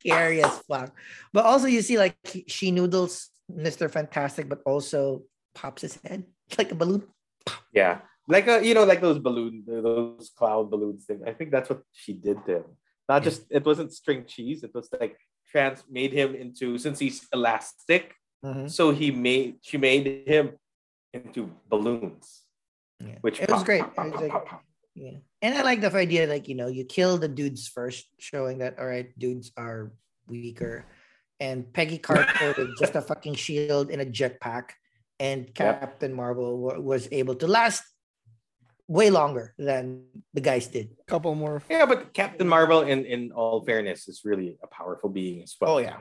[0.00, 0.94] Scary as fuck.
[1.32, 2.16] But also you see like
[2.46, 3.90] she noodles Mr.
[3.90, 5.22] Fantastic, but also
[5.54, 6.24] pops his head
[6.58, 7.02] like a balloon.
[7.72, 11.22] Yeah, like uh, you know, like those balloon, those cloud balloons thing.
[11.26, 12.64] I think that's what she did to him.
[13.08, 13.28] Not Yeah.
[13.30, 14.62] just it wasn't string cheese.
[14.64, 15.18] It was like
[15.50, 18.14] trans made him into since he's elastic.
[18.44, 18.70] Mhm.
[18.70, 20.56] So he made she made him
[21.12, 22.42] into balloons,
[23.00, 23.18] Yeah.
[23.20, 23.82] which it was pop, great.
[23.82, 24.60] pop, pop, It was like.
[24.94, 25.18] Yeah.
[25.42, 28.78] And I like the idea, like, you know, you kill the dudes first, showing that,
[28.78, 29.92] all right, dudes are
[30.28, 30.86] weaker.
[31.40, 34.70] And Peggy Carter with just a fucking shield and a jetpack.
[35.18, 37.82] And Captain Marvel wa- was able to last
[38.86, 40.90] way longer than the guys did.
[41.00, 41.62] A couple more.
[41.68, 45.76] Yeah, but Captain Marvel, in in all fairness, is really a powerful being as well.
[45.76, 45.98] Oh, yeah.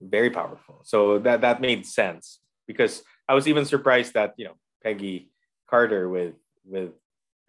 [0.00, 0.80] very powerful.
[0.84, 5.30] So that that made sense because I was even surprised that you know Peggy
[5.68, 6.34] Carter with
[6.64, 6.92] with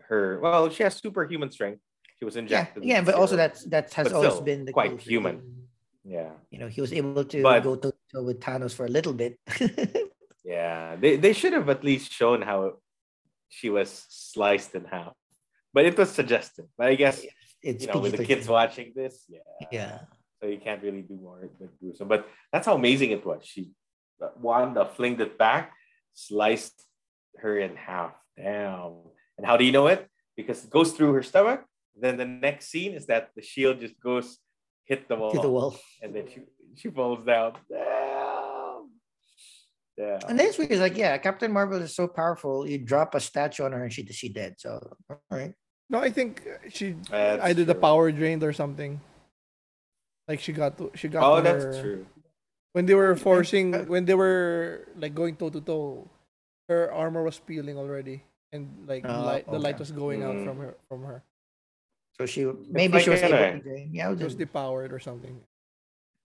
[0.10, 1.82] her well she has superhuman strength.
[2.20, 2.84] She was injected.
[2.84, 3.00] Yeah.
[3.00, 5.68] with But also that's that has always been the quite human.
[6.06, 8.94] yeah You know, he was able to But- go to to with Thanos for a
[8.98, 9.34] little bit.
[10.44, 12.60] yeah they they should have at least shown how
[13.50, 15.14] she was sliced in half,
[15.74, 16.66] but it was suggested.
[16.78, 17.18] But I guess
[17.62, 19.98] it's you know with the kids watching this, yeah, Yeah.
[20.40, 22.08] so you can't really do more than gruesome.
[22.08, 22.22] But
[22.52, 23.44] that's how amazing it was.
[23.46, 23.72] She
[24.40, 25.74] Wanda flinged it back,
[26.14, 26.78] sliced
[27.44, 28.14] her in half.
[28.38, 28.94] Damn.
[29.42, 30.08] And how do you know it?
[30.38, 31.66] Because it goes through her stomach.
[31.98, 34.38] Then the next scene is that the shield just goes
[34.86, 35.76] hit the wall, To the wall.
[36.02, 36.42] and then she
[36.78, 37.58] she falls down.
[39.98, 40.20] Yeah.
[40.30, 42.68] And this week is like, yeah, Captain Marvel is so powerful.
[42.68, 44.56] You drop a statue on her and she she dead.
[44.58, 44.78] So
[45.10, 45.54] all right.
[45.90, 49.02] No, I think she That's either the power drained or something.
[50.28, 52.06] Like she got to, she got Oh, to that's true.
[52.72, 56.08] when they were uh, forcing when they were like going toe to toe,
[56.70, 60.46] her armor was peeling already, and like Oh, light, the light was going out Mm.
[60.46, 61.24] from her from her.
[62.20, 63.90] So she maybe like she was an, able to drain.
[63.94, 65.40] Yeah, it It was was depowered or something,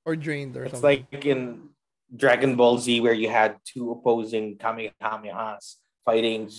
[0.04, 1.06] or drained or It's something.
[1.10, 1.70] It's like in
[2.14, 6.50] Dragon Ball Z where you had two opposing Kamehamehas fighting,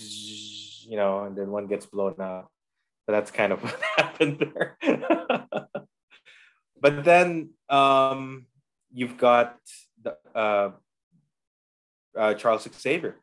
[0.88, 2.50] you know, and then one gets blown up.
[3.06, 4.76] So that's kind of what happened there.
[6.80, 8.46] but then um,
[8.92, 9.56] you've got
[10.02, 10.70] the, uh,
[12.16, 13.16] uh, Charles Xavier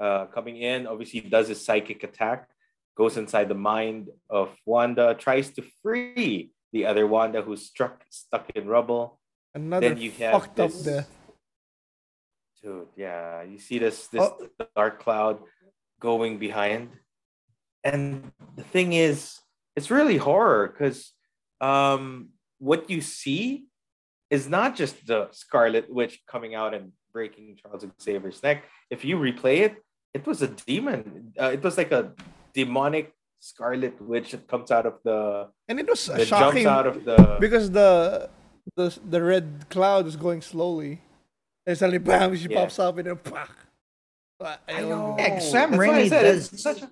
[0.00, 0.86] uh, coming in.
[0.86, 2.48] Obviously, does his psychic attack,
[2.96, 8.50] goes inside the mind of Wanda, tries to free the other Wanda who's struck stuck
[8.54, 9.20] in rubble.
[9.54, 11.10] Another then you have fucked up this- death.
[12.62, 14.48] Dude, yeah, you see this this Oh.
[14.74, 15.42] dark cloud
[16.00, 16.96] going behind,
[17.84, 19.38] and the thing is,
[19.76, 21.12] it's really horror because
[21.60, 23.66] um, what you see
[24.30, 28.64] is not just the Scarlet Witch coming out and breaking Charles Xavier's neck.
[28.88, 29.83] If you replay it,
[30.14, 31.32] it was a demon.
[31.40, 32.12] Uh, it was like a
[32.54, 36.86] demonic Scarlet Witch that comes out of the And it was that jumps shocking out
[36.86, 38.30] of the because the
[38.76, 41.02] the the red cloud is going slowly,
[41.66, 42.60] and suddenly bam, she Yeah.
[42.60, 43.46] pops up and then pah.
[44.40, 45.16] I, I know.
[45.18, 46.90] Yeah, Sam That's I Raimi said does- it's such a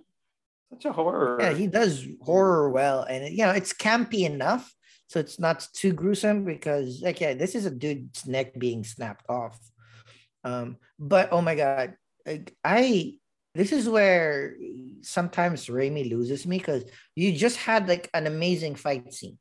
[0.72, 1.36] such a horror.
[1.40, 4.74] yeah, he does horror well, and you know it's campy enough,
[5.08, 9.24] so it's not too gruesome because like yeah, this is a dude's neck being snapped
[9.28, 9.58] off.
[10.44, 11.94] Um, but oh my god,
[12.26, 13.14] like, I
[13.54, 14.56] this is where
[15.02, 16.84] sometimes Raimi loses me because
[17.14, 19.38] you just had like an amazing fight scene,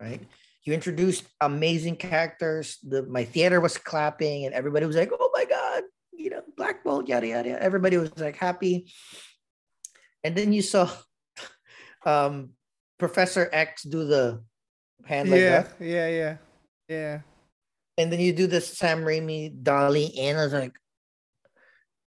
[0.00, 0.22] right?
[0.64, 2.78] You introduced amazing characters.
[2.86, 5.82] The my theater was clapping, and everybody was like, "Oh my god!"
[6.12, 7.48] You know, Black Bolt, yada yada.
[7.48, 7.62] yada.
[7.62, 8.92] Everybody was like happy,
[10.22, 10.88] and then you saw
[12.06, 12.50] um,
[12.98, 14.44] Professor X do the
[15.04, 16.36] hand like yeah, that, yeah, yeah,
[16.88, 17.20] yeah.
[17.98, 20.78] and then you do the Sam Raimi dolly, and I was like,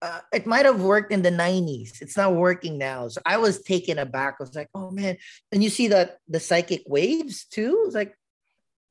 [0.01, 2.01] uh, it might have worked in the 90s.
[2.01, 3.07] It's not working now.
[3.07, 4.35] So I was taken aback.
[4.39, 5.17] I was like, oh man.
[5.51, 7.83] And you see that the psychic waves too.
[7.85, 8.13] It's like,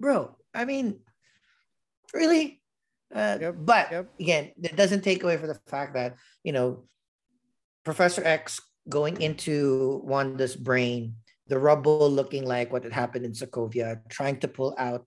[0.01, 1.01] bro, I mean,
[2.13, 2.61] really?
[3.15, 4.09] Uh, Yep, but yep.
[4.19, 6.85] again, it doesn't take away from the fact that, you know,
[7.85, 11.15] Professor X going into Wanda's brain,
[11.47, 15.07] the rubble looking like what had happened in Sokovia, trying to pull out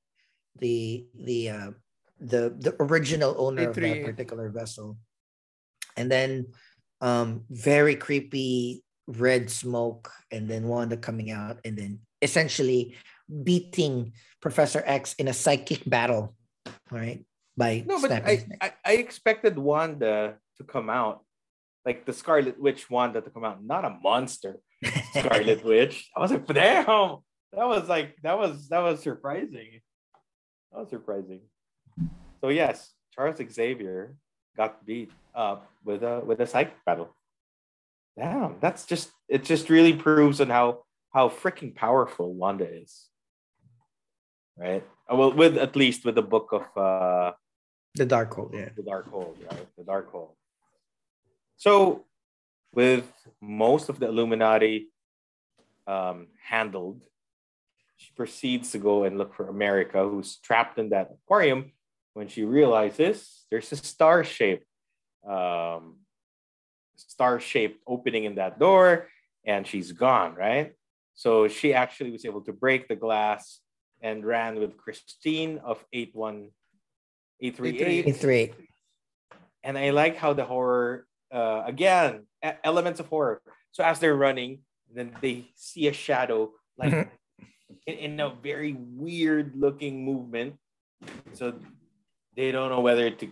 [0.58, 1.72] the the uh,
[2.20, 4.98] the the original owner of that particular vessel,
[6.00, 6.48] and then
[7.02, 12.96] um, very creepy red smoke, and then Wanda coming out, and then essentially
[13.44, 16.36] beating Professor X in a psychic battle,
[16.90, 17.26] right?
[17.58, 18.48] By No, but I.
[18.62, 21.24] I, I expected Wanda to come out,
[21.86, 24.58] like the Scarlet Witch Wanda to come out, not a monster
[25.14, 26.10] Scarlet Witch.
[26.16, 26.86] I was like, damn,
[27.52, 29.82] that was like that was that was surprising.
[30.72, 31.42] That was surprising.
[32.42, 34.16] So yes, Charles Xavier
[34.56, 37.16] got beat up with a with a psychic battle.
[38.18, 39.44] Damn, that's just it.
[39.44, 43.08] Just really proves on how how freaking powerful Wanda is.
[44.58, 44.84] Right.
[45.10, 47.32] Uh, Well, with at least with the book of uh
[47.96, 48.70] the Darkhold, yeah.
[48.76, 49.68] the Darkhold, right?
[49.78, 50.36] The Darkhold.
[51.58, 52.06] So,
[52.74, 53.12] with
[53.42, 54.88] most of the Illuminati
[55.88, 57.04] um, handled,
[57.98, 61.72] she proceeds to go and look for America, who's trapped in that aquarium.
[62.20, 64.66] When she realizes there's a star shape,
[65.26, 66.04] um,
[66.98, 69.08] star shaped opening in that door,
[69.46, 70.74] and she's gone, right?
[71.16, 73.62] So she actually was able to break the glass
[74.02, 76.52] and ran with Christine of 81
[77.40, 78.52] 838
[79.64, 82.28] and I like how the horror uh, again
[82.66, 83.42] elements of horror.
[83.72, 84.60] So as they're running,
[84.94, 87.10] then they see a shadow like Mhm.
[87.88, 90.60] in, in a very weird looking movement.
[91.32, 91.54] So
[92.40, 93.28] they don't know whether to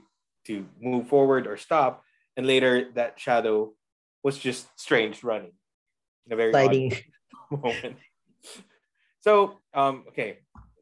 [0.48, 2.04] to move forward or stop.
[2.36, 3.74] And later that shadow
[4.22, 5.54] was just strange running
[6.26, 6.94] in a very odd Sliding.
[7.52, 7.96] moment.
[9.22, 10.40] So, um, okay,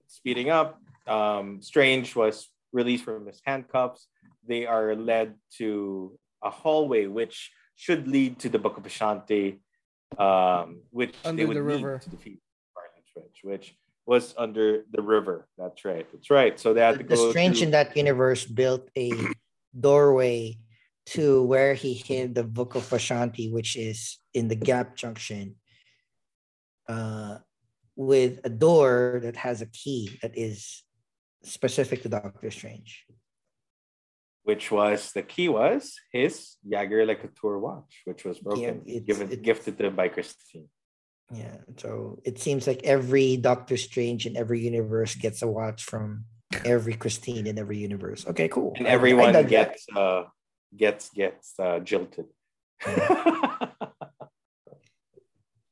[0.07, 0.81] speeding up.
[1.07, 4.07] Um, Strange was released from his handcuffs.
[4.47, 9.59] They are led to a hallway, which should lead to the Book of Vishanti,
[10.17, 11.99] um, which Under they would the need river.
[11.99, 12.39] to defeat
[12.71, 13.75] Scarlet Witch, which
[14.05, 15.47] was under the river.
[15.57, 16.05] That's right.
[16.11, 16.59] That's right.
[16.59, 19.11] So they had to the go strange through- in that universe built a
[19.79, 20.57] doorway
[21.07, 25.55] to where he hid the book of Vishanti, which is in the gap junction,
[26.87, 27.37] uh,
[27.95, 30.83] with a door that has a key that is
[31.43, 33.05] specific to Doctor Strange.
[34.43, 39.41] which was the key was his Jaeger-LeCoultre watch, which was broken, Yeah, it's- given it's-
[39.41, 40.69] gifted to him by Christine.
[41.31, 41.57] Yeah.
[41.77, 46.25] So it seems like every Doctor Strange in every universe gets a watch from
[46.63, 48.25] every Christine in every universe.
[48.27, 48.73] Okay, cool.
[48.77, 49.49] And I- I everyone that.
[49.49, 50.23] gets uh
[50.75, 52.25] gets gets uh jilted.
[52.87, 52.95] You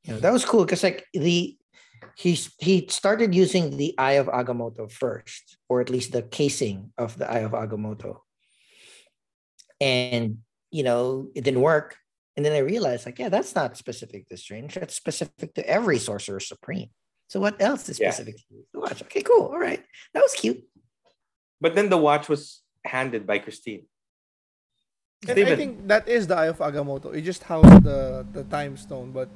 [0.07, 1.57] know, that was cool because like the
[2.15, 7.17] he's he started using the Eye of Agamotto first, or at least the casing of
[7.17, 8.17] the Eye of Agamotto.
[9.79, 10.39] And
[10.71, 11.95] you know, it didn't work.
[12.35, 14.73] And then I realized, like, yeah, that's not specific to Strange.
[14.75, 16.89] That's specific to every Sorcerer Supreme.
[17.29, 18.09] So what else is Yeah.
[18.11, 18.43] specific to
[18.73, 19.01] the watch?
[19.03, 19.47] Okay, cool.
[19.53, 19.83] All right.
[20.13, 20.63] That was cute.
[21.61, 23.85] but then the watch was handed by Christine.
[25.29, 27.15] And I think that is the Eye of Agamotto.
[27.15, 29.29] It just housed the the time stone, but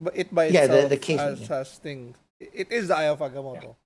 [0.00, 1.56] but it by Yeah, itself the- the casing, has, yeah.
[1.58, 2.16] has things.
[2.40, 3.76] It is the Eye of Agamotto.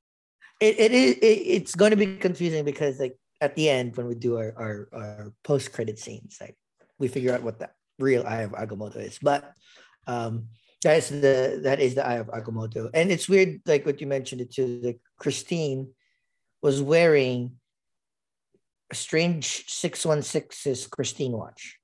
[0.60, 4.06] It, it is it, it's going to be confusing because like at the end when
[4.08, 6.56] we do our our, our post credit scenes, like
[6.98, 9.18] we figure out what the real Eye of Agamotto is.
[9.20, 9.52] But
[10.06, 10.48] um
[10.82, 12.90] that is the that is the Eye of Agamotto.
[12.92, 15.92] And it's weird, like what you mentioned it too, that Christine
[16.60, 17.58] was wearing
[18.90, 21.78] a strange 616's Christine watch.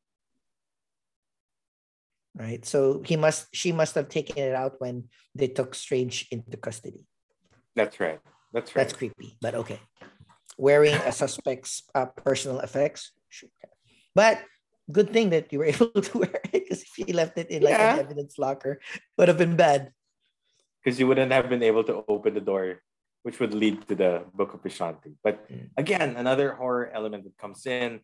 [2.35, 2.65] Right.
[2.65, 7.05] So he must she must have taken it out when they took Strange into custody.
[7.75, 8.21] That's right.
[8.53, 8.83] That's right.
[8.83, 9.81] That's creepy, but okay.
[10.57, 13.51] Wearing a suspect's uh, personal effects, sure.
[14.15, 14.43] But
[14.91, 17.63] good thing that you were able to wear it because if you left it in
[17.63, 17.95] like Yeah.
[17.95, 18.81] an evidence locker,
[19.17, 19.93] would have been bad.
[20.83, 22.81] because you wouldn't have been able to open the door,
[23.27, 25.13] which would lead to the Book of Vishanti.
[25.23, 25.69] But Mm.
[25.77, 28.01] again, another horror element that comes in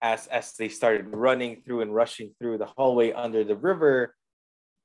[0.00, 4.14] as as they started running through and rushing through the hallway under the river,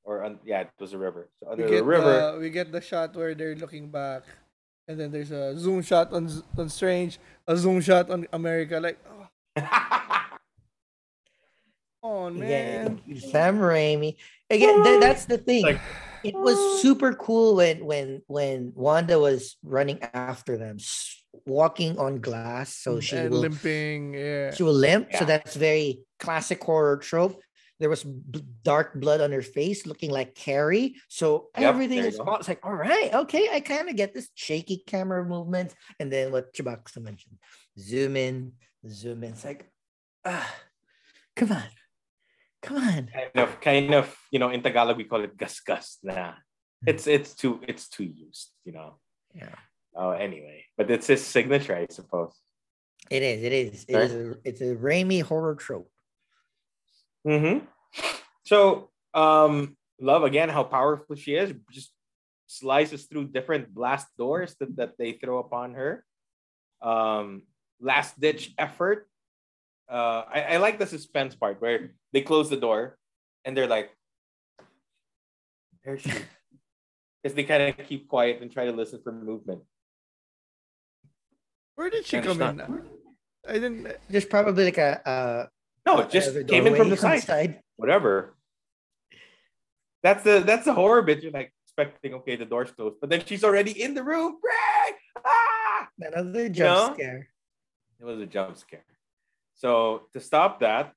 [0.04, 1.30] or un, yeah, it was a river.
[1.40, 4.24] So We under get the river, the, we get the shot where they're looking back,
[4.90, 8.80] and then there's a zoom shot on on Strange, a zoom shot on America.
[8.80, 9.28] Like, oh,
[12.04, 14.18] oh Yeah, man, Sam Raimi.
[14.50, 15.64] Again, th- that's the thing.
[15.64, 15.82] Like-
[16.22, 20.78] it was super cool when when when Wanda was running after them,
[21.46, 22.76] walking on glass.
[22.76, 24.14] So she and will limping.
[24.16, 25.16] Yeah, she will limp.
[25.16, 27.40] So that's very classic horror trope.
[27.80, 30.96] There was b- dark blood on her face, looking like Carrie.
[31.08, 32.24] So Yep, everything there is you go.
[32.26, 32.36] small.
[32.36, 35.74] It's like, all right, okay, I kind of get this shaky camera movement.
[36.02, 37.38] And then what Chewbacca mentioned,
[37.80, 38.52] zoom in,
[38.90, 39.32] zoom in.
[39.32, 39.72] It's like,
[40.26, 40.54] ah,
[41.38, 41.64] come on,
[42.62, 43.10] come on.
[43.14, 45.98] kind of kind of you know in Tagalog we call it gus gus.
[46.04, 46.34] Nah,
[46.86, 48.52] it's it's too it's too used.
[48.66, 49.00] You know.
[49.34, 49.56] Yeah,
[49.96, 52.34] Oh, anyway, but it's his signature, I suppose.
[53.10, 53.44] it is.
[53.44, 53.86] It is.
[53.88, 54.14] It is.
[54.14, 55.92] A, it's a Raimi horror trope.
[57.28, 57.66] Mm-hmm.
[58.46, 61.54] So, um, love again how powerful she is.
[61.72, 61.92] Just
[62.48, 66.06] slices through different blast doors that, that they throw upon her.
[66.82, 67.44] Um,
[67.82, 69.08] last ditch effort.
[69.90, 72.98] Uh, I, I like the suspense part where they close the door
[73.46, 73.90] and they're like,
[75.84, 76.10] "There she,"
[77.24, 79.62] because they kind of keep quiet and try to listen for movement.
[81.76, 82.58] where did she And come in?
[82.58, 82.70] not-
[83.48, 83.88] I didn't.
[84.10, 85.00] There's probably like a.
[85.08, 85.48] uh
[85.86, 87.62] No, it just another came in from the on side.
[87.78, 88.36] whatever.
[90.04, 91.24] That's the that's the horror bit.
[91.24, 94.38] You're like expecting, okay, the door's closed, but then she's already in the room.
[94.42, 94.96] Greg!
[95.26, 95.88] Ah!
[96.00, 96.94] Another jump know?
[96.96, 97.28] scare.
[98.00, 98.86] It was a jump scare.
[99.56, 100.94] So to stop that,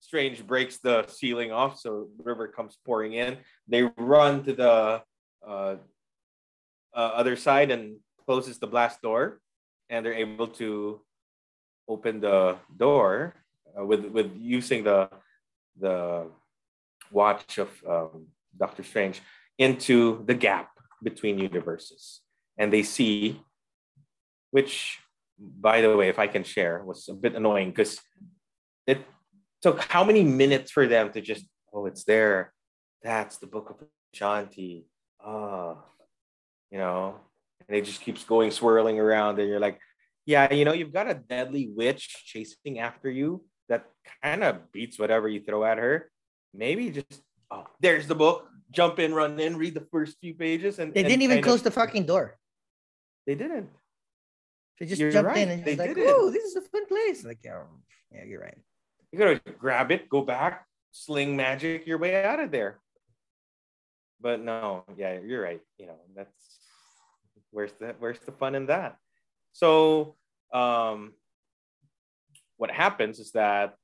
[0.00, 3.38] Strange breaks the ceiling off, so river comes pouring in.
[3.66, 5.02] They run to the
[5.46, 5.76] uh,
[6.94, 9.40] uh, other side and closes the blast door,
[9.90, 11.00] and they're able to
[11.88, 13.34] open the door
[13.78, 15.10] uh, with with using the
[15.80, 16.30] the
[17.10, 18.26] watch of um,
[18.56, 19.20] Doctor Strange
[19.58, 20.70] into the gap
[21.02, 22.20] between universes,
[22.56, 23.40] and they see,
[24.50, 24.98] which,
[25.38, 28.00] by the way, if I can share, was a bit annoying because
[28.86, 29.04] it
[29.62, 32.52] took how many minutes for them to just oh it's there,
[33.02, 34.84] that's the Book of Shanti,
[35.20, 35.76] ah,
[36.70, 37.16] you know,
[37.66, 39.78] and it just keeps going swirling around, and you're like,
[40.26, 43.86] yeah, you know, you've got a deadly witch chasing after you that
[44.22, 46.10] kind of beats whatever you throw at her.
[46.54, 48.48] Maybe just oh, there's the book.
[48.70, 51.64] Jump in, run in, read the first few pages, and They didn't even close of-
[51.64, 52.36] the fucking door.
[53.26, 53.70] They didn't.
[54.78, 56.14] They just You're jumped right, in and they just like, didn't.
[56.14, 57.24] oh, this is a fun place.
[57.24, 57.62] Like, yeah,
[58.12, 58.58] yeah, you're right.
[59.12, 62.80] You gotta grab it, go back, sling magic your way out of there.
[64.20, 65.60] But no, yeah, you're right.
[65.78, 66.58] You know, that's
[67.50, 68.96] where's the where's the fun in that?
[69.52, 70.16] So
[70.52, 71.12] um
[72.56, 73.76] what happens is that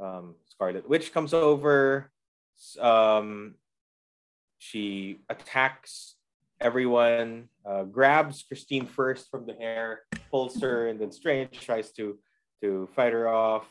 [0.00, 2.10] um Scarlet Witch comes over,
[2.80, 3.54] um
[4.58, 6.14] she attacks
[6.60, 12.18] everyone, uh, grabs Christine first from the hair, pulls her, and then Strange tries to
[12.62, 13.66] to fight her off.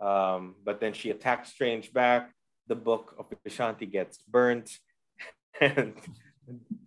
[0.00, 2.32] Um, but then she attacks Strange back.
[2.68, 4.70] The book of Vishanti gets burnt,
[5.60, 5.94] and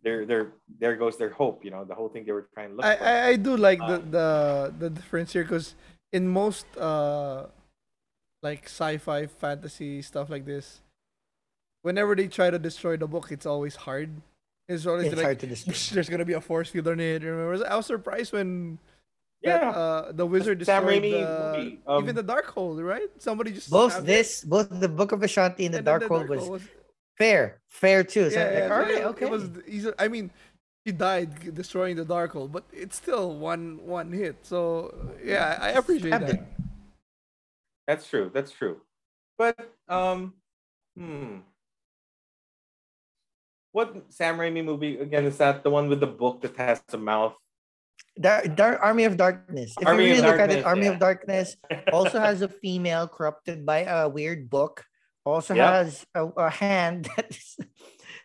[0.04, 1.64] there, there, there goes their hope.
[1.64, 3.04] You know, the whole thing they were trying to look I, for.
[3.04, 5.76] I, I do like the, Um, the the difference here because
[6.12, 7.48] in most uh
[8.42, 10.82] like sci-fi fantasy stuff like this,
[11.82, 14.10] whenever they try to destroy the book, it's always hard.
[14.68, 15.74] It's always It's like hard to destroy.
[15.96, 17.24] there's gonna be a force field on it.
[17.24, 18.80] Remember, I was surprised when
[19.42, 23.10] yeah, that, uh, the wizard Sam destroyed Raimi the, movie, um, even the Darkhold, right?
[23.20, 26.00] Somebody just Both stabbed it, this, both the Book of Vishanti and the and then
[26.00, 26.60] Darkhold was Hole
[27.20, 28.32] fair, fair too.
[28.32, 29.26] So yeah, like, yeah, all so okay.
[29.26, 29.92] It was easy.
[30.00, 30.32] I mean,
[30.86, 34.38] he died destroying the Darkhold, but it's still one one hit.
[34.42, 36.36] So yeah, I I appreciate Stabbed that.
[36.36, 36.44] it.
[37.86, 38.32] that's true.
[38.34, 38.82] That's true.
[39.38, 40.34] But um,
[40.98, 41.44] hmm.
[43.72, 46.98] What Sam Raimi movie again is that the one with the book that has a
[46.98, 47.36] mouth?
[48.20, 49.76] Dark, Dark Army of Darkness.
[49.80, 50.92] If Army you really look at it, Army yeah.
[50.92, 51.56] of Darkness
[51.94, 54.84] also has a female corrupted by a weird book.
[55.26, 55.70] Also Yep.
[55.70, 57.58] has a, a hand that is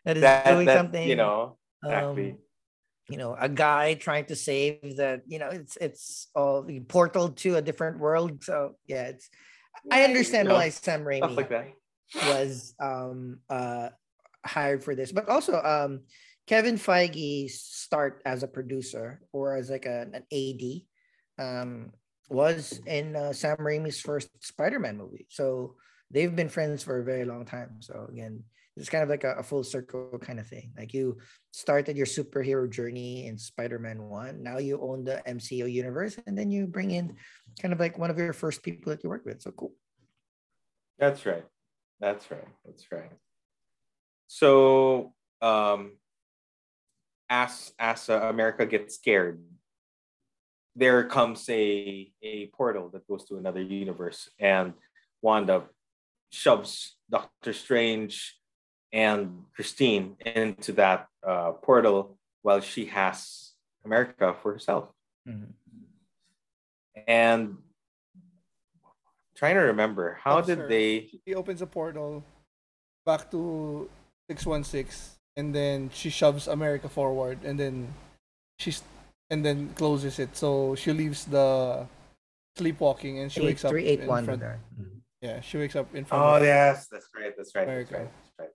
[0.05, 1.09] that is that, doing that, something.
[1.09, 2.31] you know exactly.
[2.31, 2.39] um,
[3.11, 5.21] you know, a guy trying to save the.
[5.27, 8.43] You know, it's it's all the portal to a different world.
[8.43, 9.29] So yeah, it's.
[9.91, 11.77] I understand you know, why Sam Raimi like
[12.29, 13.89] was um uh
[14.47, 16.01] hired for this but also um
[16.47, 21.91] kevin feige start as a producer or as like a, an ad um
[22.31, 25.75] was in uh, sam raimi's first spider-man movie so
[26.11, 28.43] they've been friends for a very long time so again
[28.77, 31.17] it's kind of like a, a full circle kind of thing like you
[31.53, 36.51] started your superhero journey in spider-man 1 now you own the mcu universe and then
[36.51, 37.15] you bring in
[37.61, 39.73] kind of like one of your first people that you work with so cool
[40.99, 41.45] That's right.
[42.01, 42.49] That's right.
[42.65, 43.11] That's right.
[44.27, 45.13] So,
[45.43, 45.93] um,
[47.29, 49.41] as as uh, America gets scared,
[50.77, 54.75] there comes a a portal that goes to another universe, and
[55.23, 55.65] Wanda
[56.31, 58.39] shoves Doctor Strange
[58.93, 63.53] and Christine into that uh, portal while she has
[63.85, 64.91] America for herself.
[65.27, 65.53] Mhm.
[67.07, 67.59] And
[69.35, 70.69] trying to remember, how Helps did her.
[70.69, 71.11] they?
[71.25, 72.23] He opens a portal
[73.05, 73.91] back to
[74.31, 77.93] six one six, and then she shoves America forward, and then
[78.59, 78.83] she's
[79.31, 80.37] and then closes it.
[80.37, 81.87] So she leaves the
[82.57, 84.41] sleepwalking, and she Eight, wakes up three, eight, in one front.
[84.41, 84.61] there.
[84.79, 85.01] Mhm.
[85.21, 86.23] Yeah, she wakes up in front.
[86.23, 87.33] Oh of yes, that's right.
[87.37, 87.67] That's right.
[87.67, 88.09] That's right.
[88.09, 88.51] That's right.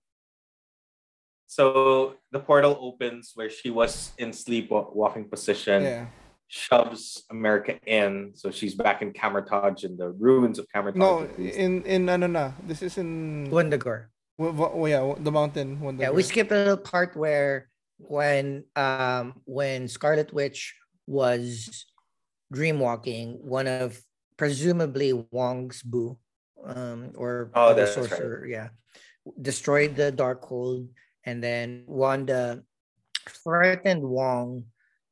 [1.48, 6.06] So the portal opens where she was in sleepwalking position, Yeah.
[6.48, 10.98] shoves America in, so she's back in Kamar-Taj in the ruins of Kamar-Taj.
[11.00, 11.58] No, at least.
[11.58, 12.54] in in no no.
[12.66, 14.08] This is in Wundagore.
[14.40, 15.80] Wa- wa- oh, yeah, the mountain.
[15.84, 17.68] Wonder Yeah, we skipped a little part where
[18.00, 20.74] when um when Scarlet Witch
[21.06, 21.86] was
[22.56, 24.00] dreamwalking, one of
[24.38, 26.18] presumably Wong's Boo,
[26.64, 28.08] um, or, Oh, the that's right.
[28.08, 28.70] sorcerer, yeah,
[29.42, 30.88] destroyed the Darkhold,
[31.28, 32.64] and then Wanda
[33.44, 34.64] threatened Wong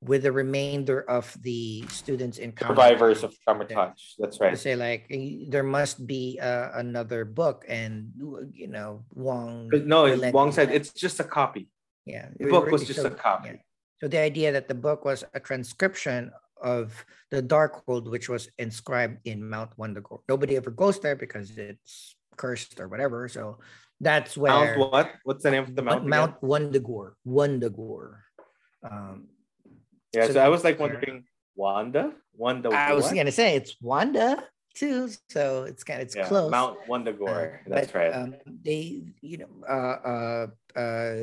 [0.01, 3.97] with the remainder of the students in survivors of Kamar-Taj Kamar-Taj.
[4.19, 4.59] That's right to right.
[4.59, 8.11] say like eh, there must be uh, another book and
[8.53, 10.05] you know Wong No.
[10.31, 11.69] Wong said it's just a copy.
[12.05, 13.49] yeah The book was so- just a copy.
[13.49, 13.55] yeah.
[13.99, 16.93] so the idea that the book was a transcription of
[17.33, 22.79] the Darkhold which was inscribed in Mount Wundagore nobody ever goes there because it's cursed
[22.79, 23.57] or whatever so
[23.99, 25.09] that's where Mount what?
[25.25, 26.05] What's the name of the mount?
[26.05, 28.21] Mount Wundagore Wundagore
[28.85, 29.25] um
[30.13, 31.25] Yeah, so so I was like wondering,
[31.55, 32.69] Wanda, Wanda.
[32.69, 33.15] I was what?
[33.15, 34.43] gonna say it's Wanda
[34.77, 37.55] too so it's kind of it's Yeah, close Mount Wondagore.
[37.55, 38.11] Uh, That's but, right.
[38.13, 41.15] Um, they, you know, uh, uh, uh,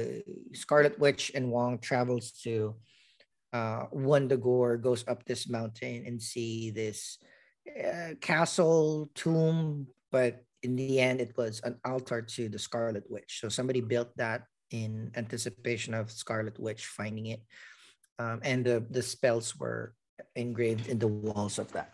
[0.52, 2.74] Scarlet Witch and Wong travels to
[3.52, 7.18] uh, Wundagore, goes up this mountain and see this
[7.70, 13.38] uh, castle tomb, but in the end, it was an altar to the Scarlet Witch.
[13.40, 17.42] So somebody built that in anticipation of Scarlet Witch finding it,
[18.18, 19.94] um, and the the spells were
[20.36, 21.92] engraved in the walls of that.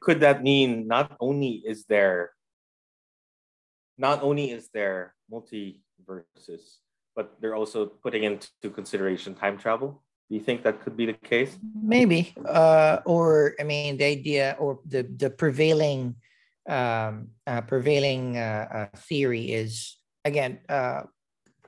[0.00, 2.32] could that mean not only is there
[3.98, 6.80] not only is there multiverses
[7.14, 11.18] but they're also putting into consideration time travel do you think that could be the
[11.20, 16.16] case maybe uh or i mean the idea or the the prevailing
[16.68, 21.02] um uh, prevailing uh, uh theory is again uh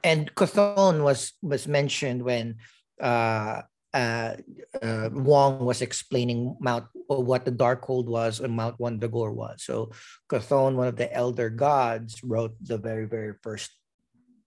[0.05, 2.57] and Cthulhu was was mentioned when
[3.03, 3.63] uh
[3.95, 4.37] uh,
[4.81, 9.65] uh Wong was explaining Mount what the Darkhold was and Mount Wundagore was.
[9.65, 9.91] So
[10.31, 13.71] Cthulhu, one of the elder gods, wrote the very very first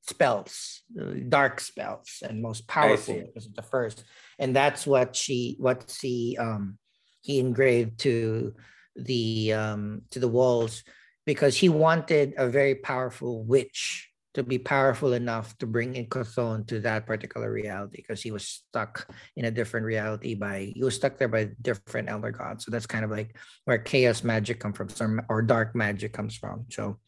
[0.02, 0.82] spells,
[1.30, 4.03] dark spells, and most powerful because the first
[4.40, 6.77] and that's what she what she um
[7.22, 8.53] he engraved to
[8.95, 10.84] the um to the walls
[11.26, 16.68] because he wanted a very powerful witch to be powerful enough to bring in Chthon
[16.68, 19.07] to that particular reality because he was stuck
[19.38, 22.66] in a different reality by he was stuck there by different elder gods.
[22.66, 26.66] So that's kind of like where chaos magic comes from or dark magic comes from.
[26.70, 26.99] So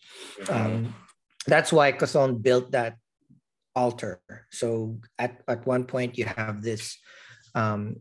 [0.49, 0.95] um,
[1.45, 2.95] that's why Chthon built that
[3.75, 4.21] altar.
[4.49, 6.97] So at, at one point you have this
[7.55, 7.97] um,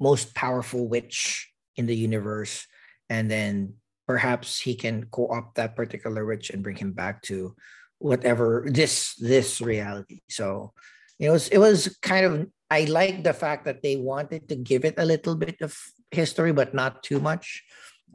[0.00, 2.66] most powerful witch in the universe,
[3.10, 3.74] and then
[4.06, 7.54] perhaps he can co-opt that particular witch and bring him back to
[8.04, 10.20] whatever this this reality.
[10.28, 10.76] So
[11.18, 12.32] it was it was kind of
[12.68, 15.72] I like the fact that they wanted to give it a little bit of
[16.10, 17.64] history, but not too much.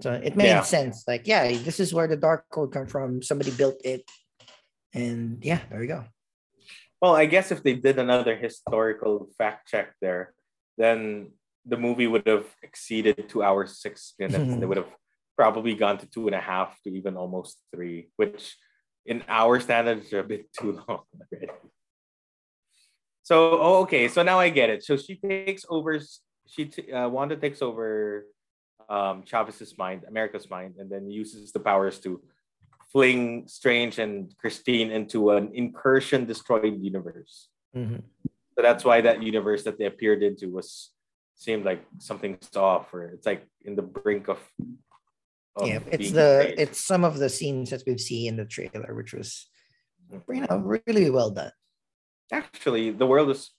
[0.02, 0.62] So it made yeah.
[0.62, 1.04] sense.
[1.08, 3.22] Like, yeah, this is where the Darkhold come from.
[3.22, 4.06] Somebody built it,
[4.94, 6.06] and yeah, there we go.
[7.02, 10.34] Well, I guess if they did another historical fact check there,
[10.78, 11.34] then
[11.66, 14.38] the movie would have exceeded two hours six minutes.
[14.38, 14.68] they mm-hmm.
[14.68, 14.94] would have
[15.36, 18.56] probably gone to two and a half to even almost three, which
[19.06, 21.52] in our standards are a bit too long already.
[23.24, 24.08] So, oh, okay.
[24.08, 24.84] So now I get it.
[24.84, 26.00] So she takes over.
[26.48, 28.26] She t- uh, Wanda takes over
[28.90, 32.22] um, Chavez's mind, America's mind, and then uses the powers to
[32.92, 37.50] fling Strange and Christine into an incursion destroyed universe.
[37.76, 38.02] Mm-hmm.
[38.56, 40.90] So that's why that universe that they appeared into was
[41.36, 44.40] seemed like something's off, or it's like in the brink of
[45.64, 49.14] yeah, it's the it's some of the scenes that we've seen in the trailer, which
[49.14, 49.48] was
[50.12, 51.52] you know really well done.
[52.32, 53.52] Actually, the world is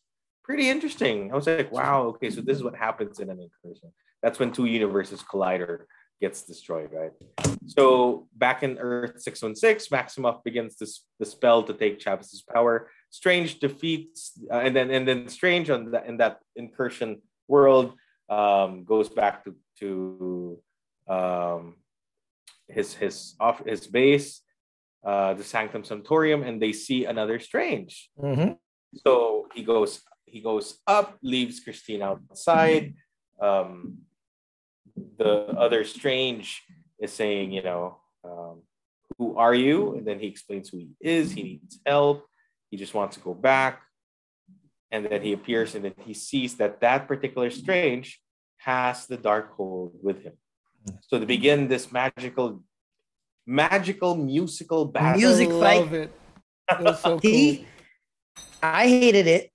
[0.45, 1.33] pretty interesting.
[1.33, 3.93] I was like, wow, okay, so this is what happens in an incursion.
[4.23, 5.87] That's when two universes collide or
[6.21, 7.13] gets destroyed, right?
[7.67, 12.91] So back in Earth 616, Maximoff begins this the spell to take Chavez's power.
[13.11, 17.95] Strange defeats, uh, and then and then Strange on that in that incursion world
[18.29, 20.59] um, goes back to to
[21.11, 21.75] um,
[22.69, 24.43] his his off his base,
[25.05, 28.09] uh, the Sanctum Sanctorum, and they see another strange.
[28.19, 28.53] Mm-hmm.
[29.05, 32.95] So he goes he goes up, leaves Christine outside.
[33.41, 33.99] Um,
[35.19, 36.63] the other strange
[37.01, 38.63] is saying, you know, um,
[39.19, 39.97] who are you?
[39.97, 41.33] And then he explains who he is.
[41.33, 42.27] He needs help.
[42.71, 43.83] He just wants to go back.
[44.93, 48.21] And then he appears and then he sees that that particular strange
[48.59, 50.35] has the Darkhold with him.
[51.09, 52.63] So to begin this magical,
[53.47, 55.21] magical musical battle.
[55.21, 55.93] Music fight.
[55.93, 56.13] It.
[56.71, 57.59] it was so cool.
[58.63, 59.51] I hated it.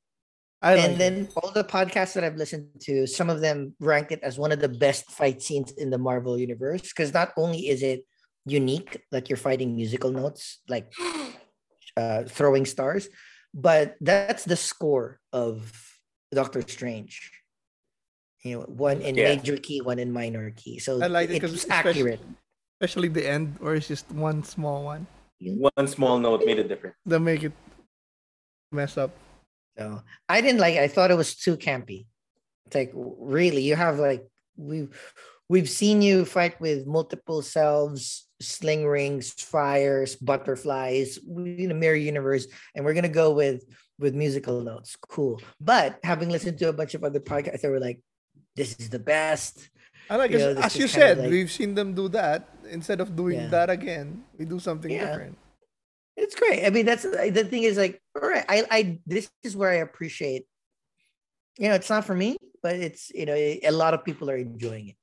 [0.61, 1.33] I and then it.
[1.35, 4.59] all the podcasts that I've listened to, some of them ranked it as one of
[4.59, 6.81] the best fight scenes in the Marvel universe.
[6.81, 8.05] Because not only is it
[8.45, 10.91] unique, like you're fighting musical notes, like
[11.97, 13.09] uh, throwing stars,
[13.53, 15.71] but that's the score of
[16.33, 17.31] Doctor Strange
[18.45, 19.35] you know one in yeah.
[19.35, 20.77] major key one in minor key.
[20.77, 22.21] So i like it because it's accurate.
[22.79, 25.07] especially the end where it's just one small one.
[25.41, 26.95] One small note made a difference.
[27.07, 27.51] That make it
[28.71, 29.11] mess up.
[29.77, 30.83] So i didn't like it.
[30.83, 32.05] i thought it was too campy.
[32.67, 34.23] It's like really you have like
[34.55, 34.93] we've
[35.49, 42.47] we've seen you fight with multiple selves sling rings fires butterflies in a mirror universe
[42.75, 43.65] and we're gonna go with
[43.97, 44.95] with musical notes.
[45.09, 45.41] Cool.
[45.59, 48.01] But having listened to a bunch of other podcasts they were like
[48.55, 49.69] this is the best.
[50.09, 52.49] And I like you know, as you said, like, we've seen them do that.
[52.69, 53.47] Instead of doing yeah.
[53.47, 55.05] that again, we do something yeah.
[55.05, 55.37] different.
[56.17, 56.65] It's great.
[56.65, 59.83] I mean, that's the thing is like, all right, I, I, this is where I
[59.83, 60.47] appreciate.
[61.57, 64.37] You know, it's not for me, but it's you know, a lot of people are
[64.37, 64.95] enjoying it.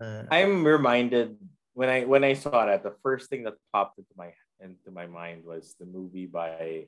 [0.00, 1.36] Uh, I'm reminded
[1.74, 5.06] when I when I saw that the first thing that popped into my into my
[5.06, 6.86] mind was the movie by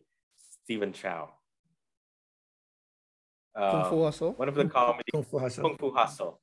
[0.64, 1.30] Stephen Chow
[3.56, 4.32] Kung Fu um, Hustle.
[4.32, 5.62] One of the comedy Kung Fu Hustle.
[5.62, 6.40] Kung Fu Hustle.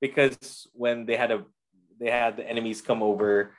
[0.00, 1.44] Because when they had a
[1.98, 3.52] they had the enemies come over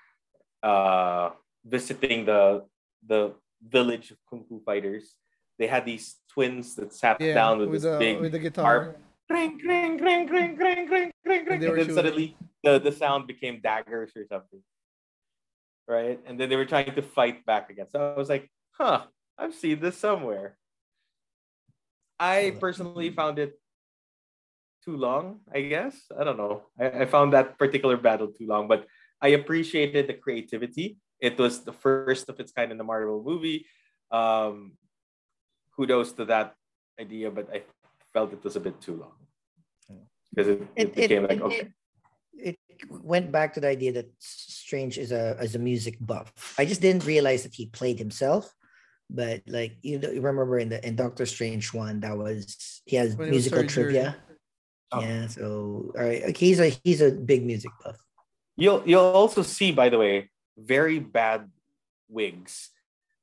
[0.64, 1.30] uh
[1.66, 2.64] visiting the
[3.06, 5.16] the village of kung fu fighters
[5.58, 8.40] they had these twins that sat yeah, down with, with this the, big with the
[8.40, 8.96] guitar
[9.30, 11.46] Ring, ring, ring, ring, ring, ring, ring, ring.
[11.52, 14.62] And, and then suddenly the, the sound became daggers or something.
[15.88, 16.20] Right?
[16.26, 17.86] And then they were trying to fight back again.
[17.92, 19.04] So I was like, huh,
[19.38, 20.58] I've seen this somewhere.
[22.20, 23.60] I personally found it
[24.84, 25.96] too long, I guess.
[26.18, 26.64] I don't know.
[26.80, 28.86] I, I found that particular battle too long, but
[29.22, 30.98] I appreciated the creativity.
[31.20, 33.66] It was the first of its kind in the Marvel movie.
[34.12, 34.78] Um,
[35.76, 36.56] kudos to that
[37.00, 37.64] idea, but I
[38.14, 39.16] felt it was a bit too long
[40.30, 41.70] because it, it, it, became it, like okay.
[42.34, 42.58] It,
[42.90, 46.56] went back to the idea that Strange is a is a music buff.
[46.58, 48.56] I just didn't realize that he played himself
[49.10, 53.32] but like you, remember in the in Doctor Strange one that was he has when
[53.32, 54.16] musical trivia.
[54.92, 55.02] Oh.
[55.02, 56.24] Yeah, so all right.
[56.30, 57.98] Okay, he's a he's a big music buff.
[58.56, 61.50] You'll you'll also see, by the way, very bad
[62.10, 62.70] wigs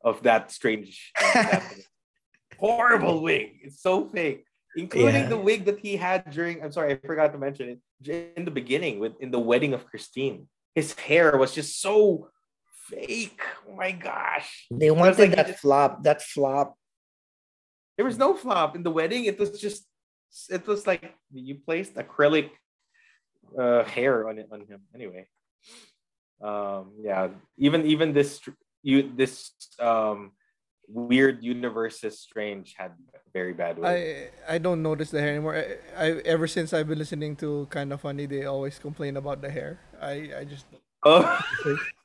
[0.05, 1.75] of that strange, uh, that
[2.59, 3.59] horrible wig.
[3.63, 4.45] It's so fake,
[4.77, 5.29] including Yeah.
[5.29, 6.63] the wig that he had during.
[6.63, 9.87] I'm sorry, I forgot to mention it in the beginning with in the wedding of
[9.87, 10.49] Christine.
[10.75, 12.29] His hair was just so
[12.89, 13.41] fake.
[13.69, 14.67] Oh my gosh!
[14.71, 16.77] They wanted like he that just- flop, that flop.
[17.97, 19.25] There was no flop in the wedding.
[19.25, 19.89] It was just,
[20.51, 22.51] it was like you placed acrylic
[23.59, 24.83] uh, hair on it on him.
[24.95, 25.27] Anyway,
[26.43, 27.29] um, yeah.
[27.57, 28.41] Even even this
[28.83, 30.33] you this um
[30.89, 32.93] weird universes strange had
[33.33, 33.87] very bad wig.
[33.87, 35.57] I I don't notice the hair anymore.
[35.57, 39.43] I, I ever since I've been listening to kind of funny, they always complain about
[39.43, 39.81] the hair.
[40.01, 40.67] I I just
[41.05, 41.25] oh,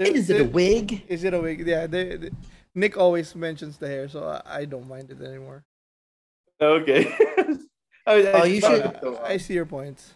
[0.00, 1.04] Is it a wig?
[1.08, 1.66] Is it a wig?
[1.66, 2.30] Yeah, they, they-
[2.74, 5.64] Nick always mentions the hair, so I, I don't mind it anymore.
[6.60, 7.12] okay.
[8.06, 9.20] I was- I Oh, you should- it.
[9.24, 10.14] I see your points.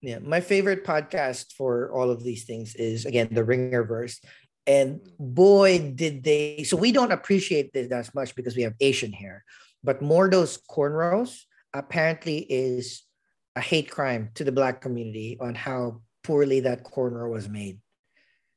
[0.00, 4.22] Yeah, my favorite podcast for all of these things is again the Ringerverse,
[4.66, 6.62] and boy did they.
[6.62, 9.44] So we don't appreciate this as much because we have Asian hair,
[9.82, 11.40] but Mordo's cornrows
[11.74, 13.02] apparently is
[13.56, 17.80] a hate crime to the black community on how poorly that cornrow was made.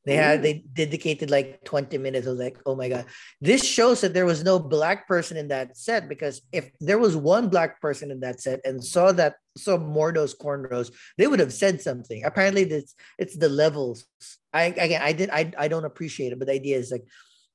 [0.03, 2.25] They had they dedicated like 20 minutes.
[2.25, 3.05] I was like, oh my god.
[3.39, 7.15] This shows that there was no black person in that set because if there was
[7.15, 11.53] one black person in that set and saw that saw Mordo's cornrows, they would have
[11.53, 12.23] said something.
[12.25, 14.05] Apparently, this it's the levels.
[14.51, 17.05] I again I did I I don't appreciate it, but the idea is like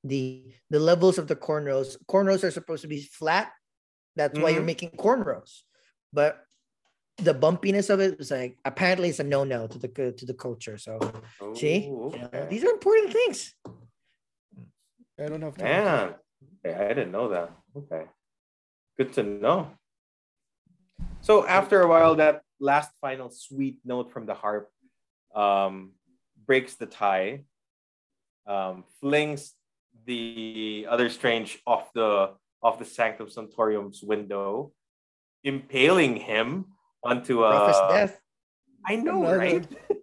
[0.05, 1.97] the the levels of the cornrows.
[2.09, 3.51] Cornrows are supposed to be flat.
[4.14, 4.66] That's why you're Mhm.
[4.66, 5.62] making cornrows.
[6.12, 6.45] But
[7.18, 10.76] the bumpiness of it was like apparently it's a no-no to the to the culture.
[10.76, 10.98] So
[11.55, 12.47] see, Oh, you know, okay.
[12.51, 13.55] these are important things.
[15.18, 15.64] I don't have time.
[15.66, 16.14] Man,
[16.64, 17.51] okay, I didn't know that.
[17.74, 18.05] Okay,
[18.98, 19.70] good to know.
[21.22, 24.68] So after a while, that last final sweet note from the harp
[25.34, 25.93] um,
[26.47, 27.44] breaks the tie,
[28.47, 29.55] um, flings
[30.05, 32.32] the other strange off the
[32.62, 34.72] off the sanctum sanctorium's window,
[35.44, 36.66] impaling him
[37.07, 37.51] onto a.
[37.51, 38.20] Roughest uh, death.
[38.87, 39.66] I know, Another- right?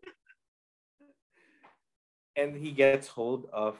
[2.36, 3.78] and he gets hold of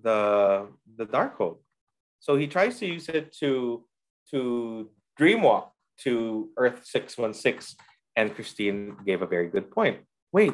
[0.00, 1.58] the the Darkhold.
[2.20, 3.84] So he tries to use it to
[4.30, 5.68] to dreamwalk
[5.98, 7.76] to Earth 616
[8.16, 9.98] and Christine gave a very good point.
[10.32, 10.52] Wait,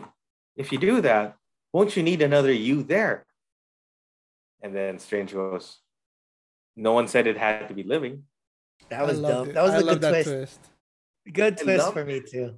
[0.57, 1.37] if you do that,
[1.73, 3.27] won't you need another you there?
[4.63, 5.79] And then Strange goes,
[6.77, 8.25] No one said it had to be living.
[8.91, 9.49] That was I loved dope.
[9.49, 9.55] it.
[9.55, 10.29] That was I a good that twist.
[10.29, 10.61] twist.
[11.33, 12.55] Good twist for me too.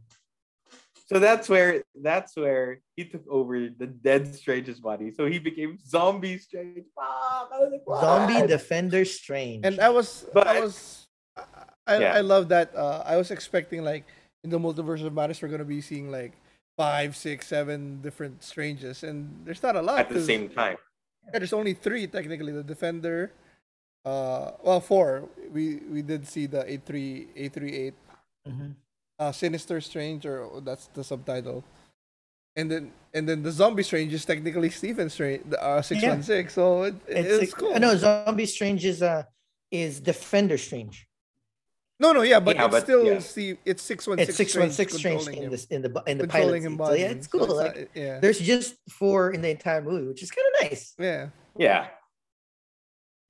[1.07, 5.11] So that's where that's where he took over the dead Strange's body.
[5.11, 6.87] So he became zombie Strange.
[6.95, 9.67] Fuck, like, Zombie Defender Strange.
[9.67, 11.07] And I was, But I I- was,
[11.37, 11.43] I,
[11.89, 12.15] I, Yeah.
[12.15, 12.71] I love that.
[12.77, 14.05] Uh, I was expecting like
[14.45, 16.33] in the multiverse of madness, we're gonna be seeing like
[16.79, 19.99] five, six, seven different stranges, and there's not a lot.
[19.99, 20.77] at the same time.
[21.35, 22.53] Yeah, there's only three technically.
[22.53, 23.33] The defender,
[24.07, 25.29] uh, well, four.
[25.53, 27.95] We we did see the eight three eight three eight,
[28.49, 28.75] Mhm.
[29.19, 31.65] uh, sinister strange, or that's the subtitle.
[32.57, 36.23] And then and then the zombie strange is technically Stephen Strange, the uh, six one
[36.23, 36.55] six.
[36.55, 37.79] So it, it's, it's, cool.
[37.79, 39.23] No, Zombie Strange is uh
[39.71, 41.07] is Defender Strange.
[42.01, 43.19] no, no, yeah, but Yeah, it's but- still yeah.
[43.21, 43.59] Steve.
[43.65, 44.53] It's six one It's six.
[44.53, 46.63] six one six Strange in him- this in the in the pilot.
[46.63, 46.87] him scene.
[46.87, 47.47] So yeah, it's cool.
[47.47, 50.71] So like not- yeah, there's just four in the entire movie, which is kind of
[50.71, 50.95] nice.
[50.99, 51.29] yeah.
[51.57, 51.87] Yeah.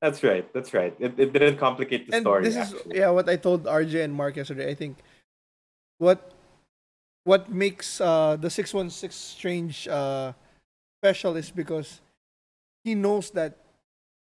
[0.01, 0.49] That's right.
[0.55, 0.95] That's right.
[0.99, 2.45] It, it didn't complicate the and story.
[2.45, 2.99] this is actually.
[2.99, 4.71] yeah what I told RJ and Mark yesterday.
[4.71, 4.97] I think
[5.99, 6.33] what
[7.25, 10.33] what makes uh the six one six strange uh
[11.05, 12.01] special is because
[12.85, 13.57] he knows that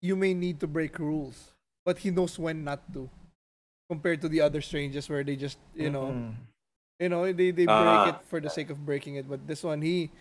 [0.02, 3.10] you may need to break rules, but he knows when not to.
[3.90, 6.36] Compared to the other strangers where they just you know Mhm.
[7.00, 8.10] you know they, they break Ah.
[8.12, 10.12] it for the sake of breaking it, but this one he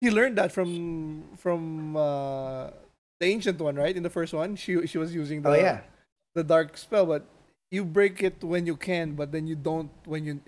[0.00, 2.72] he learned that from from uh
[3.20, 5.80] the ancient one right in the first one she she was using the Oh yeah.
[6.34, 7.24] the dark spell, but
[7.70, 10.40] you break it when you can, but then you don't when you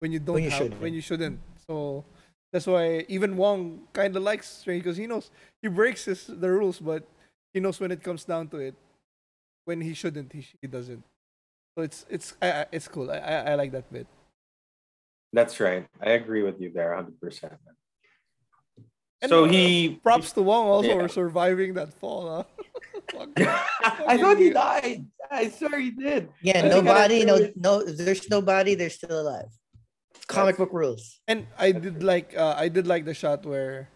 [0.00, 0.80] when you don't you have, shouldn't.
[0.80, 1.40] when you shouldn't.
[1.66, 2.04] So
[2.52, 5.30] that's why even Wong kind of likes Strange because he knows
[5.62, 7.04] he breaks his, the rules, but
[7.54, 8.74] he knows when it comes down to it,
[9.64, 11.02] when he shouldn't, he, he doesn't.
[11.76, 13.10] So it's it's I, I- it's cool.
[13.10, 14.06] I, I I like that bit.
[15.32, 15.86] That's right.
[16.00, 17.50] I agree with you there 100%.
[19.22, 19.98] And, so uh, he.
[20.02, 21.00] Props to Wong also Yeah.
[21.02, 22.28] for surviving that fall.
[22.28, 22.44] Huh?
[24.06, 25.06] I thought he died.
[25.30, 26.28] I swear he did.
[26.42, 29.50] Yeah, I nobody, no, no, there's nobody, they're still alive.
[30.28, 31.20] Comic That's- book rules.
[31.28, 33.88] And I did like uh, I did like the shot where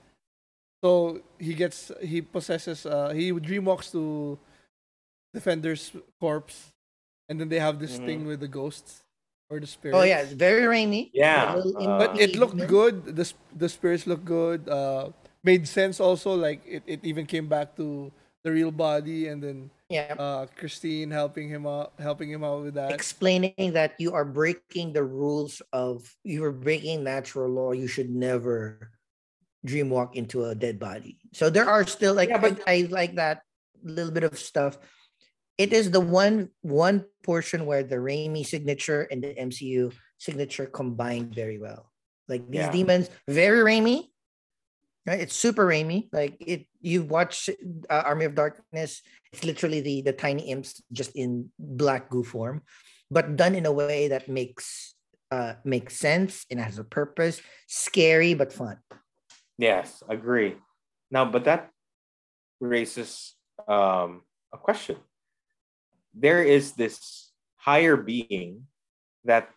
[0.83, 4.39] so he gets he possesses uh he dreamwalks to
[5.35, 5.91] Defender's
[6.21, 6.71] corpse
[7.29, 8.07] and then they have this Mhm.
[8.07, 9.03] thing with the ghosts.
[9.51, 9.98] Or the spirits.
[9.98, 11.10] Oh yeah, it's very rainy.
[11.12, 13.05] Yeah, uh, but it looked good.
[13.18, 13.27] The
[13.59, 14.68] the spirits looked good.
[14.70, 15.10] Uh,
[15.43, 16.32] made sense also.
[16.39, 18.10] Like it, it even came back to
[18.47, 20.14] the real body, and then Yeah.
[20.16, 22.94] uh, Christine helping him out, helping him out with that.
[22.94, 27.72] explaining that you are breaking the rules of you are breaking natural law.
[27.74, 28.94] You should never
[29.66, 31.18] dream walk into a dead body.
[31.36, 33.43] So there are still like Yeah, but- I, I like that
[33.82, 34.78] little bit of stuff.
[35.61, 41.37] It is the one one portion where the Raimi signature and the MCU signature combined
[41.37, 41.93] very well.
[42.32, 42.73] Like these Yeah.
[42.73, 44.09] demons, very Raimi.
[45.05, 46.09] Right, it's super Raimi.
[46.16, 47.53] Like it, you watch
[47.93, 49.05] uh, Army of Darkness.
[49.32, 52.65] It's literally the the tiny imps just in black goo form,
[53.12, 54.97] but done in a way that makes
[55.28, 57.45] uh makes sense and has a purpose.
[57.69, 58.81] Scary but fun.
[59.61, 60.57] Yes, agree.
[61.12, 61.69] Now, but that
[62.65, 63.37] raises
[63.69, 64.97] um, a question.
[66.15, 68.66] There is this higher being
[69.24, 69.51] that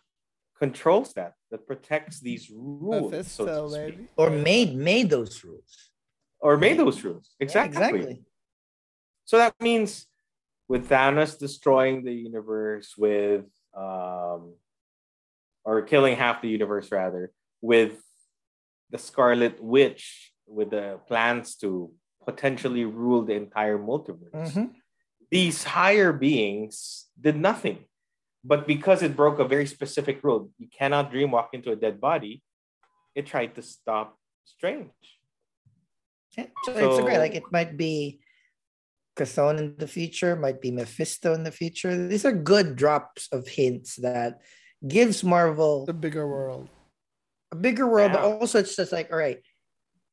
[0.58, 4.08] controls that, that protects these rules, so Mephisto, to speak, baby.
[4.16, 5.90] Or made made those rules.
[6.40, 7.30] or made those rules.
[7.40, 7.78] Yeah, Exactly.
[8.00, 8.22] exactly.
[9.24, 10.06] So that means
[10.68, 14.54] with Thanos destroying the universe with um
[15.64, 17.32] or killing half the universe rather
[17.62, 18.02] with
[18.90, 21.90] the Scarlet Witch with the plans to
[22.26, 24.52] potentially rule the entire multiverse.
[24.52, 24.74] Mhm.
[25.30, 27.84] These higher beings did nothing.
[28.44, 32.00] But because it broke a very specific rule, you cannot dream walk into a dead
[32.00, 32.42] body,
[33.14, 34.90] it tried to stop Strange.
[36.36, 37.18] Yeah, so, it's great.
[37.18, 38.20] Like it might be
[39.16, 42.08] Chthon in the future, might be Mephisto in the future.
[42.08, 44.42] These are good drops of hints that
[44.86, 46.68] gives Marvel The bigger world.
[47.52, 49.38] a bigger world, but also it's just like, all right,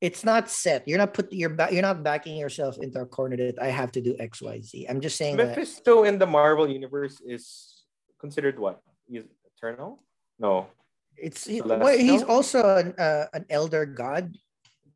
[0.01, 0.87] it's not set.
[0.87, 1.71] You're not putting your back.
[1.71, 4.87] You're not backing yourself into a corner that I have to do X, Y, Z.
[4.89, 7.85] I'm just saying that Mephisto in the Marvel universe is
[8.19, 8.81] considered what?
[9.07, 9.23] He's
[9.55, 10.03] eternal?
[10.39, 10.67] No,
[11.15, 14.35] it's he- well, he's also an uh, an elder god.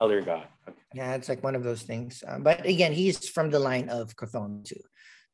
[0.01, 0.47] other god.
[0.67, 0.77] Okay.
[0.93, 2.23] Yeah, it's like one of those things.
[2.25, 4.81] Um, but again, he's from the line of Chthon too,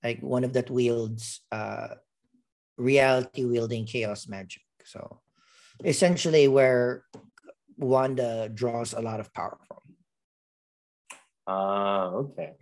[0.04, 1.96] like one of that wields uh,
[2.78, 4.62] reality wielding chaos magic.
[4.84, 5.22] So
[5.86, 7.06] essentially, where
[7.82, 9.80] Wanda draws a lot of power from.
[11.48, 12.54] Ah, okay.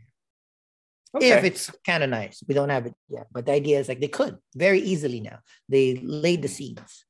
[1.20, 3.28] If it's canonized, we don't have it yet.
[3.32, 5.40] But the idea is like they could very easily now.
[5.68, 7.06] They laid the seeds.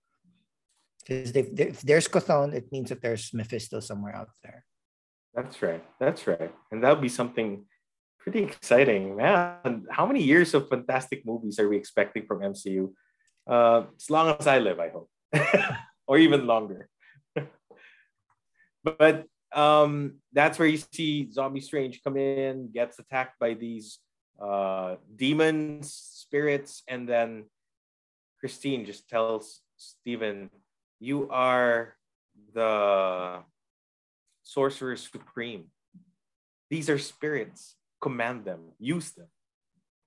[1.05, 4.63] Because if, there's Chthon, it means that there's Mephisto somewhere out there.
[5.33, 5.83] That's right.
[5.99, 6.53] That's right.
[6.71, 7.65] And that would be something
[8.19, 9.85] pretty exciting, man.
[9.89, 12.91] How many years of fantastic movies are we expecting from MCU?
[13.47, 15.09] Uh, as long as I live, I hope,
[16.07, 16.87] or even longer.
[18.83, 23.99] But um, that's where you see Zombie Strange come in, gets attacked by these
[24.41, 27.45] uh, demons, spirits, and then
[28.39, 30.49] Christine just tells Stephen,
[30.99, 31.95] You are
[32.53, 33.39] the
[34.43, 35.65] sorcerer supreme.
[36.69, 37.75] These are spirits.
[38.01, 39.27] Command them, use them.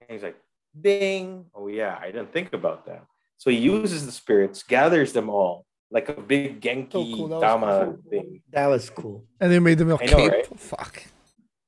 [0.01, 0.37] And he's like,
[0.81, 1.47] ding.
[1.55, 3.05] Oh, yeah, I didn't think about that.
[3.37, 7.85] So he uses the spirits, gathers them all like a big Genki So cool, Dama
[7.85, 7.99] cool.
[8.11, 9.25] thing, That was cool.
[9.41, 10.33] And they made them a I know, cape.
[10.33, 10.59] right?
[10.59, 11.05] Fuck.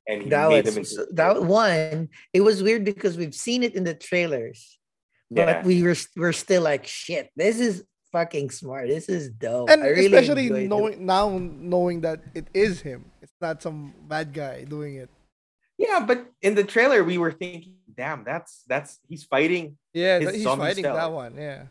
[0.08, 2.08] and he That made was them into that one.
[2.32, 4.78] It was weird because we've seen it in the trailers,
[5.30, 5.62] but yeah.
[5.64, 7.30] we were we're still like, shit.
[7.36, 8.88] This is fucking smart.
[8.88, 9.68] This is dope.
[9.70, 11.00] And I really especially enjoyed it.
[11.00, 13.10] now knowing that it is him.
[13.22, 15.10] It's not some bad guy doing it.
[15.76, 19.76] yeah, but in the trailer we were thinking, damn, that's that's he's fighting.
[19.92, 21.34] Yeah, His that- he's zombie fighting that one.
[21.36, 21.64] Yeah.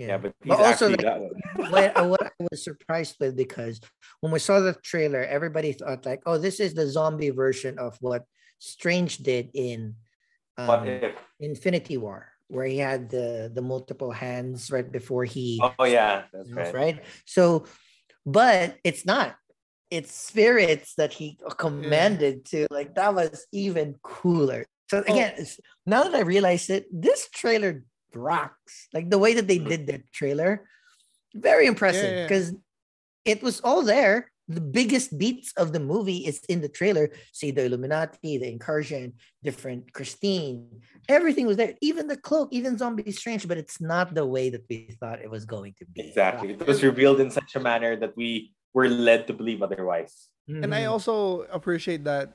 [0.00, 1.70] Yeah, but he's But also, actually like, that one.
[1.70, 3.80] what, uh, what I was surprised with because
[4.20, 7.96] when we saw the trailer, everybody thought like, "Oh, this is the zombie version of
[8.00, 8.24] what
[8.58, 9.94] Strange did in
[10.56, 11.14] What um, if?
[11.40, 16.50] Infinity War, where he had the the multiple hands right before he Oh yeah, that's
[16.50, 16.74] right.
[16.74, 17.04] right.
[17.26, 17.66] So,
[18.26, 19.36] but it's not.
[19.90, 22.66] It's spirits that he commanded to.
[22.70, 24.66] Like that was even cooler.
[24.90, 25.12] So Oh.
[25.12, 27.84] again, it's, now that I realize it, this trailer
[28.14, 28.88] rocks.
[28.92, 29.68] Like the way that they Mhm.
[29.68, 30.68] did that trailer,
[31.34, 32.22] very impressive yeah.
[32.24, 32.54] because
[33.24, 34.30] it was all there.
[34.48, 37.10] The biggest beats of the movie is in the trailer.
[37.32, 39.12] See the Illuminati, the incursion,
[39.44, 41.74] different Christine, everything was there.
[41.82, 45.28] Even the cloak, even Zombie Strange, but it's not the way that we thought it
[45.30, 46.00] was going to be.
[46.00, 46.56] Exactly.
[46.56, 50.28] It was revealed in such a manner that we were led to believe otherwise.
[50.48, 52.32] And I also appreciate that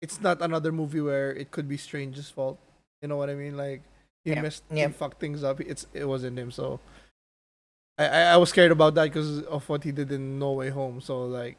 [0.00, 2.60] it's not another movie where it could be Strange's fault.
[3.02, 3.56] You know what I mean?
[3.56, 3.82] Like
[4.24, 4.86] he Yeah, messed, yeah.
[4.88, 5.60] he fucked things up.
[5.60, 6.50] It's it wasn't him.
[6.50, 6.80] So
[7.98, 10.70] I I, I was scared about that because of what he did in No Way
[10.70, 11.00] Home.
[11.00, 11.56] So like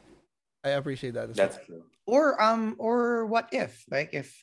[0.64, 1.30] I appreciate that.
[1.30, 1.66] as That's well.
[1.66, 1.84] true.
[2.06, 4.34] or um or what if like if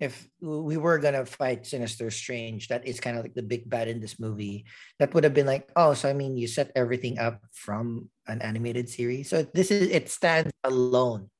[0.00, 3.86] if we were gonna fight Sinister Strange, that is kind of like the big bad
[3.88, 4.66] in this movie.
[4.98, 8.42] That would have been like, oh, so I mean, you set everything up from an
[8.42, 9.30] animated series.
[9.30, 11.30] So this is it stands alone,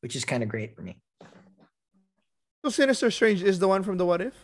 [0.00, 1.00] which is kind of great for me.
[2.64, 4.34] So Sinister Strange is the one from the What If?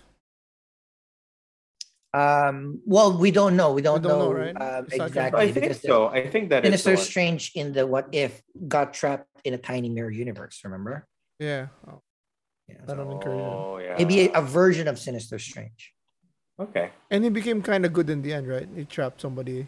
[2.12, 3.72] Um, well, we don't know.
[3.72, 4.56] We don't, don't know, know, right?
[4.60, 5.40] um, exactly.
[5.40, 6.08] I think because so.
[6.08, 7.04] I think that the Sinister one.
[7.04, 10.60] Strange in the What If got trapped in a tiny mirror universe.
[10.64, 11.06] Remember?
[11.38, 11.68] Yeah.
[11.86, 12.02] Oh,
[12.68, 13.46] Yeah, I don't encourage it.
[13.46, 13.94] Oh yeah.
[13.96, 15.92] maybe a, a version of Sinister Strange.
[16.58, 16.90] Okay.
[17.10, 18.68] And he became kind of good in the end, right?
[18.74, 19.66] He trapped somebody.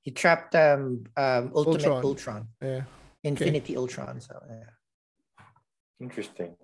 [0.00, 2.04] He trapped um um Ultimate Ultron.
[2.04, 2.82] Ultron, Yeah.
[3.22, 4.20] Infinity Ultron.
[4.20, 4.72] So yeah.
[6.00, 6.56] Interesting.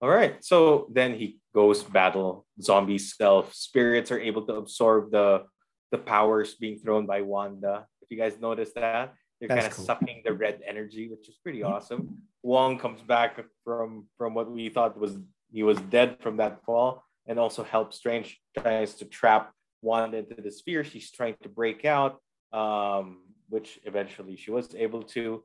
[0.00, 0.42] All right.
[0.42, 3.54] So then he goes battle zombie self.
[3.54, 5.44] Spirits are able to absorb the
[5.90, 7.86] the powers being thrown by Wanda.
[8.00, 9.84] If you guys notice that, they're kind of cool.
[9.84, 11.68] sucking the red energy, which is pretty Mhm.
[11.70, 12.22] awesome.
[12.42, 13.32] Wong comes back
[13.64, 15.18] from from what we thought was
[15.52, 19.52] he was dead from that fall, and also helps Strange tries to trap
[19.82, 20.82] Wanda into the sphere.
[20.84, 22.12] She's trying to break out,
[22.52, 23.04] um,
[23.50, 25.44] which eventually she was able to.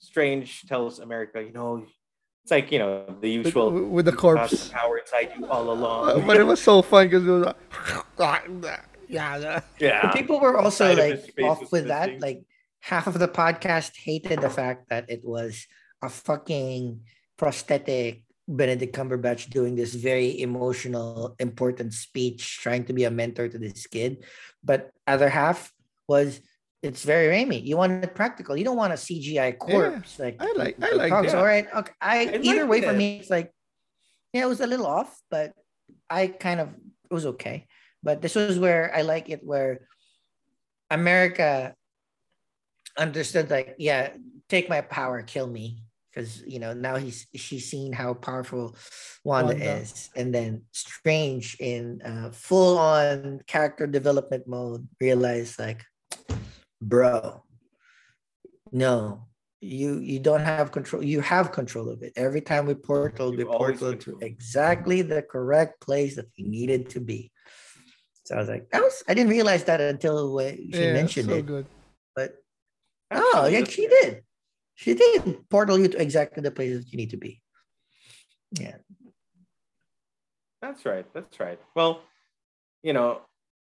[0.00, 1.86] Strange tells America, you know,
[2.44, 4.68] it's like you know the usual with the corpse.
[4.68, 6.26] the power inside you all Uh, along.
[6.26, 7.44] but it was so fun because it was
[8.18, 8.44] like,
[9.08, 12.06] yeah, But yeah, people were also Side like his face off with that.
[12.08, 12.20] missing.
[12.20, 12.40] Like
[12.80, 15.66] half of the podcast hated the fact that it was
[16.02, 17.00] a fucking
[17.38, 23.58] prosthetic Benedict Cumberbatch doing this very emotional, important speech, trying to be a mentor to
[23.58, 24.22] this kid.
[24.62, 25.72] But other half
[26.06, 26.40] was
[26.84, 27.64] it's very Raimi.
[27.64, 28.56] You want it practical.
[28.56, 30.18] You don't want a CGI corpse.
[30.18, 31.34] Like I like- I like that.
[31.34, 31.66] All right.
[31.74, 31.92] Okay.
[32.00, 33.50] I, I either like way for me, it's like
[34.32, 35.52] yeah, it was a little off, but
[36.10, 36.68] I kind of
[37.10, 37.66] it was okay.
[38.02, 39.86] But this was where I like it where
[40.90, 41.74] America
[42.98, 44.10] understood like, yeah,
[44.48, 45.80] take my power, kill me.
[46.10, 48.76] Because you know, now he's she's seen how powerful
[49.24, 49.82] Wanda, Wanda.
[49.82, 50.10] is.
[50.14, 55.82] And then Strange in uh, full on character development mode realized like,
[56.88, 57.42] bro,
[58.72, 59.26] no,
[59.60, 61.02] you you don't have control.
[61.02, 62.12] You have control of it.
[62.16, 66.90] Every time we portal, You we portal to exactly the correct place that we needed
[66.90, 67.32] to be.
[68.24, 71.36] So I was like, that was I didn't realize that until she yeah, mentioned so
[71.36, 71.46] it.
[71.46, 71.66] good.
[72.14, 72.36] But
[73.10, 74.22] oh, yeah, she did.
[74.74, 77.40] She did portal you to exactly the places that you need to be.
[78.52, 78.76] Yeah.
[80.60, 81.06] That's right.
[81.12, 81.60] That's right.
[81.76, 82.00] Well,
[82.82, 83.20] you know,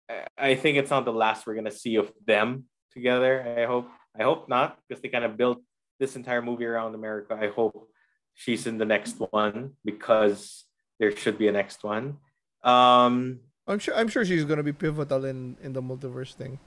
[0.10, 3.42] I- I think it's not the last we're gonna see of them together.
[3.58, 3.90] I hope.
[4.18, 5.60] I hope not, because they kind of built
[6.00, 7.34] this entire movie around America.
[7.40, 7.90] I hope
[8.34, 10.66] she's in the next one because
[11.00, 12.18] there should be a next one.
[12.64, 13.96] Um, I'm sure.
[13.96, 16.60] I'm sure she's gonna be pivotal in in the multiverse thing.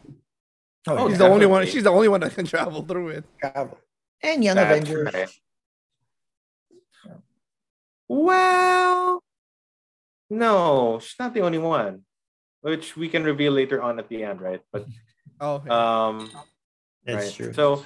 [0.88, 1.66] Oh, She's the only one.
[1.66, 3.24] She's the only one that can travel through it.
[3.40, 3.78] travel.
[4.22, 5.14] And Young That's Avengers.
[5.14, 5.28] right.
[8.08, 9.22] well,
[10.30, 12.02] no, she's not the only one,
[12.60, 14.60] which we can reveal later on at the end, right?
[14.72, 14.86] But
[15.40, 16.06] Oh, yeah.
[16.06, 16.30] um.
[17.04, 17.34] That's right.
[17.34, 17.52] true.
[17.52, 17.84] So,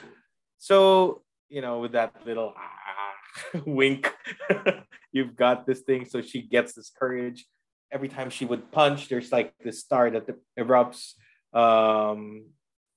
[0.59, 4.12] so you know, with that little ah, wink,
[5.12, 6.06] you've got this thing.
[6.06, 7.47] So she gets this courage.
[7.93, 10.27] Every time she would punch, there's like this star that
[10.59, 11.14] erupts,
[11.52, 12.47] um,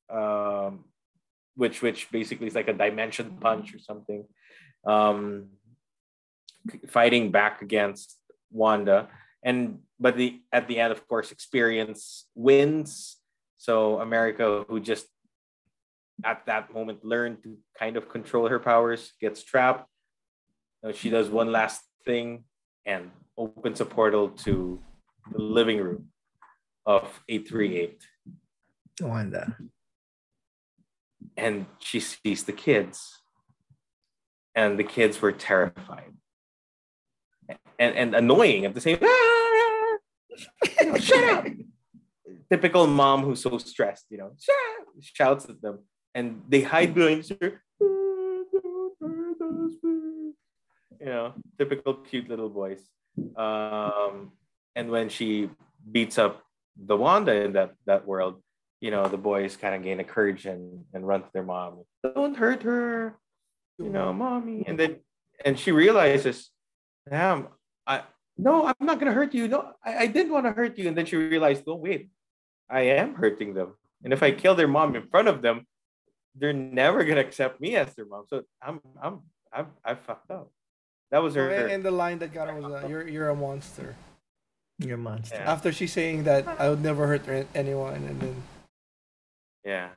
[0.10, 0.86] um,
[1.56, 4.26] which which basically is like a dimension punch or something.
[4.86, 5.50] Um,
[6.88, 8.18] fighting back against
[8.52, 9.10] Wanda,
[9.44, 13.18] and but the at the end, of course, experience wins.
[13.64, 15.08] So America, who just
[16.26, 19.88] at that moment learned to kind of control her powers, gets trapped.
[20.94, 22.44] She does one last thing
[22.86, 24.82] and opens a portal to
[25.32, 26.10] the living room
[26.86, 28.04] of 838.
[29.00, 29.56] Wanda.
[31.38, 33.22] And she sees the kids.
[34.54, 36.12] And the kids were terrified.
[37.80, 39.10] And, and annoying at the same time.
[41.00, 41.46] Shut up.
[42.54, 44.30] Typical mom who's so stressed, you know,
[45.02, 45.80] shouts at them.
[46.14, 47.50] And they hide behind her.
[51.00, 52.82] You know, typical cute little boys.
[53.36, 54.34] Um,
[54.76, 55.50] and when she
[55.92, 56.44] beats up
[56.78, 58.36] the Wanda in that, that world,
[58.82, 61.82] you know, the boys kind of gain a courage and, and run to their mom.
[62.04, 63.18] Don't hurt her,
[63.80, 64.64] you know, mommy.
[64.68, 64.98] And then,
[65.44, 66.52] and she realizes,
[67.10, 67.48] damn,
[67.88, 68.04] I,
[68.38, 69.48] no, I'm not going to hurt you.
[69.48, 70.88] No, I, I didn't want to hurt you.
[70.88, 72.12] And then she realized, oh, wait,
[72.70, 73.74] I am hurting them.
[74.04, 75.66] And if I kill their mom in front of them,
[76.36, 78.26] they're never going to accept me as their mom.
[78.28, 79.20] So I'm, I'm,
[79.54, 80.52] I'm, I fucked up.
[81.12, 81.50] That was her.
[81.50, 83.96] And, and the line that got her was, uh, "You're you're a monster."
[84.80, 85.36] You're a monster.
[85.36, 85.52] Yeah.
[85.52, 87.22] After she's saying that I would never hurt
[87.54, 88.36] anyone, and then
[89.64, 89.90] Yeah.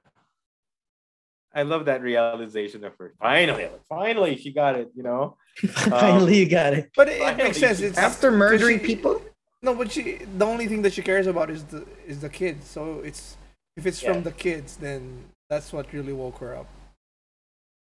[1.55, 3.15] I love that realization of her.
[3.19, 4.91] Finally, finally, she got it.
[4.95, 6.91] You know, Finally, you got it.
[6.95, 7.81] But it, it makes sense.
[7.81, 9.23] It's After murdering she- people?
[9.63, 12.69] No, but she the only thing that she cares about is the is the kids.
[12.69, 13.37] So it's
[13.77, 14.13] if it's Yeah.
[14.13, 16.69] from the kids, then that's what really woke her up.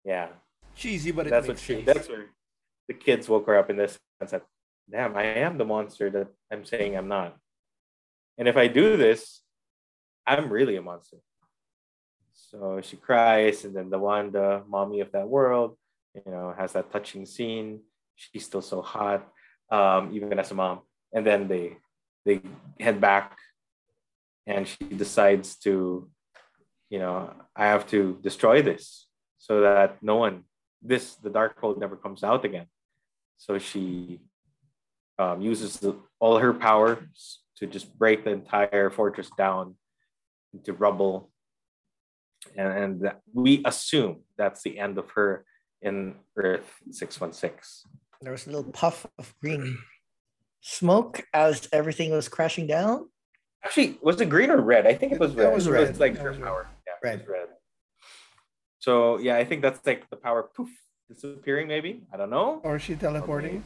[0.04, 0.30] Yeah,
[0.76, 1.74] Cheesy, but it that's what she.
[1.76, 1.86] sense.
[1.86, 2.26] That's where
[2.88, 4.46] the kids woke her up in this sense that,
[4.90, 7.38] damn, I am the monster that I'm saying I'm not.
[8.38, 9.42] And if I do this,
[10.26, 11.18] I'm really a monster.
[12.34, 15.78] So she cries, and then the Wanda, mommy of that world,
[16.16, 17.82] you know, has that touching scene.
[18.16, 19.28] She's still so hot,
[19.70, 20.82] um, even as a mom.
[21.14, 21.78] And then they
[22.26, 22.42] they
[22.80, 23.38] head back,
[24.46, 26.10] and she decides to,
[26.90, 29.08] you know, I have to destroy this
[29.38, 30.44] so that no one,
[30.82, 32.68] this the Darkhold never comes out again.
[33.38, 34.22] So she
[35.18, 39.76] um, uses the, all her powers to just break the entire fortress down
[40.54, 41.32] into rubble
[42.56, 45.46] and, and that we assume that's the end of her
[45.82, 47.92] in Earth 616.
[48.22, 49.78] There was a little puff of green
[50.62, 53.10] smoke as everything was crashing down.
[53.64, 54.88] Actually, was it green or red?
[54.88, 55.44] I think it was red.
[55.44, 55.56] It red.
[55.56, 56.00] was It red.
[56.00, 56.68] like It her was power.
[56.88, 57.20] Yeah, Red.
[57.20, 57.48] it was red.
[58.80, 60.70] So yeah, I think that's like the power poof
[61.10, 61.68] disappearing.
[61.68, 62.62] Maybe I don't know.
[62.64, 63.64] Or she teleporting.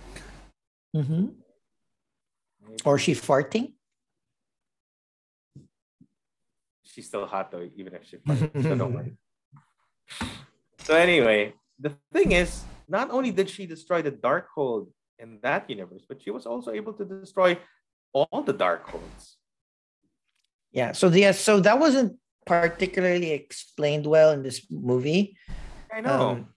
[0.95, 1.27] Mm-hmm.
[2.67, 2.81] Maybe.
[2.83, 3.73] Or she farting?
[6.83, 9.13] she's still hot though, even if she farted, so don't worry.
[10.85, 14.85] So anyway, the thing is, not only did she destroy the Darkhold
[15.19, 17.57] in that universe, but she was also able to destroy
[18.13, 19.35] all the Darkholds.
[20.71, 20.91] Yeah.
[20.91, 25.37] So yeah, so that wasn't particularly explained well in this movie.
[25.93, 26.29] I know.
[26.29, 26.47] Um,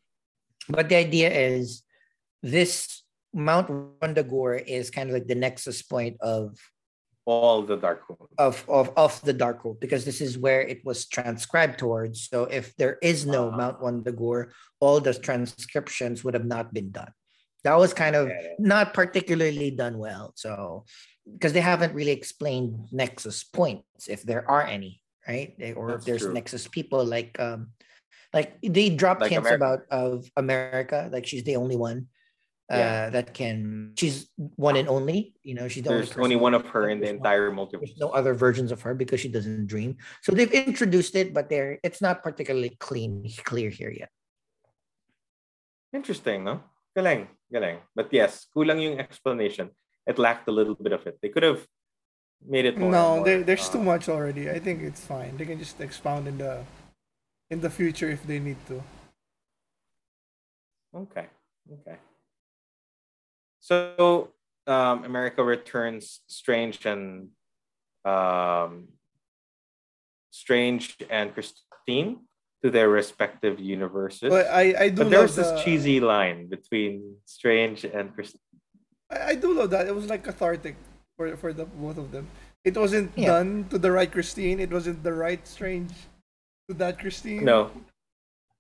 [0.69, 1.83] but the idea is
[2.43, 3.03] this
[3.33, 3.69] Mount
[4.01, 6.59] Wundagore is kind of like the nexus point of
[7.25, 8.29] all the dark Darkholds.
[8.39, 12.29] of of of the Darkhold because this is where it was transcribed towards.
[12.29, 13.57] So if there is no Ah.
[13.57, 17.13] Mount Wundagore, all the transcriptions would have not been done.
[17.65, 20.33] That was kind of not particularly done well.
[20.37, 20.85] So
[21.31, 25.55] because they haven't really explained nexus points if there are any, right?
[25.77, 26.33] Or if there's true.
[26.33, 27.73] nexus people like um
[28.33, 29.65] like they dropped Like hints America.
[29.65, 32.09] about of America, like she's the only one
[32.71, 33.11] uh Yeah.
[33.11, 36.65] that can she's one and only, you know, she's the There's only only one of
[36.69, 39.97] her in the entire there's no other versions of her because she doesn't dream.
[40.23, 44.11] So they've introduced it, but they're it's not particularly clean clear here yet.
[45.93, 46.63] Interesting, no?
[46.99, 47.79] Galing, galing.
[47.95, 49.71] But yes, kulang yung explanation.
[50.03, 51.23] It lacked a little bit of it.
[51.23, 51.63] They could have
[52.43, 52.91] made it more.
[52.91, 54.51] No, more, there, there's uh, too much already.
[54.51, 55.37] I think it's fine.
[55.37, 56.67] They can just expound in the
[57.51, 58.83] in the future if they need to.
[60.91, 61.27] Okay.
[61.71, 61.99] Okay.
[63.61, 64.35] So
[64.67, 67.31] um, America returns Strange and
[68.05, 68.89] um,
[70.31, 72.27] Strange and Christine
[72.63, 74.31] to their respective universes.
[74.31, 78.13] But I I do But there love was this the- cheesy line between Strange and
[78.15, 78.43] Christine.
[79.11, 79.87] I, I do love that.
[79.87, 80.75] It was like cathartic
[81.17, 82.27] for for the both of them.
[82.65, 83.39] It wasn't Yeah.
[83.39, 84.59] done to the right Christine.
[84.61, 85.95] It wasn't the right Strange
[86.69, 87.45] to that Christine.
[87.47, 87.71] No,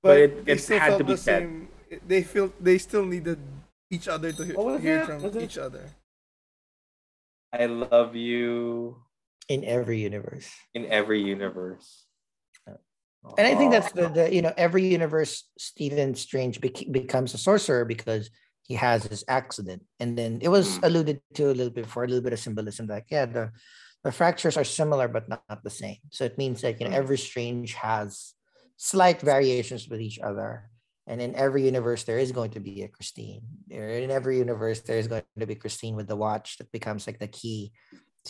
[0.00, 1.42] but, but it- they it still had felt to be the said.
[1.42, 1.68] same.
[2.06, 3.38] They felt they still needed
[3.90, 5.84] each other to, he- What to was hear from Was it- each other.
[7.52, 8.96] I love you
[9.48, 10.48] in every universe.
[10.74, 12.04] in every universe.
[13.36, 17.38] And I think that's the, the you know every universe Stephen Strange bec- becomes a
[17.38, 18.30] sorcerer because
[18.62, 20.84] he has his accident, and then it was Mm.
[20.86, 23.50] alluded to a little bit for a little bit of symbolism like yeah the
[24.04, 25.98] the fractures are similar but not, not the same.
[26.10, 27.02] So it means that you know Mm.
[27.02, 28.34] every Strange has
[28.76, 30.70] slight variations with each other,
[31.06, 33.42] and in every universe there is going to be a Christine.
[33.70, 37.18] In every universe there is going to be Christine with the watch that becomes like
[37.18, 37.72] the key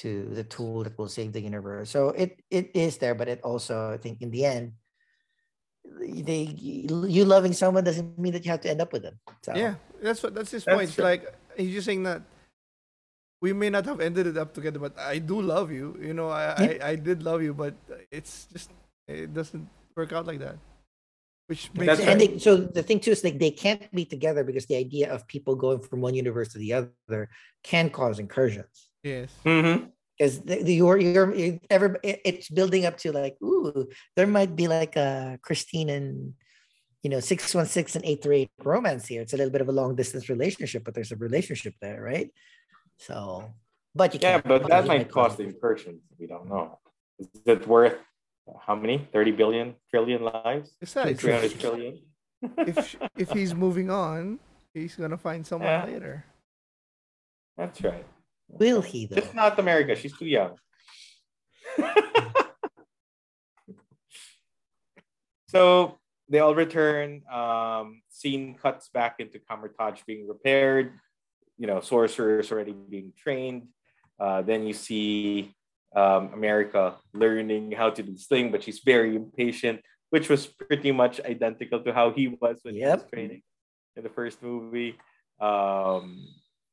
[0.03, 1.91] to the tool that will save the universe.
[1.91, 4.73] So it it is there, but it also I think in the end
[6.01, 9.19] they you loving someone doesn't mean that you have to end up with them.
[9.43, 10.95] So Yeah, that's what that's his That's point.
[10.95, 11.05] True.
[11.05, 11.23] like
[11.57, 12.23] he's just saying that
[13.41, 15.97] we may not have ended it up together, but I do love you.
[16.01, 17.75] You know, I I, I did love you, but
[18.11, 18.71] it's just
[19.07, 20.57] it doesn't work out like that.
[21.49, 22.33] Which makes That's and right.
[22.33, 25.27] they, so the thing too is like they can't be together because the idea of
[25.27, 27.31] people going from one universe to the other
[27.65, 28.88] can cause incursions.
[29.03, 29.31] Yes.
[29.45, 29.91] Mhm.
[30.19, 34.27] Because the, the, you're you're it- ever it- it's building up to like ooh there
[34.27, 36.35] might be like a Christine and
[37.03, 39.23] you know six one six and eight three eight romance here.
[39.23, 42.31] It's a little bit of a long distance relationship, but there's a relationship there, right?
[42.99, 43.53] So,
[43.95, 44.49] but you Yeah, can't.
[44.49, 46.03] but that might cost the incursions.
[46.19, 46.81] We don't know.
[47.21, 47.99] Is it worth
[48.67, 49.07] how many?
[49.13, 50.75] 30 billion, trillion lives?
[50.81, 52.03] Besides, 300 trillion?
[52.67, 54.41] if if he's moving on,
[54.75, 55.85] he's gonna find someone Yeah.
[55.87, 56.25] later.
[57.57, 58.07] That's right.
[58.49, 59.17] Will he though?
[59.17, 59.95] Just not America.
[59.95, 60.57] She's too young.
[65.49, 65.99] so
[66.29, 67.23] they all return.
[67.31, 70.93] Um, scene cuts back into Kamar-Taj being repaired.
[71.59, 73.69] You know, sorcerers already being trained.
[74.19, 75.55] Uh, then you see
[75.95, 79.81] um, America learning how to do this thing, but she's very impatient,
[80.11, 82.89] which was pretty much identical to how he was when yep.
[82.89, 83.43] he was training
[83.97, 84.97] in the first movie.
[85.41, 86.27] Um,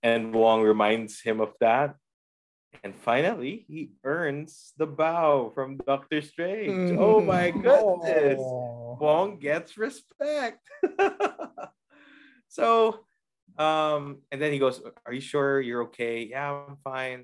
[0.06, 1.96] and Wong reminds him of that.
[2.84, 6.92] And finally, he earns the bow from Doctor Strange.
[6.92, 6.98] Mm.
[7.00, 8.38] Oh my goodness.
[8.38, 9.00] Oh.
[9.02, 10.62] Wong gets respect.
[12.50, 13.00] so,
[13.58, 16.28] um, and then he goes, Are you sure you're okay?
[16.30, 17.22] Yeah, I'm fine.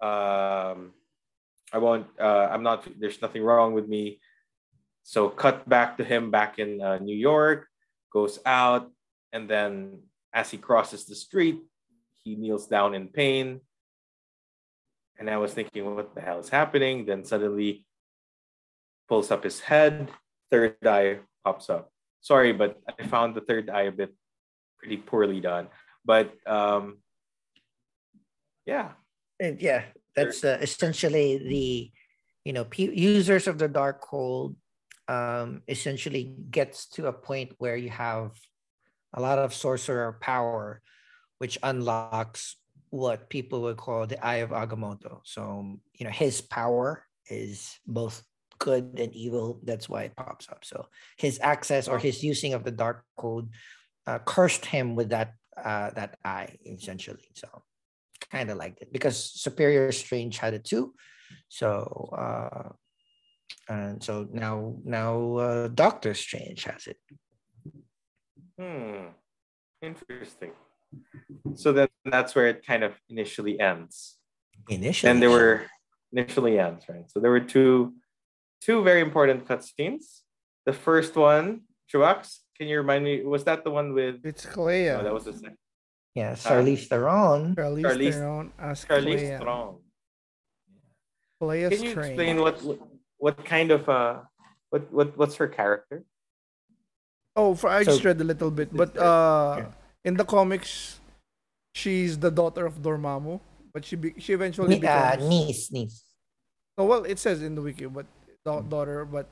[0.00, 0.94] Um,
[1.72, 4.20] I won't, uh, I'm not, there's nothing wrong with me.
[5.02, 7.66] So, cut back to him back in uh, New York,
[8.12, 8.88] goes out,
[9.32, 9.98] and then
[10.32, 11.58] as he crosses the street,
[12.24, 13.60] he kneels down in pain
[15.22, 17.06] and I was thinking, what the hell is happening?
[17.06, 17.86] Then suddenly
[19.08, 20.10] pulls up his head,
[20.50, 21.92] third eye pops up.
[22.20, 24.12] Sorry, but I found the third eye a bit
[24.78, 25.68] pretty poorly done.
[26.04, 26.98] But um,
[28.66, 28.98] yeah.
[29.38, 29.84] And yeah,
[30.16, 31.92] that's uh, essentially the,
[32.44, 34.56] you know, p- users of the Darkhold
[35.06, 38.32] um, essentially gets to a point where you have
[39.14, 40.80] a lot of sorcerer power,
[41.42, 42.54] which unlocks
[42.90, 45.18] what people would call the eye of Agamotto.
[45.24, 48.22] So, you know, his power is both
[48.60, 49.58] good and evil.
[49.64, 50.64] That's why it pops up.
[50.64, 50.86] So
[51.16, 53.48] his access or his using of the Darkhold
[54.06, 57.26] uh, cursed him with that uh, that eye essentially.
[57.34, 57.48] So
[58.30, 60.94] kind of liked it because Superior Strange had it too.
[61.48, 61.66] So
[62.16, 62.68] uh,
[63.68, 66.98] and so now now uh, Doctor Strange has it.
[68.56, 69.08] Hmm.
[69.82, 70.52] Interesting.
[71.54, 74.18] So then that's where it kind of initially ends.
[74.68, 75.10] Initially.
[75.10, 75.66] And there were
[76.12, 77.10] initially ends, right?
[77.10, 77.94] So there were two
[78.60, 80.22] two very important cutscenes.
[80.66, 83.22] The first one, Truax, can you remind me?
[83.24, 84.24] Was that the one with?
[84.24, 84.86] It's Clea.
[84.86, 85.58] No, that was the second.
[86.14, 87.56] Yeah, Charlize Theron.
[87.56, 89.38] Charlize, Charlize Theron as Charlize Clea.
[89.38, 89.76] Theron.
[91.40, 92.10] Clea's Can you train.
[92.12, 92.78] explain what, what
[93.18, 94.20] what kind of uh
[94.70, 96.04] what what what's her character?
[97.34, 99.72] Oh, for I so, just read a little bit, but uh, yeah
[100.04, 101.00] in the comics,
[101.74, 103.40] she's the daughter of Dormammu,
[103.72, 106.04] but she be, she eventually Ni- uh, becomes niece niece.
[106.78, 108.06] Oh well, it says in the wiki, but
[108.44, 109.28] da- daughter, but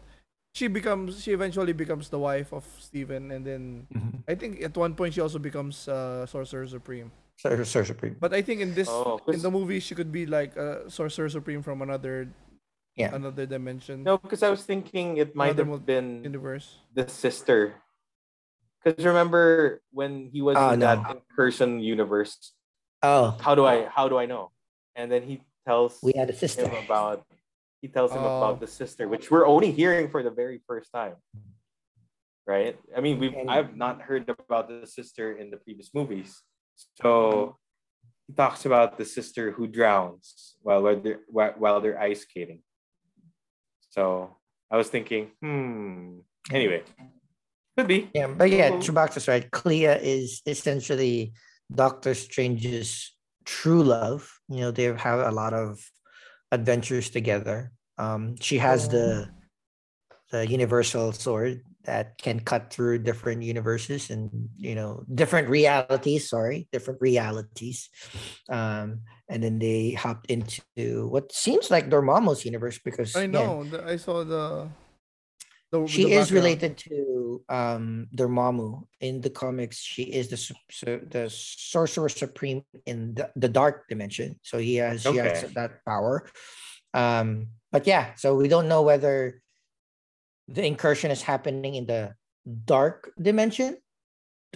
[0.54, 4.18] she becomes she eventually becomes the wife of Stephen, and then mm-hmm.
[4.28, 7.10] I think at one point she also becomes uh, Sorcerer Supreme.
[7.38, 8.16] Sorcerer Supreme.
[8.20, 11.28] But I think in this oh, in the movie she could be like a Sorcerer
[11.28, 12.28] Supreme from another
[12.96, 14.02] yeah another dimension.
[14.02, 17.74] No, because I was thinking it might another have been universe the sister
[18.82, 20.86] because remember when he was oh, in no.
[20.86, 22.52] that in-person universe?
[23.02, 24.50] Oh, how do I how do I know?
[24.96, 27.24] And then he tells we had a sister about
[27.80, 28.38] he tells him oh.
[28.38, 31.14] about the sister, which we're only hearing for the very first time.
[32.46, 32.76] Right?
[32.96, 36.42] I mean, we've I've not heard about the sister in the previous movies.
[37.00, 37.56] So
[38.26, 42.62] he talks about the sister who drowns while they're while they're ice skating.
[43.90, 44.36] So
[44.70, 46.20] I was thinking, hmm.
[46.50, 46.82] Anyway,
[47.76, 48.10] could be.
[48.14, 49.50] Yeah, but yeah, Chubax's right.
[49.50, 51.32] Clea is essentially
[51.72, 53.14] Doctor Strange's
[53.44, 54.30] true love.
[54.48, 55.80] You know, they have a lot of
[56.52, 57.72] adventures together.
[57.98, 58.92] Um, she has oh.
[58.92, 59.28] the
[60.30, 66.68] the universal sword that can cut through different universes and you know different realities sorry
[66.72, 67.88] different realities
[68.50, 73.80] um and then they hopped into what seems like Dormammu's universe because I know yeah,
[73.86, 74.68] I saw the
[75.70, 79.78] the, she the is related to um Dormammu in the comics.
[79.78, 84.38] She is the the sorcerer supreme in the, the dark dimension.
[84.42, 85.18] So he has okay.
[85.18, 86.26] he has that power.
[86.92, 89.42] Um, but yeah, so we don't know whether
[90.48, 92.14] the incursion is happening in the
[92.64, 93.78] dark dimension,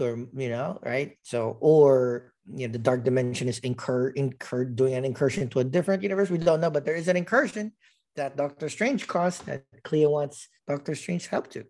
[0.00, 1.16] or you know, right?
[1.22, 5.64] So or you know, the dark dimension is incur incurred doing an incursion to a
[5.64, 6.28] different universe.
[6.28, 7.72] We don't know, but there is an incursion
[8.16, 11.64] that Doctor Strange caused that Clea wants Doctor Strange help to.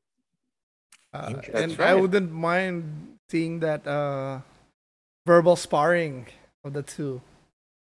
[1.13, 1.91] Uh, and right.
[1.91, 4.41] I wouldn't mind seeing that uh,
[5.27, 6.27] verbal sparring
[6.65, 7.23] of the two,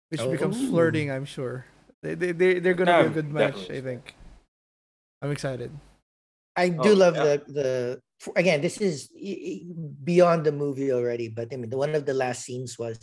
[0.09, 0.29] which oh.
[0.29, 1.09] becomes flirting.
[1.11, 1.65] I'm sure
[2.03, 3.53] they they they they're gonna be a good match.
[3.53, 3.77] Definitely.
[3.77, 4.15] I think.
[5.21, 5.71] I'm excited.
[6.55, 7.23] I do oh, love yeah.
[7.23, 7.69] the the
[8.35, 8.61] again.
[8.61, 9.09] This is
[10.03, 12.99] beyond the movie already, but I mean, one of the last scenes was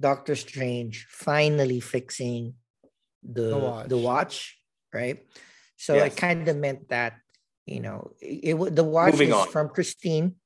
[0.00, 2.54] Doctor Strange finally fixing
[3.22, 4.58] the the watch, the watch
[4.94, 5.26] right?
[5.76, 6.12] So yes.
[6.12, 7.18] it kind of meant that
[7.66, 10.36] you know it, it the watch is from Christine.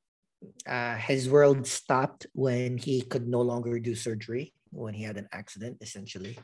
[0.67, 5.29] Uh, his world stopped when he could no longer do surgery when he had an
[5.33, 6.39] accident, essentially.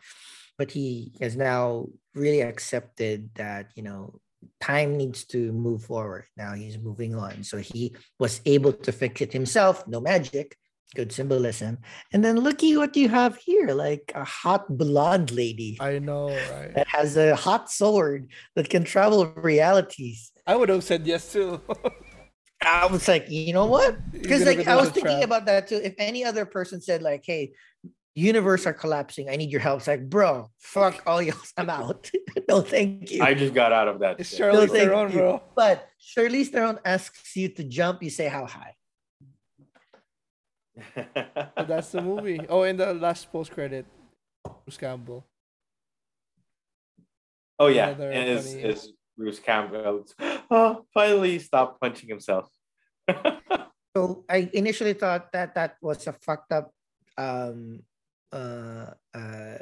[0.58, 4.20] But he has now really accepted that you know
[4.60, 6.26] time needs to move forward.
[6.36, 7.44] Now he's moving on.
[7.44, 10.56] So he was able to fix it himself, no magic,
[10.94, 11.78] good symbolism.
[12.12, 16.72] And then looky what you have here, like a hot blonde lady I know, right?
[16.74, 20.30] that has a hot sword that can travel realities.
[20.46, 21.60] I would have said yes too.
[22.62, 23.98] I was like, you know what?
[24.12, 25.24] Because like I was thinking trap.
[25.24, 25.80] about that too.
[25.82, 27.52] If any other person said like, "Hey,
[28.14, 29.28] universe are collapsing.
[29.28, 31.36] I need your help," it's like, bro, fuck all y'all.
[31.58, 32.10] I'm out.
[32.48, 33.22] no, thank you.
[33.22, 34.18] I just got out of that.
[34.20, 34.38] It's shit.
[34.38, 35.18] Charlie No, thank Theron, you.
[35.18, 35.42] bro.
[35.54, 38.02] But Shirley Theron asks you to jump.
[38.02, 38.74] You say how high.
[40.94, 42.40] But that's the movie.
[42.48, 43.86] Oh, and the last post credit,
[44.64, 45.24] Bruce Campbell.
[47.58, 50.04] oh yeah, Another and is funny- is Bruce Campbell?
[50.50, 52.48] Oh, finally stopped punching himself.
[53.96, 56.74] So I initially thought that that was a fucked up
[57.16, 57.78] um
[58.32, 59.58] uh uh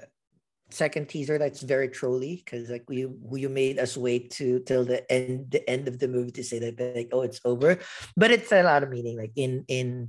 [0.71, 5.05] second teaser that's very trolly because like you you made us wait to till the
[5.13, 7.77] end the end of the movie to say that like oh it's over
[8.17, 10.09] but it's a lot of meaning like in in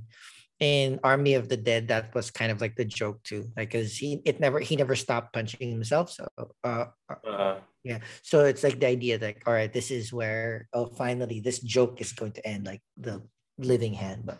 [0.60, 3.96] in army of the dead that was kind of like the joke too like because
[3.96, 6.26] he it never he never stopped punching himself so
[6.62, 10.86] uh Uh, yeah so it's like the idea that all right this is where oh
[10.94, 13.20] finally this joke is going to end like the
[13.58, 14.38] living hand but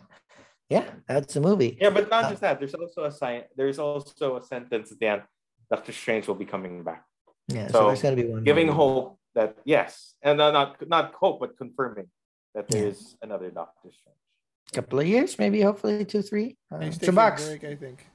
[0.69, 2.57] yeah that's the movie yeah, but not Uh, just that.
[2.59, 3.43] There's also a sign.
[3.55, 5.21] There's also a sentence at the end.
[5.69, 7.05] Doctor Strange will be coming back,
[7.47, 11.13] yeah so, so there's gonna be one giving hope that yes, and uh, not not
[11.13, 12.09] hope, but confirming
[12.55, 12.93] that there Yeah.
[12.93, 14.24] is another Doctor Strange.
[14.73, 18.05] Couple of years maybe hopefully two three uh, Chubax, I think.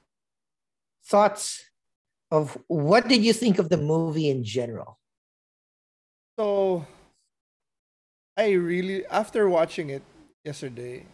[1.07, 1.65] thoughts
[2.31, 4.99] of what did you think of the movie in general
[6.41, 6.89] So,
[8.33, 10.01] I really, after watching it
[10.41, 11.05] yesterday,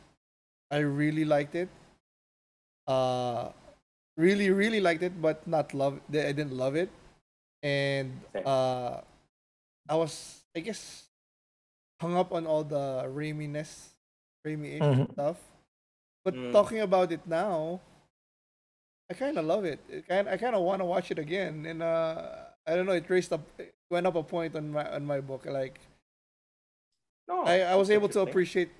[0.70, 1.66] I really liked it.
[2.86, 3.50] Uh,
[4.14, 5.98] really, really liked it, but not love.
[6.14, 6.94] I didn't love it,
[7.58, 8.14] and
[8.46, 9.02] uh,
[9.90, 11.10] I was, I guess,
[11.98, 13.95] hung up on all the Raimi-ness,
[14.46, 15.12] Raimi Mhm.
[15.12, 15.36] stuff.
[16.24, 16.52] But Mm.
[16.52, 17.80] talking about it now,
[19.10, 19.78] I kind of love it.
[19.88, 22.92] it kind, I kind of want to watch it again, and uh, I don't know.
[22.92, 25.46] It raised up, it went up a point on my on my book.
[25.46, 25.78] Like
[27.28, 28.70] No, I, I was able to appreciate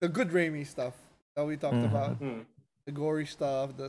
[0.00, 0.92] the good Raimi stuff
[1.36, 1.84] that we talked Mhm.
[1.88, 2.40] about, Hmm.
[2.86, 3.88] the gory stuff, the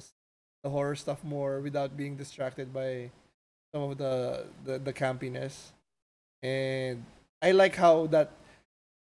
[0.64, 3.12] the horror stuff more without being distracted by
[3.74, 5.72] some of the the, the campiness.
[6.44, 7.06] And
[7.42, 8.32] I like how that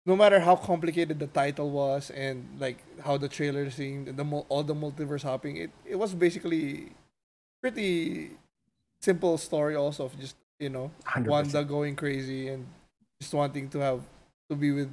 [0.07, 4.63] no matter how complicated the title was and like how the trailer seemed the all
[4.63, 6.93] the multiverse hopping it, it was basically
[7.61, 8.31] pretty
[9.01, 11.27] simple story also of just you know 100%.
[11.27, 12.65] Wanda going crazy and
[13.21, 14.01] just wanting to have
[14.49, 14.89] to be with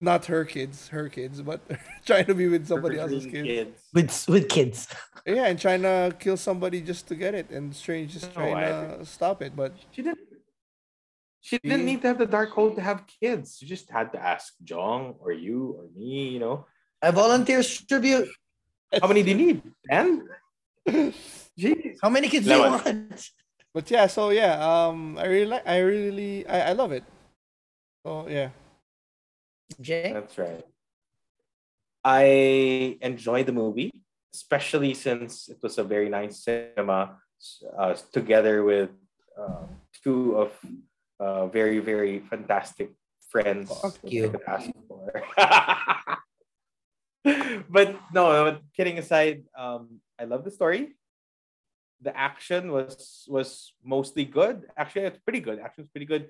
[0.00, 1.60] not her kids, her kids, but
[2.04, 3.80] trying to be with somebody else's kids.
[3.94, 4.88] with with kids
[5.24, 8.98] Yeah, and trying to kill somebody just to get it, and Strange just trying I
[8.98, 9.56] to stop it.
[9.56, 10.33] But She didn't.
[11.44, 11.84] She didn't See?
[11.84, 13.58] need to have the Darkhold to have kids.
[13.60, 16.32] She just had to ask Jong or you or me.
[16.32, 16.56] You know,
[17.02, 18.28] a volunteer tribute
[19.00, 19.62] how many do you need?
[19.88, 20.28] Ten.
[21.54, 21.96] Jeez.
[22.02, 22.82] how many kids do you Lemon.
[22.84, 23.30] want
[23.72, 27.04] but yeah, so yeah, um, I really like, I really, I, I love it.
[28.04, 28.50] So yeah,
[29.80, 30.64] jay That's right.
[32.04, 33.90] I enjoyed the movie,
[34.34, 37.16] especially since it was a very nice cinema
[37.78, 38.90] uh, together with
[39.38, 39.66] uh,
[40.02, 40.52] two of
[41.20, 42.92] uh, very, very fantastic
[43.30, 43.68] friends.
[43.68, 44.30] Fuck you.
[44.30, 45.10] could ask for.
[47.68, 50.94] but no, kidding aside, um, I love the story.
[52.00, 54.66] The action was was mostly good.
[54.76, 55.58] Actually, it's pretty good.
[55.58, 56.28] Action was pretty good.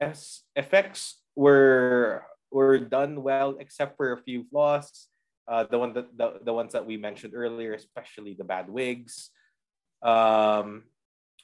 [0.00, 5.08] As effects were were done well, except for a few flaws.
[5.46, 9.30] Uh, the one that the, the ones that we mentioned earlier, especially the bad wigs.
[10.02, 10.84] Um,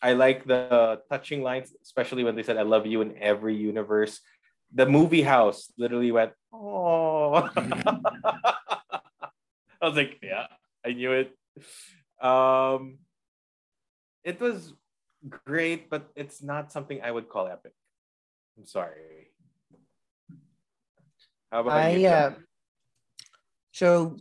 [0.03, 4.21] I like the touching lines, especially when they said "I love you" in every universe.
[4.73, 7.49] The movie house literally went, "Oh."
[9.81, 10.47] I was like, "Yeah,
[10.85, 11.37] I knew it."
[12.21, 12.99] Um,
[14.25, 14.73] it was
[15.29, 17.73] great, but it's not something I would call epic.
[18.57, 19.33] I'm sorry.
[21.53, 22.09] How about I you?
[22.09, 22.35] uh,
[23.73, 24.17] so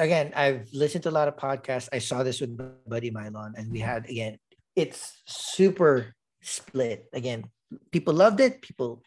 [0.00, 1.88] again, I've listened to a lot of podcasts.
[1.92, 4.38] I saw this with my buddy Mylon, and we had again,
[4.74, 7.06] it's super split.
[7.12, 7.44] Again,
[7.92, 9.02] people loved it, people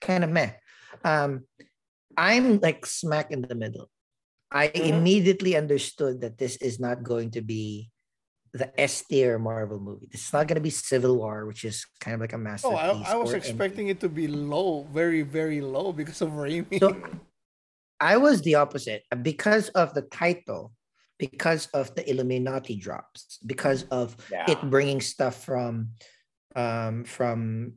[0.00, 0.52] kind of meh.
[1.04, 1.44] Um,
[2.16, 3.90] I'm like smack in the middle.
[4.50, 4.88] I Mhm.
[4.88, 7.90] immediately understood that this is not going to be
[8.54, 10.08] the S tier Marvel movie.
[10.10, 12.46] This is not going to be Civil War, which is kind of like a oh,
[12.46, 13.04] masterpiece.
[13.04, 16.80] I, I was expecting it to be low, very, very low because of Raimi.
[16.80, 16.96] So
[18.00, 20.72] I was the opposite because of the title,
[21.18, 24.50] because of the Illuminati drops, because of Yeah.
[24.50, 25.92] it bringing stuff from
[26.56, 27.74] um from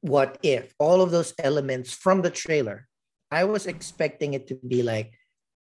[0.00, 2.86] what if all of those elements from the trailer
[3.30, 5.12] i was expecting it to be like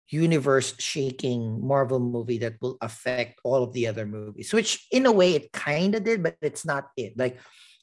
[0.09, 5.11] universe shaking marvel movie that will affect all of the other movies which in a
[5.11, 7.37] way it kind of did but it's not it like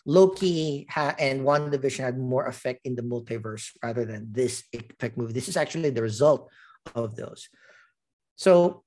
[0.07, 5.33] loki ha- and WandaVision had more effect in the multiverse rather than this effect movie.
[5.35, 6.49] This is actually the result
[6.95, 7.49] of those.
[8.37, 8.85] So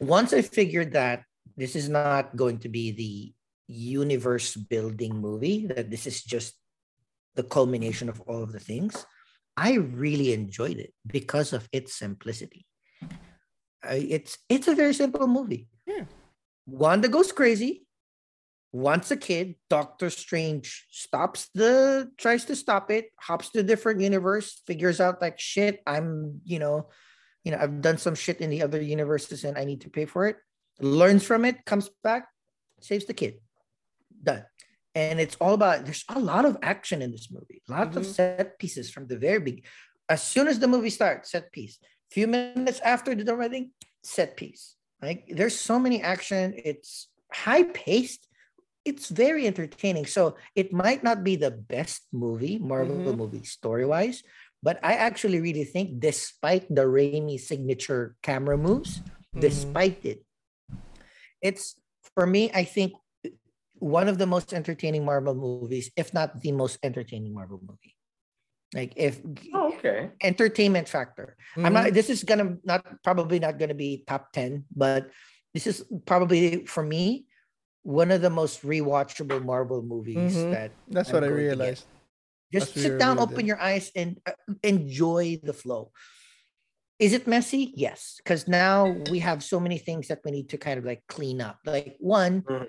[0.00, 1.22] once i figured that
[1.56, 3.32] this is not going to be the
[3.72, 6.54] universe building movie that this is just
[7.34, 9.06] the culmination of all of the things
[9.56, 12.66] i really enjoyed it because of its simplicity.
[13.84, 15.68] Uh, it's it's a very simple movie.
[15.86, 16.04] Yeah.
[16.66, 17.83] wanda goes crazy
[18.74, 24.00] wants a kid doctor strange stops the tries to stop it hops to a different
[24.00, 26.88] universe figures out like shit i'm you know
[27.44, 30.06] you know i've done some shit in the other universes and i need to pay
[30.06, 30.36] for it.
[30.80, 32.26] Learns from it comes back
[32.80, 33.34] saves the kid.
[34.22, 34.44] Done.
[34.94, 37.62] And it's all about there's a lot of action in this movie.
[37.68, 38.14] Lots of Mhm.
[38.16, 39.70] set pieces from the very beginning.
[40.16, 41.78] as soon as the movie starts set piece.
[42.10, 43.70] Few minutes after the wedding
[44.02, 44.64] set piece.
[45.00, 46.44] Like there's so many action.
[46.70, 47.08] It's
[47.44, 48.22] high paced
[48.84, 53.16] it's very entertaining so it might not be the best movie marvel Mhm.
[53.16, 54.22] movie story wise
[54.62, 59.00] but i actually really think despite the Raimi signature camera moves
[59.34, 59.40] Mhm.
[59.40, 60.20] despite it
[61.42, 61.74] it's
[62.14, 62.92] for me i think
[63.80, 67.96] one of the most entertaining marvel movies if not the most entertaining marvel movie
[68.74, 69.20] like if
[69.54, 70.10] Oh, okay.
[70.22, 71.74] entertainment factor i'm Mhm.
[71.74, 75.10] not this is gonna not probably not gonna be top 10 but
[75.52, 77.26] this is probably for me
[77.84, 80.50] one of the most rewatchable marvel movies Mhm.
[80.50, 81.78] that That's I'm what I going to get.
[81.78, 81.86] realized.
[82.52, 83.46] just That's sit down open good.
[83.46, 84.32] your eyes and uh,
[84.62, 85.92] enjoy the flow
[86.98, 90.58] is it messy yes because now we have so many things that we need to
[90.58, 92.68] kind of like clean up like one Mhm.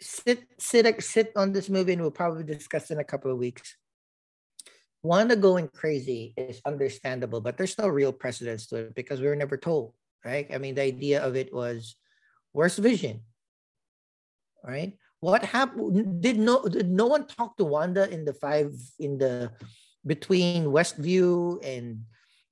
[0.00, 3.76] sit sit sit on this movie and we'll probably discuss in a couple of weeks
[5.02, 9.36] Wanda going crazy is understandable, but there's no real precedence to it because we were
[9.36, 10.46] never told, right?
[10.52, 11.96] I mean, the idea of it was,
[12.52, 13.22] where's Vision?
[14.64, 14.96] Right?
[15.20, 16.22] What happened?
[16.22, 19.52] Did no did no one talk to Wanda in the five in the
[20.06, 22.04] between Westview and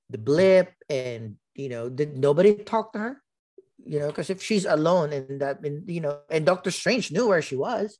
[0.09, 3.13] the blip and you know did nobody talk to her?
[3.85, 7.27] You know, because if she's alone and that and you know and Doctor Strange knew
[7.27, 7.97] where she was,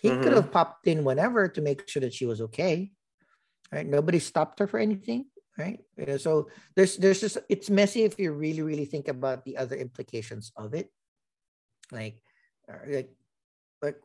[0.00, 0.36] he could Mhm.
[0.36, 2.92] have popped in whenever to make sure that she was okay
[3.72, 3.86] right?
[3.86, 5.26] Nobody stopped her for anything,
[5.58, 5.80] right?
[5.96, 9.56] You know, so there's there's just it's messy if you really really think about the
[9.56, 10.90] other implications of it,
[11.92, 12.22] like
[12.70, 13.10] uh, like
[13.82, 13.96] like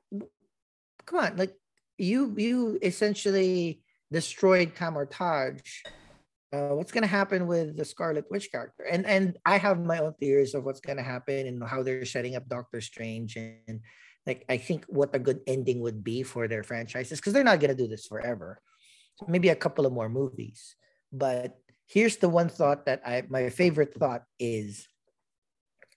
[1.05, 1.55] come on, like
[1.97, 5.59] you you essentially destroyed Kamar-Taj.
[6.53, 8.83] Uh, what's gonna happen with the Scarlet Witch character?
[8.83, 12.35] And and I have my own theories of what's gonna happen and how they're setting
[12.35, 13.81] up Doctor Strange and
[14.25, 17.59] like I think what a good ending would be for their franchises because they're not
[17.59, 18.61] gonna do this forever
[19.27, 20.75] maybe a couple of more movies.
[21.11, 24.87] But here's the one thought that I my favorite thought is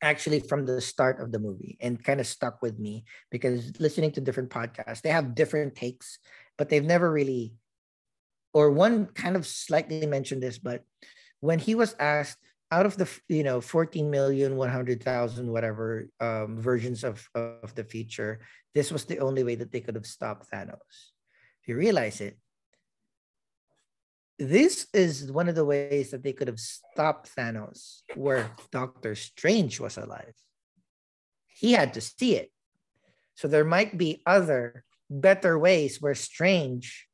[0.02, 4.12] actually from the start of the movie and kind of stuck with me because listening
[4.12, 6.18] to different podcasts, they have different takes,
[6.58, 7.54] but they've never really
[8.56, 10.82] or one kind of slightly mentioned this, but
[11.40, 12.38] when he was asked
[12.72, 18.40] out of the you know 14 million 100,000 whatever um, versions of, of the feature,
[18.74, 21.12] this was the only way that they could have stopped Thanos.
[21.60, 22.38] If you realize it,
[24.38, 29.80] this is one of the ways that they could have stopped Thanos where Doctor Strange
[29.80, 30.34] was alive.
[31.46, 32.50] He had to see it.
[33.34, 37.06] So there might be other better ways where Strange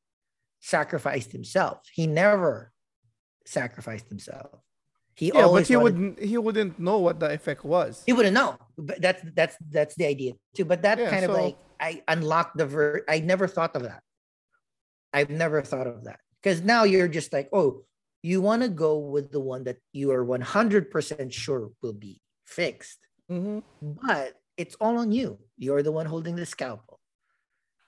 [0.59, 1.79] sacrificed himself.
[1.93, 2.71] He never
[3.45, 4.59] sacrificed himself.
[5.15, 8.03] He Yeah, but he wanted- wouldn't he wouldn't know what the effect was.
[8.05, 8.57] he wouldn't know.
[8.77, 10.65] But that's that's that's the idea too.
[10.65, 14.01] But that Yeah, kind of like I unlocked the ver I never thought of that.
[15.13, 16.19] I've never thought of that.
[16.43, 17.87] Because now you're just like, oh,
[18.21, 22.99] you want to go with the one that you are 100% sure will be fixed.
[23.31, 23.63] Mhm.
[23.81, 25.39] But it's all on you.
[25.57, 26.99] You're the one holding the scalpel.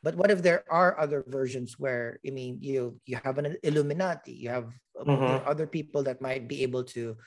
[0.04, 4.34] But what if there are other versions where I mean you you have an Illuminati,
[4.38, 4.70] you have
[5.02, 7.18] um, are other people that might be able to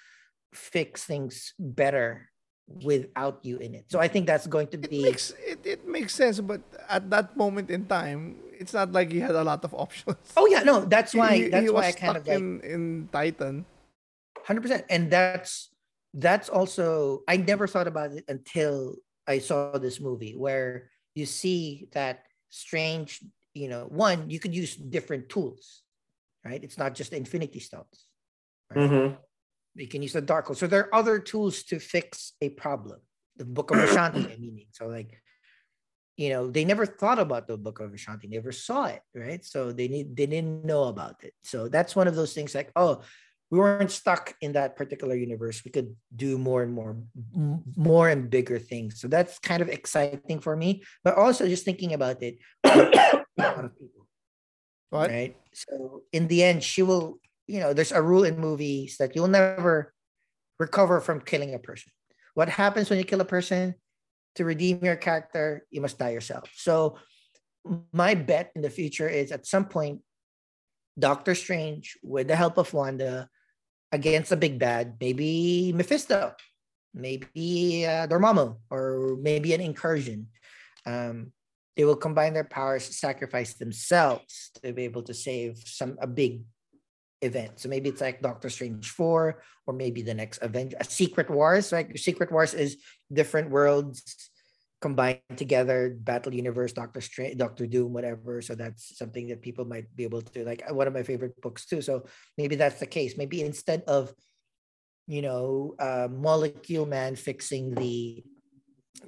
[0.55, 2.31] fix things better
[2.68, 3.90] without you in it.
[3.90, 7.10] So I think that's going to It be makes it, it makes sense, but at
[7.10, 10.16] that moment in time, it's not like he had a lot of options.
[10.36, 12.42] Oh yeah, no, that's why He- he that's why I was kind of stuck like
[12.42, 13.64] in, in Titan.
[14.44, 15.70] hundred percent, and that's
[16.14, 18.96] that's also I never thought about it until
[19.26, 23.20] I saw this movie where you see that strange.
[23.54, 25.82] You know, one you could use different tools,
[26.44, 26.62] right?
[26.62, 28.06] It's not just Infinity Stones.
[28.70, 28.90] Right?
[28.90, 29.16] Mhm.
[29.74, 30.56] You can use the Darkhold.
[30.56, 33.00] So there are other tools to fix a problem.
[33.36, 34.66] The Book of Vishanti, I mean.
[34.72, 35.20] So like,
[36.18, 39.42] you know they never thought about the book of Vishanti, never saw it, right?
[39.44, 41.32] So they need they didn't know about it.
[41.42, 43.02] So that's one of those things like, oh,
[43.50, 45.64] we weren't stuck in that particular universe.
[45.64, 46.98] We could do more and more,
[47.76, 49.00] more and bigger things.
[49.00, 50.82] So that's kind of exciting for me.
[51.05, 54.06] But also just thinking about it, a lot of people,
[54.90, 55.10] What?
[55.10, 55.36] right?
[55.55, 57.20] So in the end, she will.
[57.47, 59.94] You know, there's a rule in movies that you'll never
[60.58, 61.90] recover from killing a person.
[62.34, 63.74] What happens when you kill a person?
[64.36, 66.50] To redeem your character, you must die yourself.
[66.55, 66.98] So
[67.92, 70.00] my bet in the future is at some point,
[70.98, 73.28] Doctor Strange, with the help of Wanda,
[73.92, 76.34] against a big bad, maybe Mephisto,
[76.94, 80.28] maybe uh, Dormammu, or maybe an incursion.
[80.86, 81.32] Um,
[81.76, 86.42] they will combine their powers, sacrifice themselves to be able to save some a big
[87.23, 87.60] event.
[87.60, 91.73] So maybe it's like Doctor Strange 4, or maybe the next Avenger, Secret Wars.
[91.73, 92.78] Like Secret Wars is
[93.12, 94.30] different worlds
[94.80, 98.40] combined together, Battle Universe, Doctor Strange, Doctor Doom, whatever.
[98.40, 101.66] So that's something that people might be able to like one of my favorite books
[101.66, 101.82] too.
[101.82, 102.04] So
[102.36, 103.16] maybe that's the case.
[103.16, 104.14] Maybe instead of
[105.08, 108.22] you know, uh, molecule man fixing the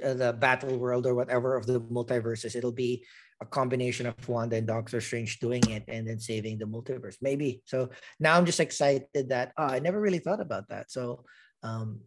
[0.03, 2.57] uh, the battle world or whatever of the multiverses.
[2.57, 3.05] It'll be
[3.43, 7.17] a combination of Wanda and Doctor Strange doing it and then saving the multiverse.
[7.21, 7.61] Maybe.
[7.67, 10.91] So now I'm just excited that oh, I never really thought about that.
[10.91, 11.25] So
[11.63, 12.01] um,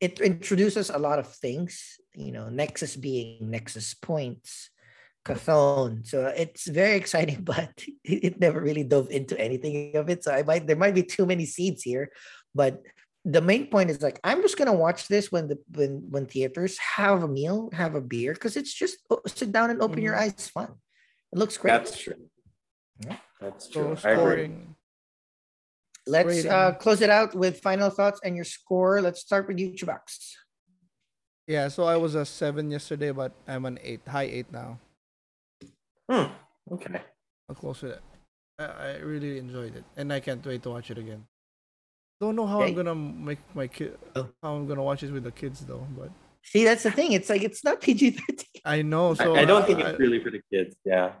[0.00, 1.98] it introduces a lot of things.
[2.14, 4.70] You know, Nexus being Nexus points.
[5.22, 6.02] Cathone.
[6.04, 7.70] So it's very exciting, but
[8.04, 10.24] it, it never really dove into anything of it.
[10.24, 12.10] So I might there might be too many seeds here,
[12.54, 12.80] but
[13.26, 16.78] the main point is like I'm just gonna watch this when the when when theaters
[16.78, 20.14] have a meal, have a beer, because it's just oh, sit down and open your
[20.14, 20.20] Mhm.
[20.20, 20.72] eyes, fun.
[21.32, 21.72] It looks great.
[21.72, 22.14] That's true.
[23.04, 23.18] Yeah.
[23.40, 24.10] That's So true.
[24.10, 24.56] I agree.
[26.10, 26.26] Scoring.
[26.26, 29.00] Let's uh, close it out with final thoughts and your score.
[29.00, 30.34] Let's start with you, Chubax.
[31.46, 34.78] Yeah, so I was a seven yesterday, but I'm an eight, high eight now.
[36.10, 36.26] Hmm.
[36.72, 37.00] Okay.
[37.48, 38.02] I'll close with it.
[38.58, 41.24] I, I really enjoyed it, and I can't wait to watch it again.
[42.20, 42.68] Don't know how Okay.
[42.68, 44.28] I'm gonna make my kid, Oh.
[44.42, 46.10] how I'm gonna watch it with the kids though, but
[46.42, 47.12] See, that's the thing.
[47.12, 48.62] It's like it's not PG thirteen.
[48.64, 49.14] I know.
[49.14, 50.76] So I, don't uh, think I- it's really for the kids.
[50.84, 51.12] Yeah.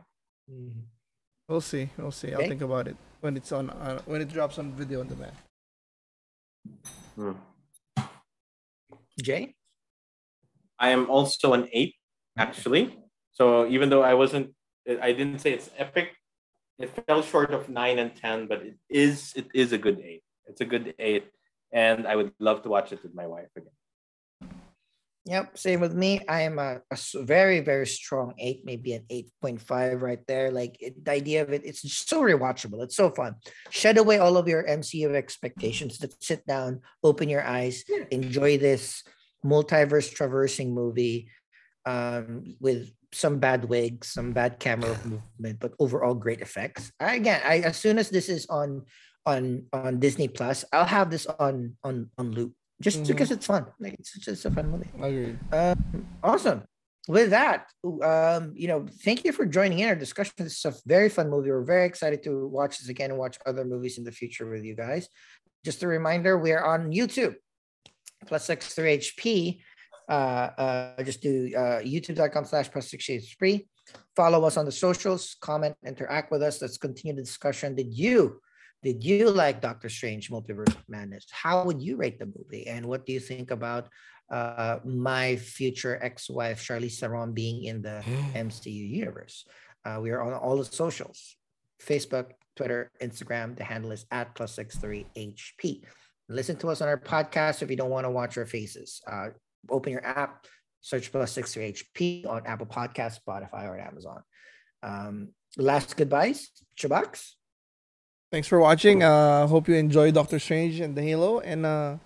[1.50, 1.90] We'll see.
[1.98, 2.32] We'll see.
[2.32, 5.34] I'll think about it when it's on uh, when it drops on video on demand.
[7.16, 7.32] Hmm.
[9.20, 9.56] Jay.
[10.78, 11.96] I am also an eight,
[12.38, 12.96] actually.
[13.32, 14.54] So even though I wasn't,
[15.02, 16.14] I didn't say it's epic.
[16.78, 20.22] It fell short of nine and ten, but it is it is a good eight.
[20.46, 21.26] It's a good eight,
[21.72, 23.74] and I would love to watch it with my wife again.
[25.30, 26.18] Yep, same with me.
[26.28, 26.82] I am a
[27.14, 30.50] very, very strong eight, maybe an 8.5 right there.
[30.50, 32.82] Like it, the idea of it, it's so rewatchable.
[32.82, 33.36] It's so fun.
[33.70, 35.98] Shed away all of your MCU expectations.
[35.98, 39.04] Just sit down, open your eyes, enjoy this
[39.46, 41.28] multiverse traversing movie
[41.86, 46.90] um, with some bad wigs, some bad camera movement, but overall great effects.
[46.98, 48.82] I, again, I as soon as this is on
[49.26, 53.08] on on Disney Plus, I'll have this on on on loop just Mhm.
[53.08, 53.66] because it's fun.
[53.78, 54.90] Like it's just a fun movie.
[54.96, 55.38] Agreed.
[55.52, 56.62] Um, awesome.
[57.08, 57.66] With that,
[58.02, 60.32] um, you know, thank you for joining in our discussion.
[60.36, 61.50] This is a very fun movie.
[61.50, 64.64] We're very excited to watch this again and watch other movies in the future with
[64.64, 65.08] you guys.
[65.64, 67.34] Just a reminder, we are on YouTube,
[68.26, 69.62] plus six three HP.
[70.08, 70.12] Uh,
[70.58, 73.66] uh, just do uh, youtube.com slash plus six HP.
[74.14, 76.60] Follow us on the socials, comment, interact with us.
[76.62, 77.74] Let's continue the discussion.
[77.74, 78.40] Did you
[78.82, 81.26] did you like Doctor Strange Multiverse of Madness?
[81.30, 82.66] How would you rate the movie?
[82.66, 83.88] And what do you think about
[84.30, 88.02] uh, my future ex-wife Charlize Theron being in the
[88.34, 89.44] MCU universe?
[89.84, 91.36] Uh, we are on all the socials:
[91.82, 93.56] Facebook, Twitter, Instagram.
[93.56, 95.82] The handle is at plus six three HP.
[96.28, 99.02] Listen to us on our podcast if you don't want to watch our faces.
[99.10, 99.28] Uh,
[99.68, 100.46] open your app,
[100.80, 104.22] search plus six three HP on Apple Podcasts, Spotify, or Amazon.
[104.82, 105.28] Um,
[105.58, 107.32] last goodbyes, Chubax.
[108.30, 109.02] Thanks for watching.
[109.02, 111.96] Uh, hope you enjoy Doctor Strange and the Halo, and uh,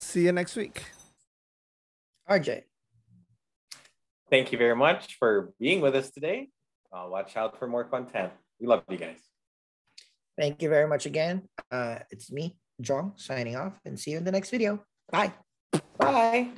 [0.00, 0.84] see you next week.
[2.28, 2.64] RJ.
[4.30, 6.48] Thank you very much for being with us today.
[6.92, 8.32] Uh, watch out for more content.
[8.60, 9.18] We love you guys.
[10.38, 11.48] Thank you very much again.
[11.70, 14.84] Uh, it's me, John, signing off, and see you in the next video.
[15.10, 15.32] Bye.
[15.98, 16.48] Bye.